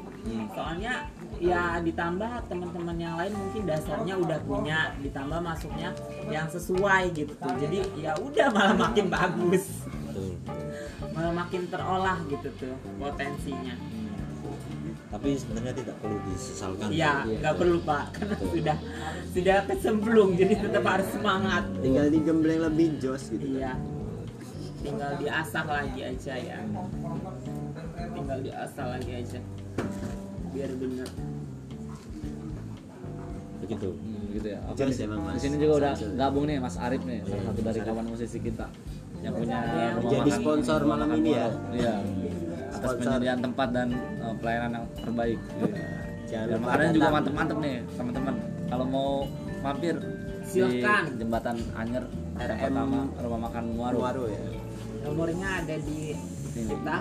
soalnya 0.55 1.11
ya 1.37 1.83
ditambah 1.83 2.47
teman-teman 2.47 2.95
yang 2.95 3.19
lain 3.19 3.35
mungkin 3.35 3.67
dasarnya 3.67 4.15
udah 4.15 4.39
punya 4.47 4.95
ditambah 5.03 5.39
masuknya 5.39 5.91
yang 6.31 6.47
sesuai 6.47 7.11
gitu. 7.11 7.35
Tuh 7.35 7.55
jadi 7.59 7.83
ya 7.99 8.15
udah 8.17 8.47
malah 8.51 8.77
makin 8.79 9.11
bagus. 9.11 9.83
Malah 11.13 11.35
makin 11.35 11.67
terolah 11.67 12.19
gitu 12.27 12.49
tuh 12.57 12.75
potensinya 12.97 13.75
tapi 15.13 15.37
sebenarnya 15.37 15.75
tidak 15.77 15.97
perlu 16.01 16.19
disesalkan 16.27 16.89
Iya, 16.89 17.13
nggak 17.29 17.55
perlu 17.55 17.79
pak, 17.83 18.05
karena 18.17 18.35
sudah 18.41 18.77
sudah 19.29 19.57
kecemplung, 19.67 20.31
jadi 20.35 20.55
tetap 20.59 20.85
harus 20.85 21.09
semangat. 21.11 21.65
tinggal 21.79 22.09
digembleng 22.09 22.61
lebih 22.63 22.97
jos 22.97 23.29
gitu 23.29 23.45
Iya, 23.55 23.77
tinggal 24.81 25.13
diasah 25.17 25.65
lagi 25.65 26.01
aja 26.03 26.35
ya. 26.35 26.59
Tinggal 28.13 28.39
diasah 28.41 28.87
lagi 28.91 29.11
aja, 29.15 29.39
biar 30.51 30.71
bener. 30.75 31.09
begitu 33.63 33.95
Hmm, 33.95 34.27
gitu 34.35 34.49
ya. 34.49 34.59
Oke, 34.67 34.83
emang, 34.99 35.21
Mas. 35.23 35.35
Di 35.35 35.41
sini 35.41 35.57
juga 35.57 35.75
udah 35.79 35.93
gabung 36.19 36.45
nih 36.45 36.59
Mas 36.59 36.75
Arif 36.77 37.07
nih, 37.07 37.23
salah 37.23 37.45
satu 37.47 37.61
dari 37.63 37.81
kawan 37.81 38.07
musisi 38.07 38.39
kita 38.41 38.67
yang 39.23 39.33
punya 39.33 39.59
rumah 39.95 40.11
Jadi 40.11 40.19
makan- 40.27 40.41
sponsor 40.43 40.81
malam 40.83 41.09
ini 41.15 41.31
ya? 41.31 41.47
Iya. 41.71 41.95
Atas 42.83 42.99
penyediaan 42.99 43.41
tempat 43.41 43.69
dan 43.71 43.89
uh, 44.19 44.35
pelayanan 44.37 44.71
yang 44.75 44.87
terbaik. 44.99 45.39
Iya. 45.57 45.87
Jangan 46.27 46.59
Dan 46.65 46.91
juga 46.91 47.09
mantep-mantep 47.13 47.57
nih 47.61 47.75
teman-teman. 47.93 48.35
Kalau 48.67 48.85
mau 48.85 49.11
mampir 49.61 49.95
Silakan. 50.43 51.03
di 51.07 51.13
jembatan 51.17 51.57
Anyer 51.73 52.05
RM 52.35 52.59
pertama 52.59 52.99
rumah 53.17 53.41
makan 53.47 53.65
Muaru. 53.73 53.99
Waru 54.01 54.25
ya 54.27 54.41
Nomornya 55.03 55.49
ada 55.61 55.77
di 55.79 56.15
kita, 56.53 56.97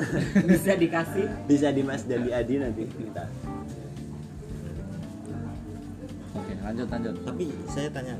bisa 0.50 0.72
dikasih. 0.74 1.26
bisa 1.44 1.68
di 1.70 1.82
Mas 1.82 2.02
dan 2.02 2.24
di 2.24 2.30
Adi 2.30 2.54
nanti 2.56 2.82
kita 2.88 3.24
Oke, 6.34 6.52
lanjut 6.58 6.88
lanjut. 6.88 7.14
tapi 7.22 7.44
saya 7.68 7.88
tanya 7.90 8.14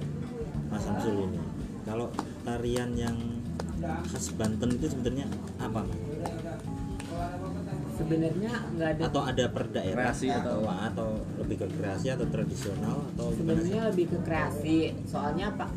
Mas 0.69 0.83
Samsul 0.83 1.25
ini 1.25 1.40
kalau 1.83 2.08
tarian 2.42 2.94
yang 2.94 3.17
khas 4.06 4.33
Banten 4.33 4.71
itu 4.73 4.87
sebenarnya 4.87 5.27
apa 5.58 5.83
Mas? 5.83 5.98
Sebenarnya 7.94 8.52
nggak 8.74 8.88
ada 8.90 9.02
atau 9.06 9.22
ada 9.22 9.44
per 9.46 9.64
daerah 9.70 10.10
Kreasi 10.10 10.26
atau- 10.28 10.66
atau 10.66 11.08
lebih 11.38 11.56
ke 11.56 11.66
kreasi 11.72 12.06
atau 12.10 12.26
tradisional 12.26 12.96
atau 13.14 13.26
sebenarnya 13.32 13.80
lebih 13.88 14.06
ke 14.10 14.18
kreasi 14.22 14.78
soalnya 15.06 15.54
pak 15.54 15.70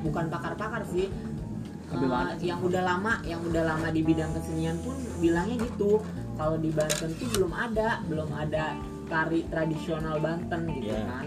bukan 0.00 0.26
pakar-pakar 0.28 0.82
sih 0.88 1.06
sih. 1.06 2.08
yang 2.42 2.58
udah 2.58 2.82
lama 2.82 3.20
yang 3.22 3.44
udah 3.44 3.62
lama 3.68 3.92
di 3.92 4.00
bidang 4.00 4.32
kesenian 4.32 4.80
pun 4.80 4.96
bilangnya 5.20 5.60
gitu 5.62 6.00
kalau 6.34 6.56
di 6.56 6.72
Banten 6.72 7.12
tuh 7.14 7.28
belum 7.30 7.52
ada 7.52 8.00
belum 8.08 8.32
ada 8.32 8.80
tari 9.06 9.44
tradisional 9.46 10.16
Banten 10.18 10.72
gitu 10.72 10.88
Iya. 10.88 11.04
kan 11.04 11.26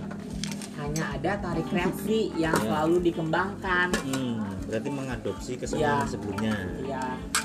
hanya 0.76 1.04
ada 1.14 1.32
tari 1.40 1.64
kreasi 1.64 2.34
yang 2.36 2.52
Iya. 2.52 2.66
selalu 2.66 2.96
dikembangkan 3.06 3.88
Hmm, 4.04 4.42
berarti 4.66 4.90
mengadopsi 4.90 5.52
kesenian 5.56 6.02
Iya. 6.02 6.10
sebelumnya. 6.10 6.54
ya 6.84 7.06
Hmm, 7.14 7.45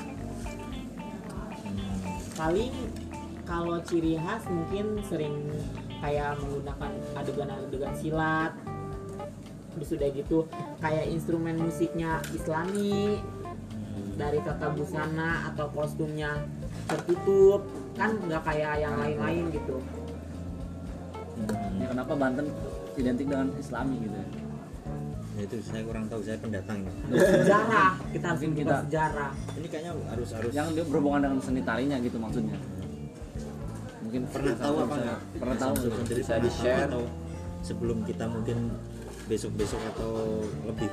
paling 2.40 2.72
kalau 3.44 3.76
ciri 3.84 4.16
khas 4.16 4.48
mungkin 4.48 4.96
sering 5.04 5.52
kayak 6.00 6.40
menggunakan 6.40 6.92
adegan-adegan 7.20 7.92
silat 8.00 8.56
terus 9.76 9.92
udah 9.92 10.08
gitu 10.08 10.48
kayak 10.80 11.04
instrumen 11.12 11.60
musiknya 11.60 12.24
islami 12.32 13.20
dari 14.16 14.40
tata 14.40 14.72
busana 14.72 15.52
atau 15.52 15.68
kostumnya 15.68 16.40
tertutup 16.88 17.68
kan 17.92 18.16
nggak 18.16 18.40
kayak 18.48 18.88
yang 18.88 18.96
lain-lain 18.96 19.52
gitu 19.52 19.76
Ya, 21.80 21.88
kenapa 21.88 22.12
Banten 22.20 22.52
identik 23.00 23.24
dengan 23.24 23.48
Islami 23.56 23.96
gitu 24.04 24.12
ya? 24.12 24.26
Ya 25.40 25.48
itu 25.48 25.56
saya 25.64 25.82
kurang 25.82 26.04
tahu 26.04 26.20
saya 26.20 26.36
pendatang 26.36 26.78
ya. 26.84 26.92
sejarah 27.16 27.90
kita 28.12 28.26
harus 28.26 28.40
Mungkin 28.42 28.60
kita 28.60 28.76
sejarah 28.84 29.30
ini 29.56 29.66
kayaknya 29.66 29.92
harus 30.06 30.28
harus 30.30 30.52
Yang 30.52 30.68
dia 30.70 30.84
berhubungan 30.84 31.20
dengan 31.22 31.38
seni 31.40 31.60
tarinya 31.62 31.96
gitu 31.98 32.16
maksudnya. 32.20 32.56
Mungkin 34.00 34.20
pernah 34.28 34.54
tahu 34.54 34.74
apa 34.80 34.94
enggak 34.96 35.18
Pernah 35.32 35.56
tahu 35.56 35.72
Bisa 35.72 35.88
pernah 35.88 36.04
tahu 36.04 36.40
di-share. 36.42 36.84
atau 36.84 37.02
sebelum 37.60 37.98
kita 38.02 38.24
mungkin 38.26 38.58
besok 39.26 39.52
besok 39.54 39.80
atau 39.86 40.42
lebih 40.64 40.90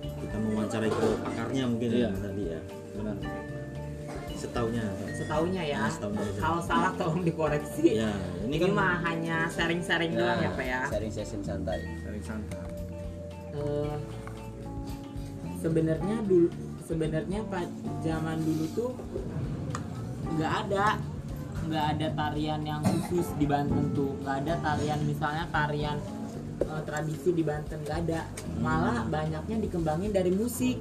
kita 0.00 0.36
mewawancarai 0.38 0.88
ke 0.88 1.06
pakarnya 1.20 1.64
mungkin 1.66 1.88
Iya. 1.90 2.06
ya 2.06 2.18
tadi 2.18 2.42
ya 2.46 2.60
Benar. 2.94 3.16
setaunya 4.32 4.84
setaunya 5.12 5.62
ya 5.66 5.76
Ah, 5.78 5.90
setahun 5.90 6.16
aja. 6.16 6.32
kalau 6.38 6.60
salah 6.62 6.92
tolong 6.94 7.20
dikoreksi 7.20 7.98
ya 7.98 8.08
ini, 8.40 8.46
ini 8.46 8.56
kan 8.58 8.70
mah 8.72 8.96
hanya 9.04 9.36
sharing-sharing 9.48 10.12
doang 10.14 10.38
ya 10.38 10.50
pak 10.54 10.64
ya 10.64 10.80
sharing 10.88 11.12
session 11.12 11.40
santai 11.42 11.80
Dari 12.00 12.20
santai. 12.22 12.56
Eh, 13.50 13.96
sebenarnya 15.60 16.16
dulu 16.24 16.48
sebenarnya 16.86 17.40
pak 17.46 17.66
zaman 18.02 18.40
dulu 18.42 18.64
tuh 18.74 18.90
nggak 20.34 20.52
ada 20.66 20.98
nggak 21.68 21.84
ada 21.96 22.06
tarian 22.16 22.60
yang 22.64 22.80
khusus 22.82 23.30
di 23.36 23.44
Banten 23.46 23.92
tuh 23.92 24.16
nggak 24.24 24.36
ada 24.46 24.54
tarian 24.64 25.00
misalnya 25.04 25.44
tarian 25.52 25.98
eh, 26.64 26.82
tradisi 26.88 27.30
di 27.36 27.44
Banten 27.44 27.84
nggak 27.84 27.98
ada 28.08 28.26
malah 28.58 29.04
banyaknya 29.06 29.60
dikembangin 29.60 30.10
dari 30.10 30.32
musik 30.32 30.80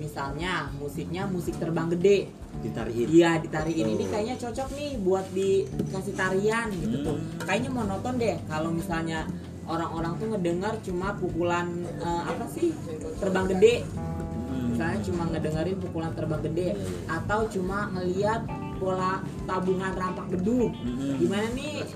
misalnya 0.00 0.72
musiknya 0.80 1.28
musik 1.28 1.60
terbang 1.60 1.92
gede 1.92 2.32
ditariin 2.64 3.08
Iya 3.08 3.30
ditariin 3.46 3.86
ini 3.94 4.04
Oh. 4.04 4.10
kayaknya 4.10 4.36
cocok 4.40 4.68
nih 4.74 4.90
buat 5.00 5.26
dikasih 5.30 6.14
tarian 6.18 6.66
gitu 6.74 6.96
tuh. 7.06 7.16
Hmm. 7.16 7.46
Kayaknya 7.46 7.70
monoton 7.70 8.14
deh 8.18 8.36
kalau 8.50 8.74
misalnya 8.74 9.28
orang-orang 9.70 10.12
tuh 10.18 10.26
ngedengar 10.34 10.74
cuma 10.82 11.14
pukulan 11.14 11.66
eh, 12.02 12.22
apa 12.26 12.44
sih 12.50 12.74
terbang 13.22 13.46
gede. 13.56 13.74
Hmm. 13.86 14.74
Misalnya 14.74 14.98
cuma 15.06 15.22
ngedengerin 15.30 15.78
pukulan 15.78 16.12
terbang 16.18 16.42
gede 16.50 16.68
atau 17.06 17.46
cuma 17.46 17.88
ngeliat 17.94 18.42
pola 18.82 19.22
tabungan 19.46 19.92
rampak 19.94 20.26
beduk. 20.34 20.74
Hmm. 20.74 21.16
Gimana 21.22 21.46
nih 21.54 21.86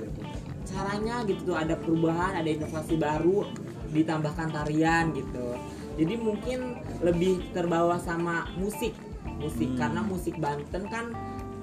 caranya 0.64 1.26
gitu 1.26 1.52
tuh 1.52 1.56
ada 1.58 1.74
perubahan, 1.74 2.38
ada 2.38 2.48
inovasi 2.48 2.94
baru 2.94 3.44
ditambahkan 3.90 4.48
tarian 4.54 5.10
gitu. 5.12 5.58
Jadi 5.94 6.14
mungkin 6.18 6.78
lebih 7.02 7.54
terbawa 7.54 7.98
sama 8.02 8.50
musik 8.58 8.94
musik 9.38 9.74
Hmm. 9.74 9.78
karena 9.78 10.00
musik 10.04 10.34
Banten 10.38 10.84
kan 10.88 11.10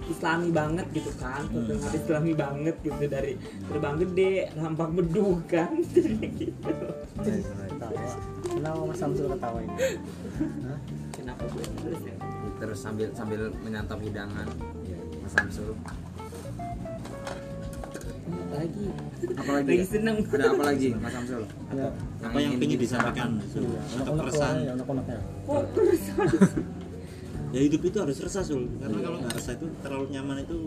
islami 0.03 0.49
banget 0.49 0.87
gitu 0.91 1.11
kan 1.15 1.43
Hmm. 1.43 1.53
terdengar 1.61 1.91
islami 1.93 2.31
banget 2.33 2.75
gitu 2.79 3.03
dari 3.05 3.31
terbang 3.63 3.95
gede 3.99 4.31
rampak 4.53 4.89
beduk 4.91 5.39
kan 5.45 5.71
gitu. 6.39 6.71
Kenapa 8.43 8.79
mas 8.83 8.97
Samsul 8.97 9.25
ketawa 9.27 9.59
ini? 9.59 9.75
Kenapa 11.11 11.43
gue 11.47 11.63
terus 11.79 12.01
ya? 12.03 12.15
Terus 12.57 12.77
sambil 12.77 13.07
sambil 13.11 13.41
menyantap 13.59 13.99
hidangan. 13.99 14.47
Mas 15.17 15.31
Samsul 15.31 15.73
lagi 18.51 18.87
apalagi? 19.31 19.65
Lagi 19.65 19.79
ya? 19.79 19.85
seneng. 19.87 20.17
Ada 20.23 20.45
apa 20.49 20.63
lagi 20.65 20.87
Mas 20.93 21.13
Samsul 21.13 21.41
apa 22.21 22.37
yang 22.37 22.53
ingin 22.57 22.77
disampaikan? 22.77 23.29
Atau 23.39 24.13
keresahan. 24.17 24.55
kok 25.41 25.63
terus 25.73 26.03
ya 27.51 27.59
hidup 27.61 27.81
itu 27.83 27.97
harus 27.99 28.17
resah 28.19 28.43
sul 28.43 28.63
karena 28.79 28.97
kalau 29.03 29.17
nggak 29.19 29.33
resah 29.35 29.53
itu 29.55 29.67
terlalu 29.83 30.05
nyaman 30.11 30.37
itu 30.41 30.57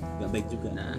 nggak 0.00 0.30
baik 0.30 0.46
juga. 0.48 0.68
Nah, 0.72 0.96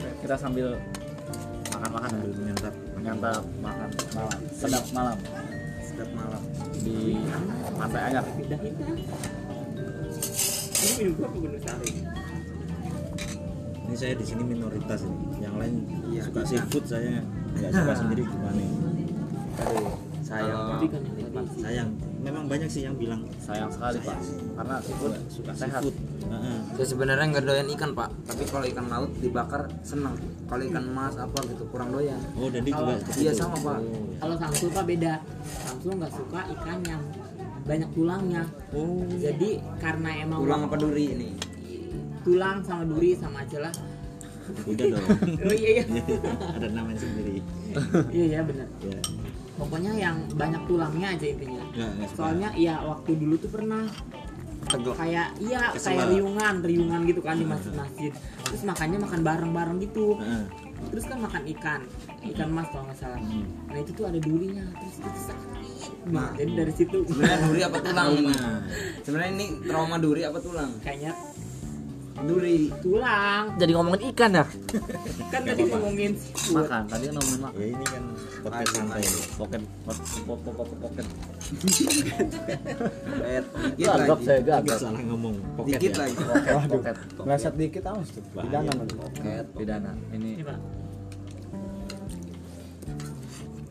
Ya. 0.00 0.10
Kita 0.20 0.36
sambil 0.36 0.76
makan-makan 1.70 2.08
sambil 2.12 2.30
menyantap 2.36 2.74
menyantap 2.94 3.42
makan 3.60 3.88
malam. 4.12 4.40
Sedap 4.52 4.84
malam. 4.92 5.18
Sedap 5.80 6.10
malam. 6.12 6.42
Di 6.80 7.16
pantai 7.74 8.00
anyar. 8.12 8.24
Ini 10.80 10.92
minum 10.96 11.12
gua 11.16 11.26
apa 11.28 11.36
gunung 11.36 11.60
sari? 11.60 11.90
Ini 13.80 13.94
saya 13.96 14.14
di 14.16 14.24
sini 14.24 14.42
minoritas 14.44 15.00
ini. 15.04 15.18
Yang 15.40 15.54
lain 15.60 15.74
Iya, 16.10 16.20
suka 16.26 16.40
seafood 16.44 16.84
saya 16.84 17.20
nggak 17.56 17.70
suka 17.72 17.92
sendiri. 18.00 18.22
Gimana 18.24 18.64
aduh 19.60 19.92
sayang 20.24 20.59
kan 20.88 21.02
yang 21.18 21.30
tadi 21.34 21.48
sayang. 21.60 21.90
Memang 22.20 22.44
banyak 22.48 22.68
sih 22.68 22.82
yang 22.84 22.96
bilang 22.96 23.24
sayang 23.40 23.70
sekali 23.72 23.98
pak. 24.00 24.16
Karena 24.56 24.74
seafood 24.80 25.12
suka 25.28 25.52
sehat. 25.52 25.82
Seafood. 25.84 25.96
Heeh. 26.30 26.58
saya 26.78 26.86
sebenarnya 26.86 27.26
nggak 27.34 27.44
doyan 27.44 27.68
ikan 27.74 27.90
pak. 27.92 28.08
Tapi 28.24 28.42
kalau 28.46 28.66
ikan 28.70 28.86
laut 28.86 29.10
dibakar 29.18 29.62
seneng 29.82 30.14
kalau 30.46 30.62
ikan 30.66 30.84
emas 30.86 31.14
apa 31.18 31.38
gitu 31.50 31.64
kurang 31.70 31.90
doyan. 31.90 32.20
Oh 32.38 32.48
dan 32.48 32.62
dia 32.62 32.74
juga 32.74 32.94
iya 33.18 33.32
sama 33.34 33.56
pak. 33.58 33.78
Kalau 34.22 34.34
Samsul 34.38 34.68
pak 34.70 34.84
beda. 34.86 35.14
Samsul 35.42 35.92
nggak 35.98 36.12
suka 36.14 36.40
ikan 36.58 36.78
yang 36.86 37.02
banyak 37.66 37.90
tulangnya. 37.92 38.42
Oh. 38.72 39.04
Jadi 39.18 39.60
karena 39.78 40.10
emang 40.22 40.38
tulang 40.42 40.62
apa 40.70 40.76
duri 40.78 41.04
ini? 41.12 41.28
Tulang 42.22 42.62
sama 42.64 42.82
duri 42.86 43.16
sama 43.16 43.42
aja 43.42 43.58
lah. 43.68 43.74
Udah 44.66 44.86
dong. 44.90 45.06
Oh 45.46 45.54
iya 45.54 45.70
iya. 45.80 45.84
Ada 46.58 46.68
namanya 46.74 46.98
sendiri. 47.00 47.38
Iya 48.10 48.24
iya 48.26 48.40
benar. 48.42 48.66
Ya 48.82 48.98
pokoknya 49.60 49.92
yang 49.92 50.16
banyak 50.32 50.62
tulangnya 50.64 51.08
aja 51.12 51.26
intinya. 51.28 51.64
Nggak 51.76 52.08
suka. 52.08 52.16
soalnya 52.16 52.48
iya 52.56 52.80
waktu 52.80 53.10
dulu 53.20 53.34
tuh 53.36 53.50
pernah 53.52 53.84
tegel 54.70 54.92
kayak 54.92 55.28
iya 55.40 55.72
kayak 55.74 56.06
riungan 56.14 56.54
riungan 56.62 57.00
gitu 57.04 57.20
kan 57.20 57.36
di 57.36 57.44
masjid-masjid. 57.44 58.12
Terus 58.48 58.62
makannya 58.64 58.98
makan 59.04 59.20
bareng-bareng 59.20 59.78
gitu. 59.84 60.16
Terus 60.88 61.04
kan 61.04 61.18
makan 61.20 61.44
ikan 61.52 61.80
ikan 62.20 62.48
mas 62.52 62.68
kalau 62.68 62.84
nggak 62.88 62.98
salah. 63.00 63.20
Hmm. 63.20 63.48
nah 63.68 63.76
itu 63.80 63.90
tuh 63.96 64.04
ada 64.04 64.18
durinya 64.20 64.64
terus 64.76 64.96
itu 65.00 65.20
sakit. 65.28 65.92
Nah. 66.12 66.32
jadi 66.36 66.52
dari 66.52 66.72
situ. 66.72 66.98
sebenarnya 67.08 67.38
duri 67.48 67.60
apa 67.64 67.78
tulang? 67.80 68.08
Nah, 68.28 68.60
sebenarnya 69.04 69.32
ini 69.36 69.46
trauma 69.64 69.96
duri 69.96 70.22
apa 70.24 70.38
tulang? 70.40 70.70
Kayaknya 70.84 71.12
duri. 72.18 72.58
Tulang. 72.82 73.44
Jadi 73.56 73.70
ngomongin 73.74 74.02
ikan 74.12 74.30
ya? 74.34 74.44
Kan 75.30 75.42
tadi 75.46 75.62
ngomongin 75.66 76.12
makan 76.52 76.82
tadi 76.90 77.04
kan 77.08 77.14
ngomongin 77.16 77.40
makan. 77.40 77.60
Ya 77.60 77.66
ini 77.70 77.84
kan 77.86 78.02
podcast 78.40 78.72
santai. 78.74 79.02
pocket 79.38 79.62
pocket 79.84 80.56
pocket 80.56 80.78
pocket 80.80 81.06
gagap 83.80 84.20
saya 84.22 84.38
Agak 84.40 84.58
gagap 84.64 84.78
salah 84.78 85.02
ngomong. 85.02 85.34
Pocket 85.58 85.78
dikit 85.78 85.92
ya. 85.94 85.98
lagi. 86.04 86.14
Pocket 86.70 86.96
meleset 87.24 87.54
dikit 87.56 87.84
awas 87.86 88.08
tuh. 88.12 88.22
Bahaya. 88.34 88.46
pidana 88.46 88.70
nanti. 88.74 88.94
Pocket, 88.96 89.44
pidana. 89.56 89.90
Ini. 90.14 90.30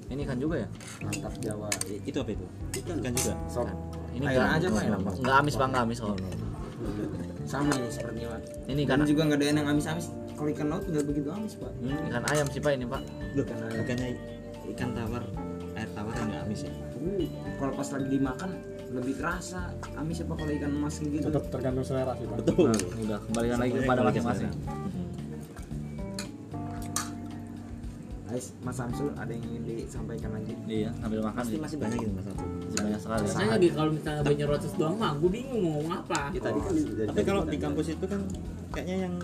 Ini, 0.09 0.25
kan 0.25 0.41
juga 0.41 0.65
ya? 0.65 0.67
Mantap 1.05 1.33
Jawa. 1.37 1.69
Itu 1.85 2.17
apa 2.25 2.31
itu? 2.33 2.45
Ikan. 2.81 2.97
Kan 2.97 3.13
juga? 3.13 3.33
Sop. 3.45 3.69
Ini 4.09 4.25
aja, 4.25 4.67
Pak, 4.67 4.83
enak, 4.89 4.99
Pak. 5.05 5.13
nggak 5.21 5.37
amis 5.37 5.53
pak. 5.53 5.69
Nggak 5.69 5.83
amis 5.85 6.01
kalau 6.01 6.17
sama 7.49 7.73
ini 7.73 7.89
sepertinya 7.89 8.37
pak. 8.37 8.41
Ini 8.69 8.79
ikan 8.85 9.01
juga 9.09 9.21
nggak 9.25 9.39
doyan 9.41 9.57
yang 9.57 9.69
amis-amis. 9.73 10.07
Kalau 10.37 10.49
ikan 10.53 10.67
laut 10.69 10.85
nggak 10.85 11.05
begitu 11.09 11.29
amis 11.33 11.53
pak. 11.57 11.71
Hmm. 11.81 12.09
ikan 12.13 12.23
ayam 12.29 12.47
sih 12.53 12.61
pak 12.61 12.71
ini 12.77 12.85
pak. 12.85 13.01
Loh, 13.33 13.45
ikannya 13.73 14.07
ikan 14.77 14.89
tawar 14.93 15.23
air 15.73 15.89
tawar 15.97 16.13
yang 16.13 16.27
nggak 16.29 16.43
amis 16.45 16.61
ya? 16.69 16.73
Uh, 16.99 17.25
kalau 17.57 17.73
pas 17.73 17.87
lagi 17.89 18.07
dimakan 18.11 18.49
lebih 18.89 19.13
kerasa 19.17 19.73
amis 19.97 20.21
apa 20.21 20.33
kalau 20.37 20.51
ikan 20.53 20.71
emas 20.77 20.95
gitu? 21.01 21.25
Tetap 21.25 21.43
tergantung 21.49 21.85
selera 21.85 22.13
sih 22.21 22.25
pak. 22.29 22.37
Betul. 22.45 22.69
Nah, 22.69 23.01
udah 23.01 23.19
kembalikan 23.25 23.57
lagi 23.57 23.71
kepada 23.73 23.85
kembali 23.85 23.97
ke 23.97 24.21
masing-masing. 24.21 24.51
Ais, 28.29 28.53
Mas 28.61 28.77
Samsul 28.77 29.09
ada 29.17 29.33
yang 29.33 29.41
ingin 29.41 29.61
disampaikan 29.65 30.29
lagi? 30.37 30.53
Iya 30.69 30.93
sambil 31.01 31.25
makan 31.25 31.41
pasti 31.41 31.57
masih 31.57 31.77
banyak 31.81 31.97
gitu 31.97 32.13
mas 32.13 32.29
Abdul. 32.29 32.58
Masih 32.69 32.79
banyak 32.85 32.99
sekali. 33.01 33.21
Saya 33.27 33.47
lagi 33.49 33.67
kalau 33.71 33.91
misalnya 33.91 34.21
banyak 34.21 34.47
roces 34.47 34.73
doang 34.73 34.95
mah 34.95 35.11
gue 35.15 35.29
bingung 35.29 35.59
mau 35.59 35.71
ngomong 35.75 35.93
apa. 35.97 36.21
Ya 36.29 36.39
tadi 36.39 36.59
kan 36.59 36.73
tapi 37.09 37.21
kalau 37.23 37.41
di 37.43 37.57
kampus 37.57 37.87
itu 37.89 38.05
kan 38.05 38.21
kayaknya 38.69 38.97
yang 39.05 39.15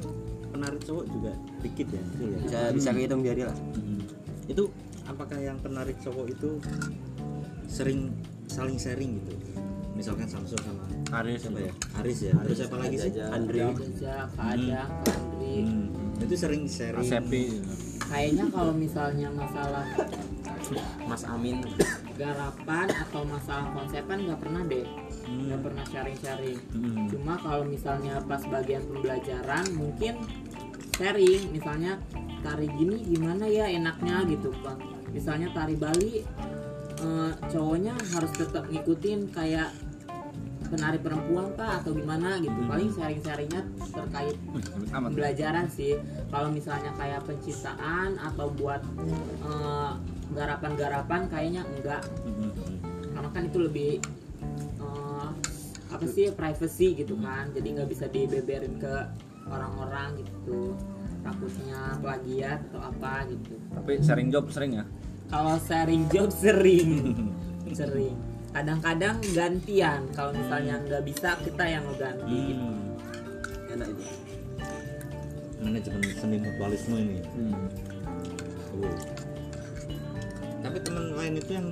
penarik 0.50 0.82
cowok 0.82 1.06
juga 1.08 1.32
dikit 1.62 1.88
ya 1.90 2.02
ya. 2.18 2.38
Bisa 2.42 2.60
bisa 2.74 2.90
kehitung 2.92 3.22
jari 3.22 3.44
lah 3.44 3.58
Mhm. 3.76 4.00
itu 4.48 4.64
apakah 5.04 5.38
yang 5.38 5.58
penarik 5.60 5.98
cowok 6.00 6.26
itu 6.28 6.50
sering 7.68 8.10
saling 8.48 8.76
sharing 8.76 9.20
gitu? 9.20 9.34
Misalkan 9.96 10.28
Samsul 10.28 10.60
sama 10.60 10.84
Aris 11.22 11.40
siapa 11.40 11.60
ya? 11.62 11.74
Aris 12.02 12.20
ya. 12.20 12.34
Terus 12.36 12.58
siapa 12.58 12.76
lagi 12.76 12.98
sih? 13.00 13.12
Andri 13.16 13.60
Kerja, 13.64 14.28
Kadang, 14.28 14.92
Andri 15.08 15.56
Hmm, 15.56 15.88
itu 16.20 16.36
sering 16.36 16.68
sharing. 16.68 17.00
Asepi. 17.00 17.64
Kayaknya 18.04 18.46
kalau 18.52 18.74
misalnya 18.76 19.32
masalah 19.32 19.88
Mas 21.06 21.24
Amin. 21.28 21.62
Garapan 22.16 22.88
atau 22.90 23.22
masalah 23.28 23.68
konsepan 23.76 24.24
nggak 24.24 24.40
pernah 24.40 24.64
deh 24.66 24.88
nggak 25.26 25.62
pernah 25.62 25.84
sharing-sharing. 25.90 26.60
Hmm. 26.70 27.10
cuma 27.10 27.34
kalau 27.42 27.66
misalnya 27.66 28.22
pas 28.30 28.42
bagian 28.46 28.86
pembelajaran 28.86 29.66
mungkin 29.74 30.22
sharing. 30.96 31.50
Misalnya 31.50 31.98
tari 32.46 32.70
gini 32.78 33.02
gimana 33.10 33.50
ya 33.50 33.66
enaknya 33.66 34.22
gitu 34.30 34.54
pak 34.62 34.78
misalnya 35.10 35.50
tari 35.50 35.74
Bali 35.74 36.22
eh, 37.02 37.32
cowoknya 37.50 37.98
harus 38.14 38.32
tetap 38.38 38.70
ngikutin 38.70 39.34
kayak 39.34 39.74
penari 40.66 40.98
perempuan 40.98 41.54
kah 41.54 41.80
atau 41.80 41.94
gimana 41.94 42.42
gitu. 42.42 42.58
Paling 42.66 42.90
sharing-sharingnya 42.92 43.62
terkait 43.94 44.38
amat 44.92 45.14
pembelajaran 45.14 45.66
sih. 45.70 45.96
Kalau 46.34 46.50
misalnya 46.50 46.92
kayak 46.98 47.22
penciptaan 47.24 48.18
atau 48.20 48.50
buat 48.54 48.82
eh, 49.46 49.92
garapan-garapan 50.34 51.22
kayaknya 51.30 51.62
enggak. 51.68 52.02
Hmm. 52.26 52.52
karena 53.16 53.30
kan 53.32 53.44
itu 53.48 53.60
lebih 53.64 53.92
eh, 54.84 55.30
apa 55.92 56.06
sih 56.10 56.32
privacy 56.36 57.00
gitu 57.00 57.16
kan. 57.20 57.52
Jadi 57.56 57.68
nggak 57.80 57.90
bisa 57.90 58.06
dibeberin 58.12 58.76
ke 58.80 58.96
orang-orang 59.48 60.20
gitu. 60.20 60.76
Takutnya 61.26 61.98
plagiat 62.02 62.60
atau 62.70 62.82
apa 62.86 63.26
gitu. 63.32 63.56
Tapi 63.74 63.92
sharing 64.04 64.30
job 64.30 64.46
sering 64.52 64.84
ya? 64.84 64.86
Kalau 65.30 65.58
sharing 65.58 66.06
job 66.14 66.30
sering. 66.30 66.92
Sering. 67.76 68.16
Kadang-kadang 68.56 69.20
gantian. 69.36 70.08
Kalau 70.16 70.32
misalnya 70.32 70.80
nggak 70.80 71.04
bisa 71.04 71.36
kita 71.44 71.66
yang 71.66 71.84
ngeganti 71.92 72.56
gitu. 72.56 72.64
Hmm. 72.64 73.74
enak 73.74 73.88
itu. 73.92 74.06
Manajemen 75.60 76.02
seni 76.16 76.38
mutualisme 76.40 76.96
ini. 76.96 77.20
Hmm. 77.36 77.68
Oh. 78.80 79.25
Tapi 80.66 80.78
teman 80.82 81.14
lain 81.14 81.34
itu 81.38 81.52
yang 81.54 81.68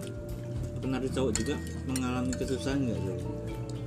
penari 0.77 1.09
cowok 1.09 1.31
juga 1.33 1.55
mengalami 1.89 2.31
kesusahan 2.37 2.79
nggak 2.85 2.99
sih 3.01 3.17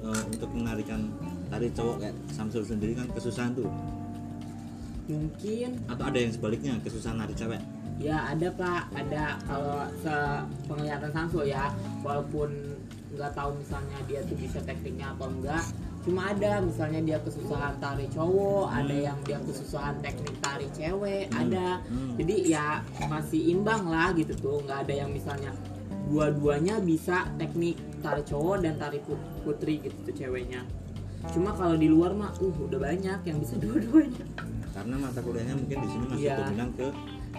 Eh, 0.07 0.23
untuk 0.31 0.51
menarikan 0.55 1.11
tari 1.51 1.67
cowok 1.75 1.97
kayak 1.99 2.17
Samsul 2.31 2.63
sendiri 2.63 2.95
kan 2.95 3.11
kesusahan 3.11 3.59
tuh. 3.59 3.67
Mungkin. 5.11 5.71
Atau 5.91 6.05
ada 6.07 6.19
yang 6.19 6.31
sebaliknya 6.31 6.79
kesusahan 6.79 7.19
nari 7.19 7.35
cewek? 7.35 7.59
Ya 7.99 8.31
ada 8.31 8.47
pak, 8.55 8.87
ada 8.95 9.41
kalau 9.51 9.83
penglihatan 10.71 11.11
Samsul 11.11 11.51
ya, 11.51 11.75
walaupun 12.07 12.79
nggak 13.19 13.33
tahu 13.35 13.59
misalnya 13.59 13.99
dia 14.07 14.21
tuh 14.31 14.37
bisa 14.39 14.63
tekniknya 14.63 15.11
atau 15.17 15.27
enggak, 15.27 15.65
cuma 16.07 16.31
ada 16.31 16.63
misalnya 16.63 17.03
dia 17.03 17.19
kesusahan 17.19 17.75
tari 17.77 18.07
cowok, 18.07 18.71
ada 18.71 18.95
yang 18.95 19.19
dia 19.21 19.43
kesusahan 19.43 19.99
teknik 19.99 20.39
tari 20.39 20.71
cewek, 20.71 21.27
ada, 21.29 21.83
Hmm. 21.83 22.15
jadi 22.15 22.35
ya 22.47 22.67
masih 23.05 23.51
imbang 23.51 23.85
lah 23.85 24.15
gitu 24.15 24.31
tuh, 24.33 24.63
nggak 24.63 24.87
ada 24.87 24.95
yang 24.97 25.11
misalnya 25.11 25.51
dua-duanya 26.07 26.79
bisa 26.79 27.27
teknik 27.35 27.75
tari 27.99 28.23
cowok 28.23 28.63
dan 28.63 28.79
tari 28.79 29.03
put- 29.03 29.19
putri 29.43 29.83
gitu 29.83 29.99
tuh 30.01 30.15
ceweknya. 30.15 30.63
Cuma 31.27 31.51
kalau 31.51 31.75
di 31.75 31.91
luar 31.91 32.15
mah, 32.15 32.31
uh 32.37 32.55
udah 32.57 32.79
banyak 32.79 33.21
yang 33.21 33.39
bisa 33.39 33.59
dua-duanya. 33.63 34.23
karena 34.71 34.95
mata 34.95 35.19
kuliahnya 35.19 35.57
mungkin 35.57 35.79
di 35.81 35.89
sini 35.89 36.05
masih 36.07 36.23
Iya. 36.23 36.37
dominan 36.39 36.69
ke 36.71 36.87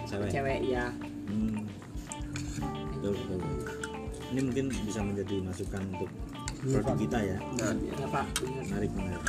cewek, 0.04 0.28
Cewek 0.28 0.60
ya. 0.66 0.84
Hmm. 1.24 1.64
Betul, 2.92 3.14
betul. 3.16 3.40
ini 4.28 4.40
mungkin 4.42 4.66
bisa 4.84 5.00
menjadi 5.00 5.40
masukan 5.40 5.82
untuk 5.88 6.10
produk 6.58 6.96
kita 6.98 7.18
ya 7.22 7.38
nah 7.58 7.72
Ya 7.74 8.06
pak, 8.10 8.26
menarik 8.42 8.90
menarik 8.94 9.22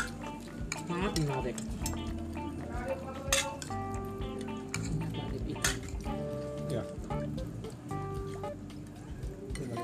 sangat 0.89 1.13
menarik. 1.21 1.55
Ya. 6.69 6.83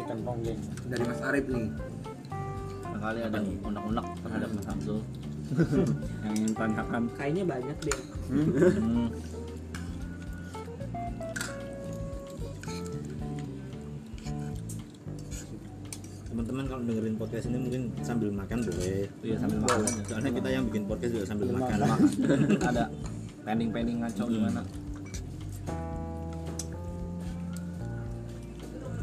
Ikan 0.06 0.20
ponggeng. 0.26 0.60
dari 0.90 1.04
Mas 1.06 1.22
Arif 1.22 1.46
nih 1.50 1.68
Barangkali 3.06 3.20
ada 3.22 3.40
unek-unek 3.42 4.06
terhadap 4.26 4.50
Mas 4.50 4.66
Samsul 4.66 5.00
yang 6.26 6.34
ingin 6.42 6.54
tanyakan. 6.58 7.04
Kayaknya 7.14 7.44
banyak 7.46 7.78
deh. 7.86 8.00
Hmm. 8.34 9.08
Teman-teman 16.56 16.72
kalau 16.72 16.88
dengerin 16.88 17.16
podcast 17.20 17.46
ini 17.46 17.58
mungkin 17.60 17.82
sambil 18.00 18.30
makan 18.32 18.58
boleh 18.64 19.12
Iya 19.20 19.36
sambil 19.36 19.60
makan. 19.60 19.80
soalnya 20.08 20.32
kita 20.32 20.48
yang 20.48 20.64
bikin 20.64 20.84
podcast 20.88 21.12
juga 21.12 21.26
sambil 21.28 21.48
makan 21.52 21.78
ada 22.72 22.84
pending-pending 23.44 23.98
ngaco 24.00 24.24
gimana? 24.24 24.62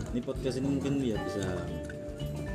ini 0.08 0.20
podcast 0.22 0.56
ini 0.56 0.68
mungkin 0.70 0.92
ya 0.98 1.16
bisa 1.20 1.44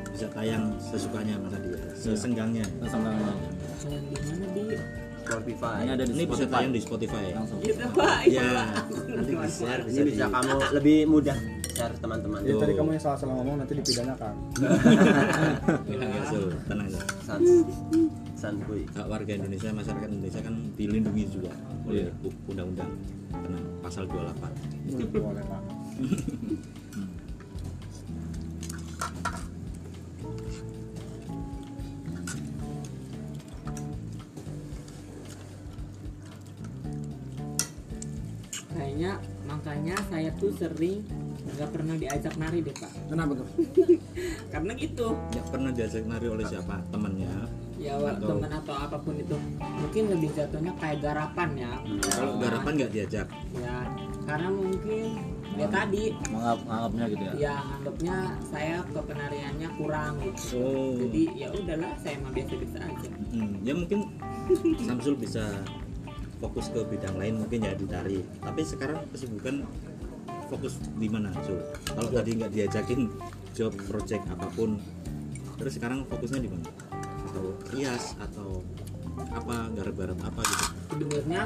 bisa 0.09 0.25
tayang 0.33 0.65
sesukanya 0.79 1.33
mas 1.37 1.53
Adi 1.53 1.69
ya 1.69 1.81
sesenggangnya 1.93 2.65
Terus 2.65 2.89
sambil 2.89 3.13
Yang 3.13 4.01
di 4.01 4.17
mana 4.17 4.45
di? 4.49 4.63
Spotify 5.21 5.77
ini 5.77 5.91
ada 5.91 6.03
di 6.03 6.11
ini 6.11 6.23
bisa 6.23 6.33
Spotify. 6.39 6.53
tayang 6.55 6.71
di 6.71 6.81
Spotify 6.81 7.23
langsung. 7.35 7.59
Gitu 7.59 7.85
pak. 7.93 8.19
ya 8.25 8.49
nanti 9.05 9.31
di 9.35 9.49
share 9.51 9.81
ini 9.85 10.01
bisa 10.07 10.25
di- 10.25 10.33
kamu 10.33 10.53
lebih 10.73 10.97
mudah 11.05 11.37
share 11.77 11.93
teman-teman 11.95 12.41
Jadi 12.41 12.57
tadi 12.57 12.73
kamu 12.73 12.89
yang 12.91 13.03
salah-salah 13.03 13.33
ngomong 13.35 13.55
nanti 13.61 13.73
dipidanakan. 13.75 14.33
Tenang 15.85 16.09
ya, 16.09 16.21
Sul. 16.25 16.49
tenang 16.65 16.87
ya. 16.89 17.01
sans 17.21 17.45
santuy 18.33 18.81
Hak 18.91 19.05
warga 19.05 19.31
Indonesia 19.31 19.69
masyarakat 19.71 20.09
Indonesia 20.09 20.41
kan 20.41 20.55
dilindungi 20.73 21.23
juga 21.27 21.53
oleh 21.83 22.09
u- 22.21 22.37
undang-undang 22.47 22.89
karena 23.31 23.59
pasal 23.79 24.05
28 24.05 24.49
Hmm, 24.87 25.03
Boleh 25.11 25.43
pak. 25.43 25.61
Kayaknya 38.69 39.11
makanya 39.47 39.95
saya 40.07 40.29
tuh 40.37 40.51
sering 40.53 41.01
nggak 41.57 41.69
pernah 41.69 41.95
diajak 41.95 42.33
nari 42.37 42.59
deh 42.61 42.71
pak. 42.71 42.91
kenapa 43.05 43.31
tuh 43.35 43.47
Karena 44.53 44.71
gitu. 44.73 45.07
ya 45.33 45.41
pernah 45.43 45.71
diajak 45.71 46.03
nari 46.03 46.27
oleh 46.27 46.45
siapa 46.45 46.79
temannya 46.87 47.29
Ya 47.77 47.93
Atau- 47.93 48.33
teman 48.35 48.49
atau 48.51 48.73
apa 48.73 48.97
pun 48.97 49.13
itu 49.13 49.37
mungkin 49.59 50.03
lebih 50.09 50.29
jatuhnya 50.31 50.73
kayak 50.77 50.97
garapan 50.99 51.49
ya. 51.55 51.73
kalau 52.09 52.33
garapan 52.37 52.71
nggak 52.75 52.91
diajak 52.91 53.27
Ya 53.53 53.75
karena 54.23 54.49
mungkin 54.49 55.05
ya 55.53 55.67
tadi 55.67 56.03
Menganggap, 56.27 56.59
menganggapnya 56.63 57.05
gitu 57.07 57.23
ya. 57.23 57.31
ya 57.39 57.55
anggapnya 57.71 58.15
saya 58.43 58.77
kepenariannya 58.87 59.69
kurang 59.73 60.13
gitu. 60.21 60.41
oh 60.55 60.93
Jadi 60.99 61.21
ya 61.35 61.47
udahlah 61.51 61.91
saya 61.97 62.15
mah 62.19 62.31
biasa-biasa 62.31 62.77
aja. 62.79 63.09
Hmm, 63.29 63.51
ya 63.61 63.73
mungkin 63.73 63.99
Samsul 64.79 65.15
bisa 65.15 65.43
fokus 66.37 66.69
ke 66.69 66.81
bidang 66.83 67.17
lain 67.17 67.41
mungkin 67.41 67.59
ya 67.59 67.73
di 67.73 67.85
tari 67.85 68.21
tapi 68.37 68.61
sekarang 68.61 69.01
kesibukan 69.09 69.65
fokus 70.47 70.79
di 70.95 71.07
mana 71.07 71.29
Sul 71.43 71.59
kalau 71.85 72.09
tadi 72.09 72.35
nggak 72.35 72.51
diajakin 72.51 73.11
job 73.53 73.73
project 73.87 74.23
apa 74.31 74.47
pun 74.51 74.79
terus 75.57 75.75
sekarang 75.75 76.05
fokusnya 76.05 76.39
di 76.41 76.49
mana 76.49 76.67
atau 77.27 77.45
rias 77.73 78.13
atau 78.17 78.61
apa 79.33 79.69
garap-garap 79.73 80.19
apa 80.21 80.41
gitu 80.45 80.63
sebenarnya 80.93 81.41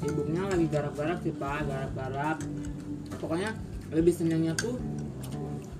sibuknya 0.00 0.42
lagi 0.48 0.66
garap-garap 0.68 1.18
sih 1.20 1.32
pak 1.32 1.60
garap-garap 1.64 2.36
pokoknya 3.20 3.50
lebih 3.92 4.12
senangnya 4.12 4.52
tuh 4.56 4.76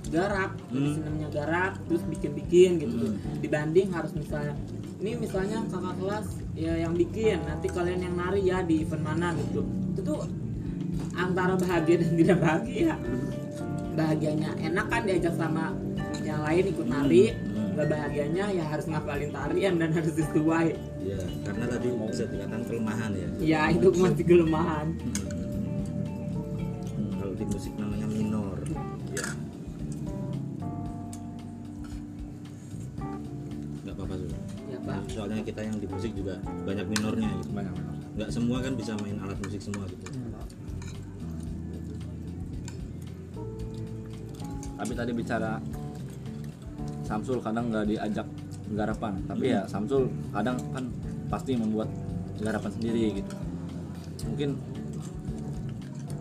garap 0.07 0.55
lebih 0.71 0.95
Hmm. 0.95 0.97
senangnya 1.03 1.29
garap 1.35 1.73
terus 1.91 2.03
bikin-bikin 2.07 2.79
gitu. 2.79 2.95
Hmm. 3.11 3.19
dibanding 3.43 3.91
harus 3.91 4.15
misalnya 4.15 4.55
ini 4.97 5.19
misalnya 5.19 5.61
kakak 5.69 5.95
kelas 6.01 6.27
ya 6.57 6.73
yang 6.79 6.95
bikin 6.97 7.37
nanti 7.45 7.69
kalian 7.69 8.01
yang 8.01 8.15
nari 8.17 8.41
ya 8.47 8.65
di 8.65 8.81
event 8.81 9.05
mana 9.05 9.35
gitu 9.37 9.61
itu 9.93 10.01
tuh 10.01 10.25
antara 11.17 11.57
bahagia 11.57 11.97
dan 12.05 12.13
tidak 12.15 12.39
bahagia. 12.45 12.95
Bahagianya 13.97 14.51
enak 14.61 14.87
kan 14.93 15.03
diajak 15.09 15.35
sama 15.35 15.73
yang 16.21 16.41
lain 16.45 16.65
ikut 16.71 16.87
nari. 16.87 17.25
Hmm. 17.33 17.65
nggak 17.77 17.93
bahagianya 17.93 18.45
ya 18.57 18.65
harus 18.65 18.89
ngapalin 18.89 19.29
tarian 19.37 19.77
dan 19.77 19.93
harus 19.93 20.17
sesuai 20.17 20.81
ya 21.05 21.21
karena 21.45 21.65
tadi 21.69 21.89
bisa 21.93 22.25
dikatakan 22.25 22.63
kelemahan 22.65 23.11
ya. 23.13 23.29
Ya 23.37 23.61
itu 23.69 23.89
masih 23.93 24.25
kelemahan. 24.25 24.87
Hmm, 26.97 27.11
kalau 27.21 27.35
di 27.37 27.45
musik 27.53 27.73
namanya 27.77 28.07
minor. 28.09 28.57
Ya 29.13 29.29
nggak 33.85 33.93
apa-apa 33.93 34.15
Sul. 34.25 34.33
ya 34.73 34.79
pak. 34.81 35.01
Soalnya 35.13 35.45
kita 35.45 35.61
yang 35.61 35.77
di 35.77 35.87
musik 35.89 36.13
juga 36.17 36.41
banyak 36.65 36.87
minornya 36.89 37.29
gitu. 37.45 37.51
Banyak. 37.53 37.75
nggak 38.17 38.31
semua 38.33 38.65
kan 38.65 38.73
bisa 38.73 38.97
main 39.05 39.21
alat 39.21 39.37
musik 39.45 39.61
semua 39.61 39.85
gitu 39.93 40.09
Tapi 44.87 44.95
tadi 44.95 45.13
bicara 45.13 45.59
Samsul 47.03 47.39
kadang 47.43 47.71
nggak 47.71 47.87
diajak 47.87 48.27
garapan, 48.71 49.19
tapi 49.27 49.51
ya 49.51 49.63
Samsul 49.67 50.07
kadang 50.31 50.59
kan 50.71 50.87
pasti 51.27 51.59
membuat 51.59 51.91
garapan 52.39 52.71
sendiri 52.71 53.19
gitu. 53.19 53.35
Mungkin 54.31 54.51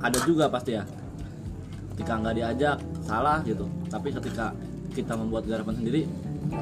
ada 0.01 0.18
juga 0.26 0.45
pasti 0.49 0.78
ya. 0.78 0.84
Ketika 1.93 2.22
nggak 2.22 2.36
diajak, 2.38 2.78
salah 3.05 3.38
gitu 3.45 3.66
tapi 3.88 4.09
ketika 4.09 4.49
kita 4.97 5.13
membuat 5.13 5.45
garapan 5.45 5.76
sendiri 5.78 6.01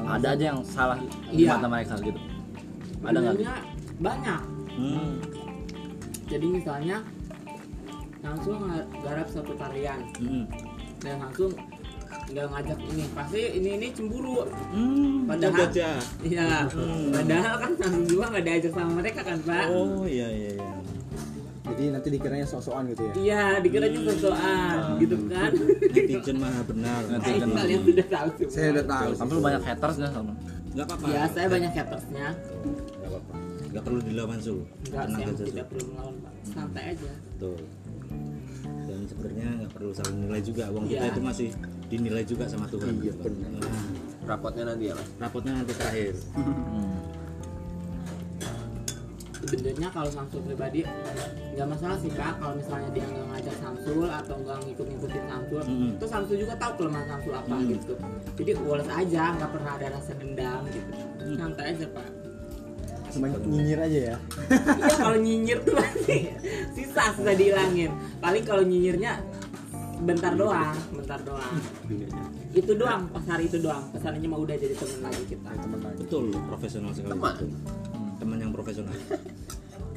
ada 0.04 0.36
aja 0.36 0.44
yang 0.52 0.60
salah 0.60 1.00
di 1.32 1.48
Iya. 1.48 1.56
mata 1.56 1.66
mereka 1.72 1.94
gitu 2.04 2.20
ada 3.04 3.18
nggak 3.20 3.34
Sebenarnya 3.36 3.56
banyak 4.00 4.40
hmm. 4.76 5.12
jadi 6.28 6.46
misalnya 6.46 6.96
langsung 8.20 8.58
garap 9.00 9.28
satu 9.28 9.52
tarian 9.56 10.00
Hmm. 10.20 10.44
dan 11.00 11.16
langsung 11.20 11.52
nggak 12.26 12.46
ngajak 12.46 12.78
ini 12.82 13.04
pasti 13.10 13.40
ini 13.54 13.68
ini 13.74 13.86
cemburu 13.90 14.48
Hmm. 14.70 15.24
Padahal- 15.24 15.66
aja. 15.66 15.90
iya 16.20 16.66
padahal 17.10 17.54
kan 17.58 17.70
langsung 17.76 18.04
juga 18.04 18.24
nggak 18.30 18.44
diajak 18.44 18.72
sama 18.72 18.92
mereka 18.96 19.20
kan 19.22 19.38
pak 19.40 19.66
Oh 19.66 20.04
iya 20.04 20.28
iya 20.28 20.50
iya. 20.54 20.72
Jadi 21.64 21.84
nanti 21.90 22.08
dikiranya 22.10 22.44
sok-sokan 22.44 22.84
gitu 22.88 23.02
ya. 23.02 23.12
iya 23.16 23.42
dikiranya 23.58 23.98
sesuatu 24.06 24.90
gitu 24.98 25.16
kan 25.26 25.50
Netizen 25.88 26.36
mah 26.38 26.60
benar. 26.62 27.00
Netizen. 27.10 27.48
kalian 27.50 27.80
sudah 27.82 28.06
tahu 28.06 28.28
semua 28.36 28.50
Saya 28.50 28.68
udah 28.70 28.86
tahu. 28.86 29.08
Sampai 29.14 29.36
banyak 29.40 29.62
haters 29.64 29.96
nggak 29.96 30.12
sama 30.12 30.32
Enggak 30.66 30.86
apa-apa. 30.86 31.06
ya 31.08 31.22
saya 31.26 31.46
banyak 31.48 31.72
hatersnya 31.72 32.26
Enggak 32.34 33.08
apa-apa. 33.08 33.34
Enggak 33.64 33.82
perlu 33.82 34.00
dilawan 34.02 34.38
Sul. 34.38 34.60
nggak 34.84 35.06
saya 35.08 35.24
aja 35.26 35.42
tidak 35.44 35.66
perlu 35.66 35.84
melawan 35.88 36.14
pak 36.20 36.32
santai 36.46 36.84
aja 36.90 37.10
Betul. 37.32 37.58
Dan 38.84 39.00
sebenarnya 39.06 39.48
nggak 39.56 39.72
perlu 39.72 39.90
saling 39.90 40.16
nilai 40.20 40.40
juga. 40.40 40.64
Wong 40.68 40.84
kita 40.86 41.00
Iya. 41.00 41.10
itu 41.10 41.20
masih 41.22 41.48
dinilai 41.86 42.24
juga 42.24 42.44
sama 42.44 42.66
Tuhan. 42.66 42.96
Iya, 42.98 43.12
benar. 43.16 43.50
Nah, 43.60 43.84
rapotnya 44.24 44.64
nanti 44.66 44.84
ya 44.86 44.94
mas 44.94 45.08
rapotnya 45.18 45.52
nanti 45.54 45.72
terakhir. 45.74 46.14
sebenarnya 49.44 49.88
kalau 49.92 50.08
Samsul 50.08 50.40
pribadi 50.42 50.80
nggak 51.52 51.68
masalah 51.68 52.00
sih 52.00 52.08
pak 52.08 52.40
kalau 52.40 52.56
misalnya 52.56 52.88
dia 52.90 53.04
nggak 53.04 53.26
ngajak 53.28 53.56
Samsul 53.60 54.08
atau 54.08 54.34
nggak 54.40 54.56
ngikut-ngikutin 54.64 55.24
Samsul 55.28 55.62
Mm-mm. 55.62 55.90
itu 55.94 56.06
Samsul 56.08 56.36
juga 56.40 56.54
tahu 56.56 56.72
kelemahan 56.74 57.06
Samsul 57.06 57.34
apa 57.36 57.52
Mm. 57.52 57.68
gitu 57.70 57.94
jadi 58.40 58.50
woles 58.58 58.88
aja 58.88 59.22
nggak 59.36 59.50
pernah 59.52 59.72
ada 59.76 59.86
rasa 59.92 60.12
dendam 60.16 60.60
gitu 60.66 60.90
santai 61.36 61.64
aja 61.70 61.86
pak 61.90 62.08
Cuma 63.12 63.30
nyinyir 63.30 63.78
aja 63.78 63.98
ya. 64.10 64.16
iya 64.74 64.90
kalau 64.96 65.14
nyinyir 65.14 65.58
tuh 65.62 65.74
pasti 65.76 66.16
sisa 66.74 67.14
susah 67.14 67.34
dihilangin 67.36 67.92
paling 68.18 68.42
kalau 68.42 68.64
nyinyirnya 68.64 69.20
bentar 69.94 70.32
doang 70.34 70.74
bentar 70.90 71.20
doang 71.22 71.54
itu 72.50 72.72
doang 72.74 73.02
pas 73.14 73.24
hari 73.30 73.46
itu 73.46 73.58
doang 73.62 73.84
pas 73.94 74.02
harinya 74.02 74.28
mah 74.34 74.40
udah 74.42 74.56
jadi 74.58 74.74
temen 74.74 74.98
lagi 75.00 75.22
kita 75.28 75.50
Teman 75.54 75.78
lagi. 75.80 75.98
Betul, 76.02 76.24
profesional 76.50 76.90
sekali. 76.90 77.12
Teman. 77.14 77.34
Betul. 77.34 77.50
Teman 78.18 78.36
yang 78.42 78.52
profesional. 78.52 78.94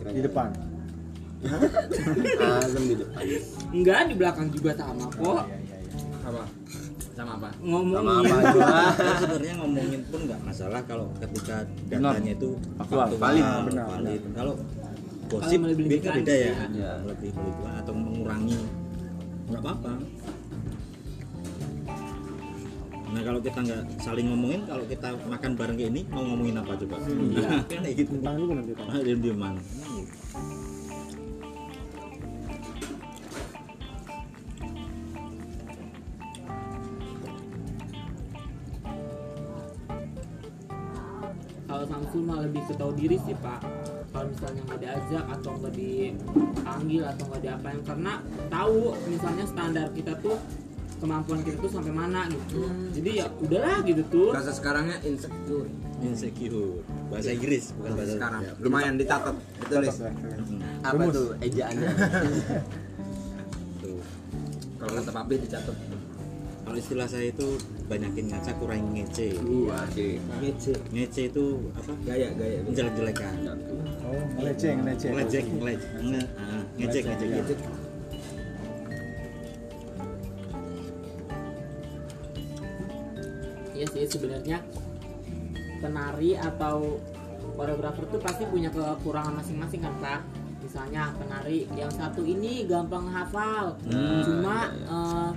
Di 0.08 0.22
depan. 0.22 0.50
Azam 2.66 2.84
di 2.90 2.96
depan 2.98 3.22
enggak 3.70 4.10
di 4.10 4.16
belakang 4.18 4.48
juga 4.50 4.72
sama 4.74 5.06
kok 5.12 5.46
Apa? 6.26 6.44
Sama 7.14 7.32
apa? 7.38 7.50
ngomong 7.62 7.94
sama 7.98 8.14
apa 8.22 8.36
juga 8.54 8.66
sebenarnya 9.22 9.54
ngomongin 9.62 10.02
pun 10.10 10.20
nggak 10.26 10.42
masalah 10.46 10.82
kalau 10.86 11.10
ketika 11.18 11.66
datanya 11.90 12.32
itu 12.34 12.50
Faktual. 12.78 13.10
valid, 13.18 13.46
Benar, 13.70 13.86
valid. 13.90 14.22
Kalau 14.34 14.54
gosip 15.28 15.60
beda 15.62 16.10
beda 16.14 16.34
ya, 16.34 16.54
ya. 16.74 16.92
lebih 17.06 17.34
atau 17.82 17.94
mengurangi 17.94 18.58
nggak 19.48 19.62
apa-apa. 19.64 19.92
Nah 23.08 23.22
kalau 23.24 23.40
kita 23.40 23.60
nggak 23.64 23.84
saling 24.04 24.28
ngomongin, 24.28 24.62
kalau 24.68 24.84
kita 24.84 25.16
makan 25.26 25.52
bareng 25.56 25.78
kayak 25.80 25.92
ini 25.96 26.02
mau 26.12 26.24
ngomongin 26.28 26.60
apa 26.60 26.72
coba? 26.76 26.96
Iya, 27.08 27.50
kan 27.72 27.80
kayak 27.82 27.96
gitu. 27.96 28.12
Tentang 28.20 28.36
dulu 28.36 28.52
nanti. 28.60 28.72
Pak. 28.76 28.86
Samsul 41.88 42.22
mah 42.22 42.44
lebih 42.44 42.62
ke 42.64 42.74
tahu 42.76 42.92
diri 42.94 43.18
sih 43.24 43.36
pak 43.38 43.64
kalau 44.08 44.28
misalnya 44.28 44.62
nggak 44.64 44.80
diajak 44.80 45.24
atau 45.30 45.52
nggak 45.56 45.74
dipanggil 45.74 47.02
atau 47.06 47.24
nggak 47.28 47.42
diapain 47.42 47.80
karena 47.84 48.14
tahu 48.48 48.80
misalnya 49.08 49.46
standar 49.46 49.88
kita 49.92 50.14
tuh 50.20 50.36
kemampuan 50.98 51.40
kita 51.42 51.58
tuh 51.58 51.70
sampai 51.70 51.94
mana 51.94 52.26
gitu 52.26 52.66
jadi 52.92 53.10
ya 53.14 53.26
udahlah 53.38 53.78
gitu 53.86 54.02
tuh 54.10 54.28
Bahasa 54.34 54.50
sekarangnya 54.52 54.98
insecure. 55.02 55.70
Insecure. 55.98 56.82
Bahasa 57.10 57.30
Inggris 57.32 57.74
bukan 57.74 57.92
bahasa 57.96 58.14
Sekarang 58.14 58.42
ya. 58.42 58.54
lumayan 58.58 58.94
dicatat. 58.98 59.36
Betul 59.62 59.78
Lis? 59.82 59.98
apa 60.82 61.04
tuh 61.10 61.28
ejaannya 61.40 61.90
Tuh. 63.82 64.02
Kalau 64.78 64.92
kata 64.94 65.12
papi 65.12 65.34
dicatat. 65.38 65.76
Kalau 66.68 66.84
istilah 66.84 67.08
saya 67.08 67.32
itu 67.32 67.48
banyakin 67.88 68.28
ngaca 68.28 68.52
kurangin 68.60 68.92
ngece. 68.92 69.40
Ngece. 69.40 70.74
Ngece 70.92 71.22
itu 71.32 71.46
apa? 71.72 71.96
Gaya 72.04 72.28
gaya. 72.36 72.60
Menjelek-jelekan. 72.68 73.36
Oh, 74.04 74.24
ngeleceh, 74.36 74.76
ngeleceh. 74.76 75.10
Ngelecek, 75.16 75.46
ngelecek, 75.48 75.90
nge, 76.04 76.22
ah, 76.36 76.64
ngecek, 76.76 77.04
ngecek 77.08 77.28
gitu. 77.40 77.54
Iya 83.72 83.86
sih 83.88 84.04
sebenarnya 84.10 84.58
penari 85.80 86.36
atau 86.36 87.00
koreografer 87.56 88.04
tuh 88.12 88.20
pasti 88.20 88.44
punya 88.44 88.68
kekurangan 88.74 89.40
masing-masing 89.40 89.86
kan 89.86 89.94
pak 90.04 90.22
misalnya 90.58 91.14
penari 91.16 91.70
yang 91.78 91.88
satu 91.94 92.26
ini 92.26 92.66
gampang 92.66 93.06
hafal 93.08 93.78
Hmm. 93.86 94.26
cuma 94.26 94.58
eh, 94.74 95.32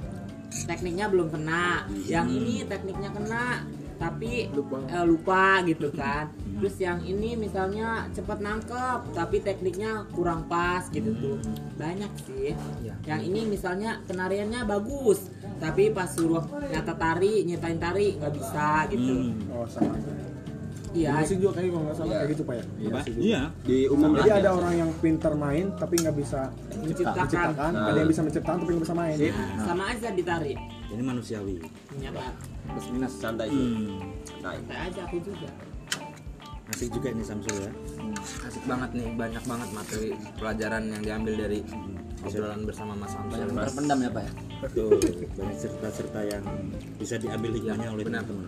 tekniknya 0.50 1.06
belum 1.06 1.30
kena 1.30 1.86
yang 2.04 2.26
ini 2.26 2.62
tekniknya 2.64 3.10
kena 3.10 3.62
tapi 3.96 4.48
Lupa. 4.50 4.80
eh, 4.82 5.04
lupa 5.04 5.44
gitu 5.62 5.92
kan 5.92 6.32
terus 6.56 6.76
yang 6.76 7.00
ini 7.02 7.36
misalnya 7.36 8.08
cepat 8.10 8.40
nangkep 8.40 9.12
tapi 9.12 9.40
tekniknya 9.40 10.08
kurang 10.10 10.44
pas 10.44 10.88
gitu 10.88 11.12
tuh 11.14 11.36
banyak 11.76 12.08
sih 12.18 12.56
Iya. 12.80 12.96
yang 13.06 13.20
ini 13.22 13.44
misalnya 13.46 14.00
penariannya 14.04 14.64
bagus 14.64 15.28
tapi 15.56 15.92
pas 15.92 16.08
suruh 16.08 16.40
nyata 16.64 16.96
tari 16.96 17.44
nyetain 17.44 17.76
tari 17.76 18.16
nggak 18.16 18.32
bisa 18.32 18.88
gitu 18.88 19.12
Hmm. 19.30 19.52
Oh, 19.52 19.68
sama. 19.68 19.92
Iya 20.90 21.10
musik 21.16 21.38
juga 21.38 21.52
kayaknya 21.54 21.70
kalau 21.70 21.84
nggak 21.84 21.96
salah 21.96 22.08
Iya. 22.08 22.18
kayak 22.18 22.30
gitu 22.30 22.42
pak 22.42 22.54
ya. 22.54 22.64
Iya. 23.16 23.42
di 23.62 23.78
umum 23.86 24.08
lah 24.10 24.18
Jadi 24.18 24.30
ada 24.36 24.50
orang 24.52 24.74
yang 24.76 24.90
pintar 24.96 25.32
main 25.34 25.66
tapi 25.72 25.94
nggak 25.96 26.16
bisa 26.16 26.40
menciptakan 26.76 27.22
menciptakan, 27.22 27.70
Nah. 27.72 27.86
ada 27.86 27.96
yang 27.96 28.10
bisa 28.10 28.22
menciptakan 28.22 28.58
tapi 28.58 28.70
nggak 28.72 28.84
bisa 28.84 28.96
main. 28.96 29.16
Sip, 29.16 29.34
sama 29.60 29.82
aja 29.86 30.08
ditari 30.10 30.54
Ini 30.90 31.02
manusiawi. 31.04 31.56
menyapa 31.90 32.22
plus 32.66 32.86
minus 32.88 33.14
santai 33.14 33.46
Hmm. 33.46 34.02
nah 34.40 34.50
santai 34.52 34.78
aja 34.84 35.00
aku 35.04 35.16
juga 35.20 35.48
Asik 36.68 36.86
juga 36.88 37.10
ini 37.10 37.18
Samsul 37.20 37.50
ya. 37.60 37.72
Asik 38.46 38.62
banget 38.62 38.94
nih, 38.94 39.10
banyak 39.12 39.42
banget 39.42 39.68
materi 39.72 40.08
pelajaran 40.38 40.86
yang 40.88 41.02
diambil 41.02 41.34
dari 41.40 41.66
obrolan 42.20 42.62
bersama 42.62 42.94
Mas 42.94 43.10
Samsul. 43.10 43.42
terpendam 43.50 43.98
ya 43.98 44.10
pak 44.12 44.22
ya 44.22 44.32
Betul. 44.60 44.90
Banyak 45.34 45.56
cerita-cerita 45.56 46.20
yang 46.22 46.44
bisa 46.94 47.14
diambil 47.16 47.50
hikmahnya 47.52 47.88
oleh 47.90 48.04
teman-teman. 48.04 48.46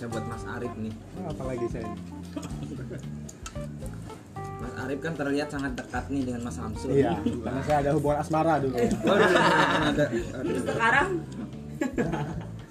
Khususnya 0.00 0.16
buat 0.16 0.32
Mas 0.32 0.44
Arif 0.48 0.72
nih. 0.80 0.94
Apalagi 1.28 1.66
saya. 1.68 1.92
Mas 4.56 4.72
Arif 4.80 4.98
kan 4.98 5.12
terlihat 5.12 5.48
sangat 5.52 5.76
dekat 5.76 6.04
nih 6.08 6.22
dengan 6.24 6.40
Mas 6.40 6.56
Samsul. 6.56 6.88
Iya, 6.90 7.20
karena 7.20 7.60
saya 7.60 7.78
ada 7.84 7.90
hubungan 7.92 8.16
asmara 8.16 8.54
dulu. 8.56 8.80
ada. 8.80 10.04
terus 10.40 10.64
sekarang 10.64 11.08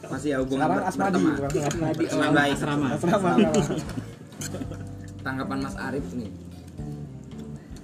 Masih 0.09 0.29
ya 0.33 0.37
hubungan 0.41 0.65
Sekarang 0.65 0.73
ber- 0.75 0.89
asmadi, 0.89 1.13
berteman. 1.13 1.33
bukan 1.37 1.61
asmadi. 1.69 2.03
Baik. 2.33 2.53
Asrama. 2.57 2.87
Asrama. 2.97 3.31
Tanggapan 5.21 5.57
Mas 5.61 5.75
Arif 5.77 6.07
nih. 6.17 6.29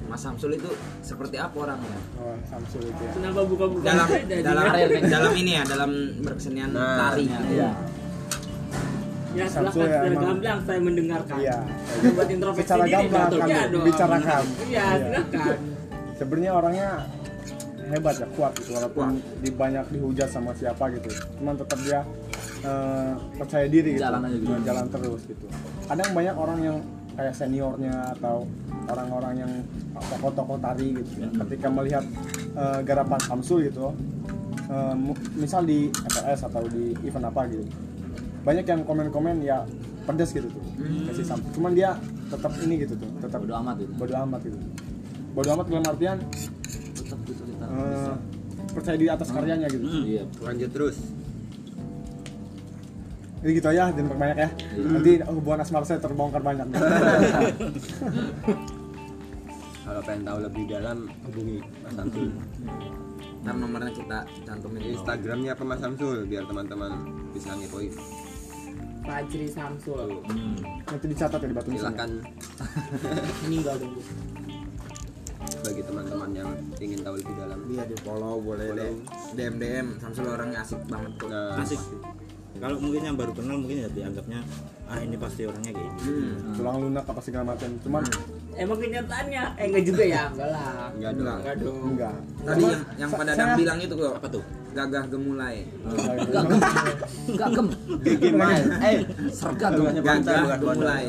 Mas 0.05 0.21
Samsul 0.21 0.57
itu 0.57 0.69
seperti 1.01 1.37
apa 1.37 1.53
orangnya? 1.53 1.99
Oh, 2.17 2.33
Samsul 2.45 2.81
itu 2.81 2.97
ya. 2.99 3.13
kenapa 3.13 3.45
buka-buka 3.45 3.85
Dalam 3.85 4.09
dalam 4.41 4.65
dalam 5.05 5.31
ini 5.35 5.51
ya, 5.53 5.63
dalam 5.63 5.91
berkesenian 6.19 6.73
Nah, 6.73 7.13
tari. 7.13 7.29
Iya. 7.29 7.84
Ya 9.35 9.45
Samsul 9.45 9.71
silakan 9.75 9.85
ya 9.85 9.91
secara 9.93 10.07
emang- 10.09 10.25
gamblang 10.25 10.59
saya 10.61 10.79
mendengarkan 10.79 11.37
Iya. 11.37 11.57
Buat 12.09 12.27
introspeksi 12.29 12.63
Secara 12.65 12.83
gamblang 12.85 13.29
kan 13.29 13.35
Iya 13.45 13.61
dong. 13.63 13.73
dibicarakan. 13.77 14.43
iya 14.65 14.85
Iya. 14.85 15.05
silakan 15.21 15.57
Sebenarnya 16.15 16.51
orangnya 16.53 16.89
hebat 17.85 18.15
ya, 18.15 18.27
kuat 18.31 18.51
gitu 18.55 18.71
walaupun 18.71 19.07
di 19.37 19.49
banyak 19.51 19.85
dihujat 19.89 20.27
sama 20.27 20.51
siapa 20.51 20.87
gitu. 20.89 21.09
Cuman 21.35 21.53
tetap 21.55 21.79
dia 21.81 21.99
eh, 22.63 23.11
percaya 23.35 23.67
diri 23.67 23.93
gitu. 23.93 24.01
Jalan 24.01 24.21
aja 24.23 24.35
gitu. 24.35 24.49
Nah, 24.49 24.63
Jalan 24.63 24.85
terus 24.89 25.21
gitu. 25.23 25.45
Kadang 25.85 26.09
banyak 26.11 26.35
orang 26.35 26.59
yang 26.61 26.77
kayak 27.13 27.31
seniornya 27.31 27.93
atau 28.11 28.47
orang-orang 28.85 29.33
yang 29.37 29.51
tokoh-tokoh 29.93 30.57
tari 30.57 30.95
gitu 30.95 31.11
ya. 31.19 31.29
Ketika 31.37 31.67
melihat 31.69 32.03
eh, 32.55 32.79
garapan 32.81 33.19
Samsul 33.21 33.67
gitu, 33.67 33.91
mu- 34.95 35.13
misal 35.35 35.61
di 35.61 35.87
FLS 36.09 36.41
atau 36.43 36.65
di 36.65 36.97
event 37.01 37.27
apa 37.27 37.45
gitu. 37.45 37.61
Banyak 38.45 38.65
yang 38.69 38.81
komen-komen 38.85 39.41
ya 39.41 39.65
pedes 40.05 40.29
gitu 40.31 40.47
tuh. 40.53 40.63
Kasih 41.09 41.25
Samsul. 41.25 41.49
Cuman 41.57 41.73
dia 41.73 41.97
tetap 42.29 42.53
ini 42.61 42.85
gitu 42.85 42.93
tuh, 42.93 43.09
tetap 43.17 43.41
bodo 43.41 43.53
amat 43.57 43.75
gitu. 43.81 43.91
bodo 43.97 44.13
amat 44.13 44.41
gitu. 44.45 44.57
Bodo 45.33 45.49
amat 45.57 45.65
dalam 45.67 45.85
artian 45.89 46.17
tetap 46.95 47.19
gitu 47.27 47.43
kita 47.43 47.65
eh, 47.67 48.15
percaya 48.71 48.95
diri 48.97 49.09
atas 49.11 49.29
karyanya 49.33 49.67
gitu. 49.67 49.83
Iya. 49.83 50.23
lanjut 50.45 50.69
terus. 50.71 50.97
Jadi 53.45 53.61
gitu 53.61 53.67
aja 53.69 53.93
jangan 53.93 54.17
banyak 54.17 54.37
ya. 54.41 54.49
Nanti 54.81 55.11
hubungan 55.29 55.61
asmara 55.61 55.85
saya 55.85 56.01
terbongkar 56.01 56.41
banyak. 56.41 56.65
Kalau 59.85 60.01
pengen 60.01 60.25
tahu 60.25 60.41
lebih 60.41 60.63
dalam 60.65 61.05
hubungi 61.29 61.61
Mas 61.85 61.93
Samsul. 61.93 62.33
Ntar 63.45 63.53
nomornya 63.53 63.93
kita 63.93 64.25
cantumin. 64.49 64.81
Di. 64.81 64.97
Instagramnya 64.97 65.53
apa 65.53 65.61
Mas 65.61 65.77
Samsul 65.77 66.25
biar 66.25 66.49
teman-teman 66.49 67.05
bisa 67.37 67.53
ngepoin 67.53 67.93
Fajri 69.05 69.47
Samsul. 69.47 70.09
Nanti 70.85 71.05
dicatat 71.05 71.39
ya 71.39 71.47
di 71.47 71.55
batu 71.55 71.69
nisan 71.69 71.93
silakan 71.93 72.09
meninggal 73.45 73.75
dulu. 73.77 74.01
Bagi 75.65 75.81
teman-teman 75.85 76.29
yang 76.33 76.49
ingin 76.81 76.99
tahu 77.05 77.15
lebih 77.21 77.33
dalam. 77.37 77.59
Iya 77.69 77.83
di 77.85 77.95
follow 78.01 78.35
boleh 78.41 78.67
deh 78.73 78.91
DM 79.37 79.55
DM 79.61 79.87
Samsul 80.01 80.25
orangnya 80.29 80.65
asik 80.65 80.81
banget 80.89 81.11
kok 81.21 81.29
nah. 81.29 81.61
Asik. 81.61 81.81
Kalau 82.55 82.79
mungkin 82.79 83.01
yang 83.03 83.17
baru 83.19 83.35
kenal 83.35 83.59
mungkin 83.59 83.83
ya 83.83 83.89
dianggapnya 83.91 84.39
ah 84.85 85.01
ini 85.01 85.17
pasti 85.19 85.43
orangnya 85.45 85.75
kayak 85.75 85.91
gini. 85.97 86.07
Hmm. 86.07 86.55
tulang 86.57 86.77
lunak 86.81 87.05
apa 87.05 87.21
segala 87.21 87.53
macam. 87.53 87.69
Cuman 87.81 88.03
emang 88.55 88.77
kenyataannya? 88.79 89.43
Eh 89.55 89.65
enggak 89.67 89.83
juga 89.85 90.03
ya? 90.05 90.23
Enggak 90.29 90.49
lah. 90.49 90.89
Enggak 90.91 91.11
dong. 91.13 91.27
Enggak 91.35 91.55
dong. 91.59 91.77
Enggak 91.85 92.15
tadi 92.45 92.63
yang 92.63 92.81
yang 92.95 93.09
pada 93.11 93.31
saya- 93.33 93.57
bilang 93.57 93.77
itu 93.79 93.93
kok 93.93 94.13
apa 94.15 94.27
tuh? 94.29 94.43
Gagah 94.75 95.03
gemulai. 95.07 95.55
Enggak 95.87 97.49
gem. 97.49 97.67
eh 98.81 98.97
Serga 99.31 99.67
gagah 99.71 100.57
gemulai. 100.57 101.05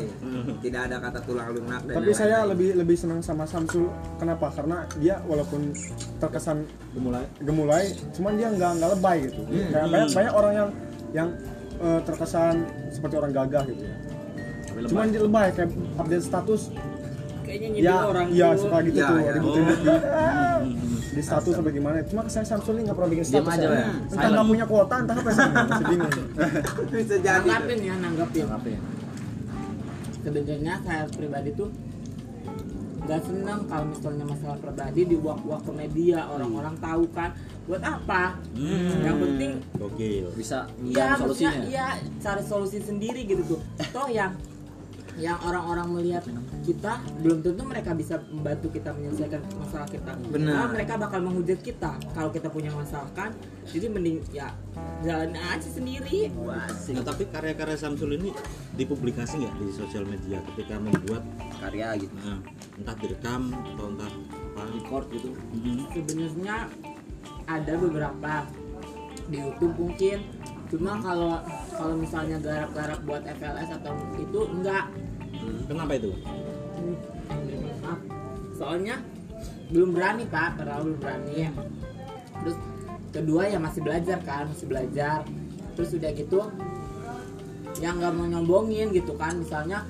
Tidak 0.57 0.81
ada 0.81 0.97
kata 1.01 1.19
tulang 1.27 1.49
lunak 1.51 1.83
dan 1.83 1.95
tapi 1.97 2.11
saya 2.15 2.47
lebih 2.47 2.79
lebih 2.79 2.95
senang 2.95 3.19
sama 3.21 3.43
Samsul 3.43 3.91
kenapa? 4.17 4.47
Karena 4.55 4.87
dia 4.97 5.19
walaupun 5.27 5.75
terkesan 6.17 6.63
Gemulai. 6.95 7.25
gemulai 7.41 7.85
cuman 8.15 8.33
dia 8.39 8.49
nggak 8.49 8.71
nggak 8.79 8.91
lebay 8.95 9.17
gitu. 9.27 9.43
Kayak 9.69 9.87
banyak 9.91 10.09
banyak 10.15 10.33
orang 10.33 10.53
yang 10.55 10.69
yang 11.13 11.29
eh, 11.77 12.01
terkesan 12.03 12.55
seperti 12.89 13.15
orang 13.19 13.33
gagah 13.35 13.65
gitu. 13.67 13.83
Ya 13.83 13.95
cuman 14.87 15.09
dia 15.09 15.21
lebay 15.21 15.49
kayak 15.51 15.71
update 15.97 16.23
status 16.23 16.69
kayaknya 17.47 17.69
nyindir 17.71 17.87
ya 17.87 17.97
orang 18.05 18.27
iya 18.29 18.49
tuh. 18.51 18.61
suka 18.63 18.77
gitu 18.83 18.99
Ya, 18.99 19.07
tuh 19.07 19.19
ya. 19.19 19.31
ribut-ribut 19.33 19.79
di, 19.79 19.89
di 21.17 21.23
status 21.23 21.53
sampai 21.55 21.73
gimana 21.73 21.97
cuma 22.05 22.23
saya 22.27 22.45
Samsul 22.45 22.73
ini 22.75 22.83
nggak 22.85 22.97
pernah 22.97 23.11
bikin 23.11 23.25
Diam 23.25 23.33
status 23.33 23.53
aja, 23.55 23.65
ya. 23.65 23.79
ya. 23.79 23.89
entah 24.11 24.29
nggak 24.29 24.47
punya 24.47 24.65
kuota 24.67 24.95
entah 24.99 25.17
apa 25.17 25.31
sih 25.31 25.47
masih 25.47 25.85
bingung 25.87 26.15
bisa 26.93 27.15
jadi 27.17 27.39
nanggapin 27.41 27.79
ya 27.81 27.95
nanggapin 27.97 28.45
Apa 28.49 28.69
ya? 28.69 28.81
sebenarnya 30.19 30.75
saya 30.83 31.03
pribadi 31.09 31.51
tuh 31.53 31.71
nggak 32.99 33.23
senang 33.23 33.61
kalau 33.65 33.87
misalnya 33.87 34.25
masalah 34.27 34.59
pribadi 34.59 35.01
diuak-uak 35.07 35.63
ke 35.63 35.73
media 35.73 36.27
orang-orang 36.27 36.75
tahu 36.77 37.07
kan 37.09 37.31
buat 37.65 37.79
apa 37.79 38.35
yang 38.99 39.17
penting 39.17 39.63
gokil 39.73 40.27
Bisa 40.35 40.67
maksudnya 40.77 41.15
solusinya. 41.15 41.63
iya 41.65 41.87
cari 42.19 42.43
solusi 42.43 42.79
sendiri 42.79 43.23
gitu 43.23 43.43
tuh. 43.47 43.61
Toh 43.89 44.07
yang 44.07 44.35
yang 45.17 45.41
orang-orang 45.41 45.89
melihat 45.97 46.25
kita 46.61 47.01
belum 47.25 47.41
tentu 47.41 47.65
mereka 47.65 47.97
bisa 47.97 48.21
membantu 48.29 48.69
kita 48.69 48.93
menyelesaikan 48.93 49.41
masalah 49.57 49.89
kita. 49.89 50.13
Benar. 50.29 50.53
Malah 50.53 50.71
mereka 50.77 50.93
bakal 51.01 51.21
menghujat 51.25 51.61
kita 51.65 51.97
kalau 52.13 52.29
kita 52.29 52.53
punya 52.53 52.69
masalah 52.77 53.09
kan. 53.17 53.33
Jadi 53.65 53.87
mending 53.89 54.21
ya 54.29 54.53
jalan 55.01 55.33
aja 55.33 55.69
sendiri. 55.69 56.29
nah 56.37 57.05
tapi 57.05 57.25
karya-karya 57.33 57.77
Samsul 57.81 58.21
ini 58.21 58.31
dipublikasi 58.77 59.41
nggak 59.41 59.55
di 59.57 59.73
sosial 59.73 60.05
media 60.05 60.39
ketika 60.53 60.77
membuat 60.77 61.25
karya 61.59 61.97
gitu 61.97 62.15
nah, 62.21 62.39
entah 62.77 62.97
direkam 63.01 63.51
atau 63.73 63.85
entah 63.89 64.13
apa 64.57 64.63
Record 64.77 65.07
gitu. 65.17 65.31
Mhm. 65.33 65.77
Sebenarnya 65.97 66.57
ada 67.49 67.73
beberapa 67.81 68.33
di 69.33 69.37
YouTube 69.41 69.75
mungkin. 69.81 70.19
Cuma 70.67 70.99
kalau 70.99 71.39
kalau 71.71 71.95
misalnya 71.95 72.43
garap-garap 72.43 72.99
buat 73.07 73.23
FLS 73.23 73.71
atau 73.83 73.95
itu 74.19 74.41
enggak. 74.51 74.91
Kenapa 75.71 75.93
itu? 75.95 76.11
Maaf. 77.87 78.01
soalnya 78.59 78.99
belum 79.71 79.95
berani 79.95 80.27
pak. 80.27 80.59
Terlalu 80.59 80.83
belum 80.95 80.99
berani 80.99 81.35
terus 82.37 82.57
kedua 83.15 83.43
ya 83.47 83.59
masih 83.63 83.81
belajar 83.87 84.19
kan. 84.27 84.51
Masih 84.51 84.67
belajar. 84.67 85.23
Terus 85.79 85.91
udah 85.95 86.11
gitu 86.17 86.41
yang 87.79 88.01
nggak 88.01 88.13
mau 88.17 88.27
nyombongin 88.27 88.91
gitu 88.91 89.15
kan. 89.15 89.39
Misalnya 89.39 89.87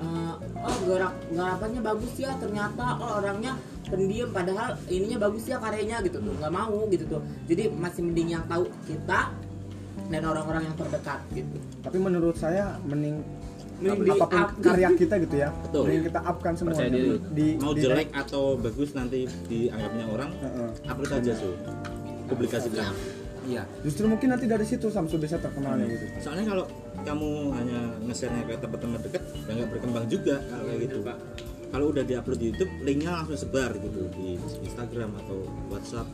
eh, 0.00 0.34
oh 0.40 0.78
gerak 0.88 1.12
garapannya 1.36 1.84
bagus 1.84 2.16
ya 2.16 2.32
ternyata. 2.40 2.96
Oh 2.96 3.20
orangnya 3.20 3.60
pendiam 3.92 4.32
padahal 4.32 4.80
ininya 4.88 5.28
bagus 5.28 5.44
ya 5.44 5.60
karyanya 5.60 6.00
gitu 6.00 6.16
tuh. 6.16 6.32
Nggak 6.32 6.52
mau 6.54 6.80
gitu 6.88 7.04
tuh. 7.04 7.20
Jadi 7.44 7.68
masih 7.76 8.08
mending 8.08 8.40
yang 8.40 8.44
tahu 8.48 8.72
kita 8.88 9.43
dan 10.06 10.22
orang-orang 10.22 10.62
yang 10.64 10.76
terdekat 10.76 11.20
gitu. 11.30 11.56
Tapi 11.80 11.96
menurut 11.96 12.34
saya 12.34 12.76
mending 12.82 13.24
Mending 13.74 14.06
di 14.06 14.10
apa 14.12 14.26
pun 14.26 14.38
up. 14.38 14.48
karya 14.60 14.88
kita 14.94 15.14
gitu 15.18 15.36
ya. 15.36 15.48
Betul. 15.50 15.82
mending 15.84 16.04
kita 16.06 16.20
upkan 16.22 16.52
semua 16.54 16.72
Percaya 16.72 16.90
diri. 16.90 17.08
di 17.28 17.46
mau 17.58 17.72
di- 17.72 17.82
jelek 17.82 18.08
atau 18.12 18.44
bagus 18.54 18.90
nanti 18.92 19.20
dianggapnya 19.44 20.04
orang 20.06 20.30
Heeh. 20.32 20.68
upload 20.84 21.10
aja 21.12 21.32
su. 21.34 21.50
Publikasikan. 22.24 22.94
Iya. 23.44 23.62
Justru 23.82 24.08
mungkin 24.08 24.32
nanti 24.32 24.46
dari 24.46 24.64
situ 24.64 24.88
Samsul 24.88 25.20
bisa 25.20 25.36
terkenalnya 25.36 25.84
gitu. 25.86 26.04
Soalnya 26.18 26.48
kalau 26.48 26.64
kamu 26.98 27.30
hanya 27.52 27.78
nge-share 28.00 28.32
ke 28.42 28.56
teman-teman 28.56 28.98
dekat 29.02 29.22
ya 29.36 29.52
nggak 29.52 29.68
berkembang 29.68 30.06
juga 30.08 30.40
kalau 30.40 30.64
kayak 30.64 30.80
gitu. 30.80 30.98
Kalau 31.68 31.86
udah 31.90 32.04
diupload 32.06 32.38
di 32.38 32.46
YouTube 32.48 32.72
linknya 32.80 33.10
langsung 33.12 33.36
sebar 33.36 33.74
gitu 33.74 34.06
di 34.14 34.38
Instagram 34.62 35.10
atau 35.18 35.38
WhatsApp 35.68 36.06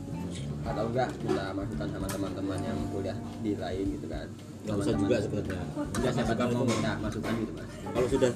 atau 0.61 0.83
enggak 0.93 1.09
minta 1.25 1.45
masukan 1.57 1.87
sama 1.89 2.07
teman-teman 2.07 2.59
yang 2.61 2.77
kuliah 2.93 3.17
di 3.41 3.51
lain 3.57 3.85
gitu 3.97 4.07
kan? 4.07 4.27
Nggak 4.61 4.75
usah 4.77 4.93
juga 4.93 5.15
sebenarnya. 5.21 5.63
Enggak 5.97 6.11
siapa 6.13 6.33
tahu 6.37 6.49
mau 6.53 6.65
minta 6.69 6.91
masukan 7.01 7.33
gitu 7.41 7.51
mas. 7.57 7.69
Kalau 7.81 8.07
sudah 8.07 8.29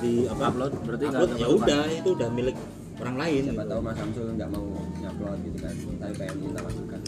di 0.00 0.12
apa 0.26 0.42
Upload, 0.50 0.72
berarti 0.82 1.04
nggak 1.04 1.22
upload 1.22 1.40
ya 1.40 1.48
udah 1.52 1.82
itu 1.92 2.10
udah 2.16 2.28
milik 2.32 2.56
orang 2.96 3.16
lain 3.20 3.42
siapa 3.44 3.62
gitu. 3.62 3.70
tahu 3.70 3.80
mas 3.84 3.96
Samsul 4.00 4.26
nggak 4.34 4.50
mau 4.50 4.66
ngupload 5.04 5.38
gitu 5.44 5.58
kan? 5.60 5.74
Tapi 6.00 6.12
pengen 6.16 6.36
minta 6.40 6.60
masukan 6.64 7.00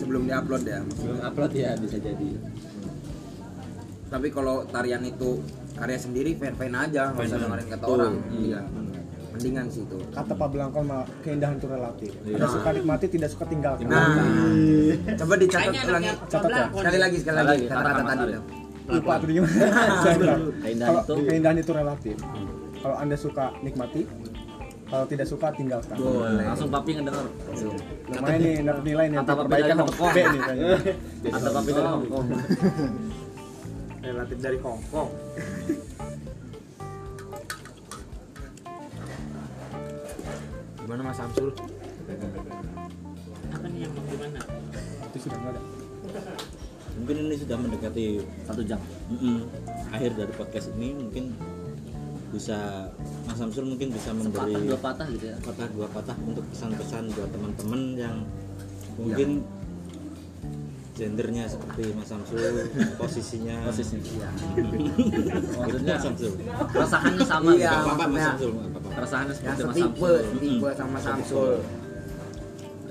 sebelum 0.00 0.22
diupload 0.26 0.62
ya 0.66 0.78
belum 0.82 1.18
upload 1.20 1.52
ya 1.54 1.70
bisa 1.78 1.96
jadi. 2.00 2.30
Tapi 4.12 4.28
kalau 4.28 4.68
tarian 4.68 5.02
itu 5.08 5.40
karya 5.72 5.98
sendiri 5.98 6.36
fan 6.36 6.54
fan 6.56 6.74
aja 6.76 7.12
nggak 7.16 7.26
usah 7.32 7.38
dengerin 7.40 7.68
kata 7.72 7.84
orang 7.88 8.14
iya 8.36 8.60
mendingan 9.32 9.66
sih 9.72 9.82
itu. 9.82 9.96
Kata 10.12 10.32
Pak 10.36 10.48
Belangkon 10.52 10.84
mah 10.86 11.02
keindahan 11.24 11.56
itu 11.56 11.66
relatif. 11.68 12.10
Iya. 12.22 12.36
tidak 12.36 12.50
suka 12.52 12.68
nikmati 12.72 13.06
tidak 13.08 13.28
suka 13.32 13.44
tinggalkan. 13.48 13.86
Nah. 13.88 14.14
Coba 15.16 15.34
dicatat 15.40 15.72
ulangi. 15.88 16.10
Catat 16.28 16.50
ya? 16.50 16.64
Sekali 16.70 16.98
lagi 17.00 17.16
sekali 17.20 17.36
lagi. 17.40 17.64
Kata-kata 17.66 18.02
tadi 18.04 18.32
tuh. 18.32 18.44
lupa 18.82 19.14
tadi. 19.16 19.32
Keindahan 20.64 20.90
kalau 20.90 21.00
itu- 21.06 21.26
keindahan 21.26 21.56
itu 21.56 21.72
relatif 21.72 22.16
kalau 22.82 22.96
anda 22.98 23.14
suka 23.14 23.54
nikmati 23.62 24.02
kalau 24.92 25.08
tidak 25.08 25.24
suka 25.24 25.48
tinggalkan. 25.56 25.96
Boleh. 25.96 26.44
Langsung 26.44 26.68
papi 26.68 27.00
ngedenger. 27.00 27.24
lumayan 28.12 28.38
nih 28.44 28.54
dapat 28.60 28.82
nilai 28.84 29.04
nih 29.08 29.16
Kata 29.22 29.32
papi 29.32 29.40
perbaikan 29.48 29.76
Hongkong. 29.80 30.12
Nih 30.12 30.40
kayaknya. 30.44 30.70
Ada 31.32 31.48
papi 31.48 31.70
dari 31.72 31.88
Hongkong. 31.88 32.26
relatif 34.02 34.38
dari 34.42 34.58
Hongkong 34.60 35.08
gimana 40.82 41.00
Mas 41.02 41.16
Samsul? 41.16 41.48
Apa 43.48 43.66
nih 43.68 43.80
yang 43.86 43.92
mau 43.94 44.04
gimana? 44.06 44.38
Itu 45.06 45.18
sudah 45.20 45.38
nggak 45.38 45.52
ada. 45.54 45.60
Mungkin 46.92 47.16
ini 47.24 47.34
sudah 47.40 47.56
mendekati 47.56 48.06
Satu 48.44 48.62
jam. 48.62 48.80
mm-mm, 49.08 49.48
akhir 49.90 50.12
dari 50.12 50.32
podcast 50.34 50.68
ini 50.76 50.92
mungkin 50.92 51.32
bisa 52.32 52.88
Mas 53.24 53.36
Samsul 53.36 53.68
mungkin 53.68 53.92
bisa 53.92 54.10
memberi 54.10 54.56
Patah 54.56 54.64
dua 54.64 54.78
patah 54.80 55.06
gitu 55.12 55.24
ya. 55.28 55.36
patah 55.40 55.68
dua 55.68 55.88
patah 55.88 56.16
untuk 56.24 56.44
pesan-pesan 56.48 57.12
buat 57.12 57.28
teman-teman 57.28 57.80
yang 57.94 58.16
mungkin 58.96 59.44
gendernya 60.92 61.48
seperti 61.48 61.96
Mas 61.96 62.04
Samsul 62.04 62.68
posisinya 63.00 63.64
Posisi. 63.64 63.96
iya 64.12 64.28
Maksudnya 65.60 65.96
Samsul 65.96 66.32
keresahannya 66.68 67.24
sama. 67.24 67.50
Iya. 67.52 67.70
gitu. 67.72 67.76
Apa-apa 67.80 68.04
Mas 68.04 68.12
maksudnya- 68.12 68.28
Samsul 68.28 68.50
apa-apa. 68.52 68.88
Keresahannya 68.92 69.34
seperti 69.34 69.48
Mas 69.48 69.72
setipe 69.72 70.12
Samsul. 70.12 70.38
tipe 70.38 70.68
sama 70.76 70.98
Samsul 71.00 71.52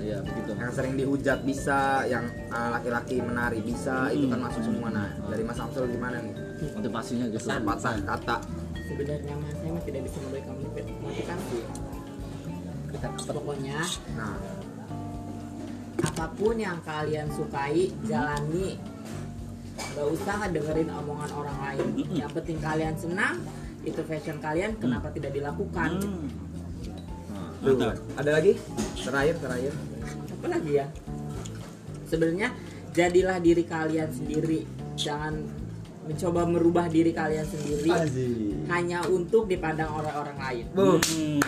Iya, 0.02 0.18
begitu. 0.18 0.50
yang 0.58 0.72
sering 0.74 0.98
dihujat 0.98 1.38
bisa 1.46 1.78
yang 2.10 2.26
uh, 2.50 2.74
laki-laki 2.74 3.22
menari 3.22 3.62
bisa 3.62 4.10
itu 4.10 4.26
kan 4.26 4.42
masuk 4.42 4.66
semua 4.66 4.90
nah 4.90 5.06
dari 5.30 5.46
Mas 5.46 5.54
Samsul 5.54 5.86
gimana 5.86 6.18
nih 6.18 6.34
Motivasinya 6.74 7.26
gitu. 7.30 7.46
patah 7.62 7.94
kata 8.02 8.36
sebenarnya 8.82 9.34
mas 9.38 9.54
saya 9.54 9.78
tidak 9.86 10.02
bisa 10.02 10.16
memberikan 10.20 10.54
motivasi 10.98 11.58
pokoknya 13.30 13.78
nah 14.14 14.34
apa 16.00 16.32
pun 16.32 16.56
yang 16.56 16.80
kalian 16.80 17.28
sukai 17.28 17.92
jalani. 18.08 18.80
Gak 19.92 20.08
usah 20.08 20.48
dengerin 20.48 20.88
omongan 20.88 21.30
orang 21.36 21.58
lain. 21.60 21.88
Yang 22.12 22.30
penting 22.40 22.58
kalian 22.62 22.94
senang 22.96 23.36
itu 23.82 24.00
fashion 24.06 24.38
kalian 24.38 24.78
kenapa 24.78 25.10
tidak 25.10 25.34
dilakukan? 25.34 25.98
Hmm. 25.98 26.28
Nah, 27.62 27.74
Tuh, 27.74 27.94
ada 28.18 28.30
lagi? 28.30 28.52
Terakhir 28.98 29.36
terakhir. 29.42 29.72
Apa 30.38 30.46
lagi 30.50 30.72
ya? 30.78 30.86
Sebenarnya 32.06 32.48
jadilah 32.94 33.38
diri 33.42 33.64
kalian 33.66 34.10
sendiri. 34.10 34.66
Jangan 34.94 35.34
mencoba 36.02 36.42
merubah 36.50 36.86
diri 36.90 37.14
kalian 37.14 37.46
sendiri 37.46 37.94
hanya 38.66 39.06
untuk 39.06 39.46
dipandang 39.46 39.86
orang-orang 39.94 40.36
lain. 40.38 40.64
Terima 40.74 40.98
kasih. 40.98 41.38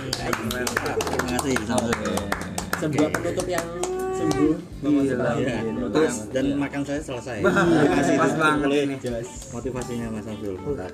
sebuah 2.79 3.09
penutup 3.11 3.47
yang 3.51 3.67
sungguh 4.15 4.57
Iya. 4.85 5.59
Terus 5.91 6.17
dan 6.31 6.45
makan 6.61 6.81
saya 6.85 7.01
selesai. 7.01 7.39
Terima 7.41 7.95
kasih. 7.97 8.15
Pas 8.21 8.33
banget 8.37 8.69
ini. 8.85 8.97
Motivasinya 9.53 10.07
Mas 10.13 10.27
Abdul. 10.29 10.57
Bentar. 10.61 10.93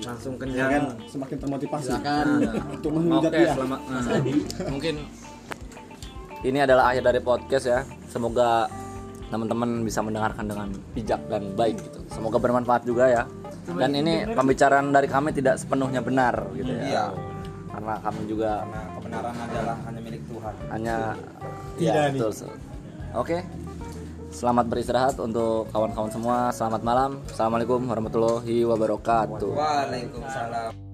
langsung 0.00 0.34
kenyang. 0.40 0.96
Semakin 1.04 1.36
termotivasi. 1.36 1.92
Silakan. 1.92 2.26
Untuk 2.72 2.90
menghujat 2.96 3.32
oke 3.32 3.36
dia. 3.36 3.52
selamat. 3.52 3.80
Nah. 3.84 4.68
mungkin 4.72 4.94
ini 6.40 6.58
adalah 6.64 6.84
akhir 6.92 7.02
dari 7.04 7.20
podcast 7.20 7.64
ya. 7.68 7.80
Semoga 8.08 8.64
teman-teman 9.28 9.84
bisa 9.84 10.00
mendengarkan 10.00 10.44
dengan 10.48 10.68
bijak 10.96 11.20
dan 11.28 11.52
baik 11.52 11.76
gitu. 11.78 12.00
Semoga 12.10 12.40
bermanfaat 12.40 12.82
juga 12.88 13.04
ya. 13.12 13.22
Dan 13.70 13.92
ini 13.92 14.24
pembicaraan 14.32 14.90
dari 14.90 15.06
kami 15.06 15.30
tidak 15.36 15.60
sepenuhnya 15.60 16.00
benar 16.00 16.48
gitu 16.56 16.72
ya. 16.72 16.82
Iya. 16.88 17.04
Karena 17.80 17.96
kami 18.04 18.20
juga 18.28 18.50
karena 18.60 18.80
kebenaran 18.92 19.36
adalah 19.40 19.76
hanya 19.88 20.00
milik 20.04 20.22
Tuhan. 20.28 20.54
Hanya 20.68 20.96
Tidak 21.80 21.88
ya, 21.96 22.12
nih. 22.12 22.20
betul 22.20 22.32
oke. 23.16 23.38
Selamat 24.30 24.64
beristirahat 24.68 25.16
untuk 25.18 25.66
kawan-kawan 25.72 26.12
semua. 26.12 26.38
Selamat 26.52 26.84
malam. 26.84 27.10
Assalamualaikum 27.32 27.80
warahmatullahi 27.88 28.68
wabarakatuh. 28.68 29.50
Waalaikumsalam 29.56 30.89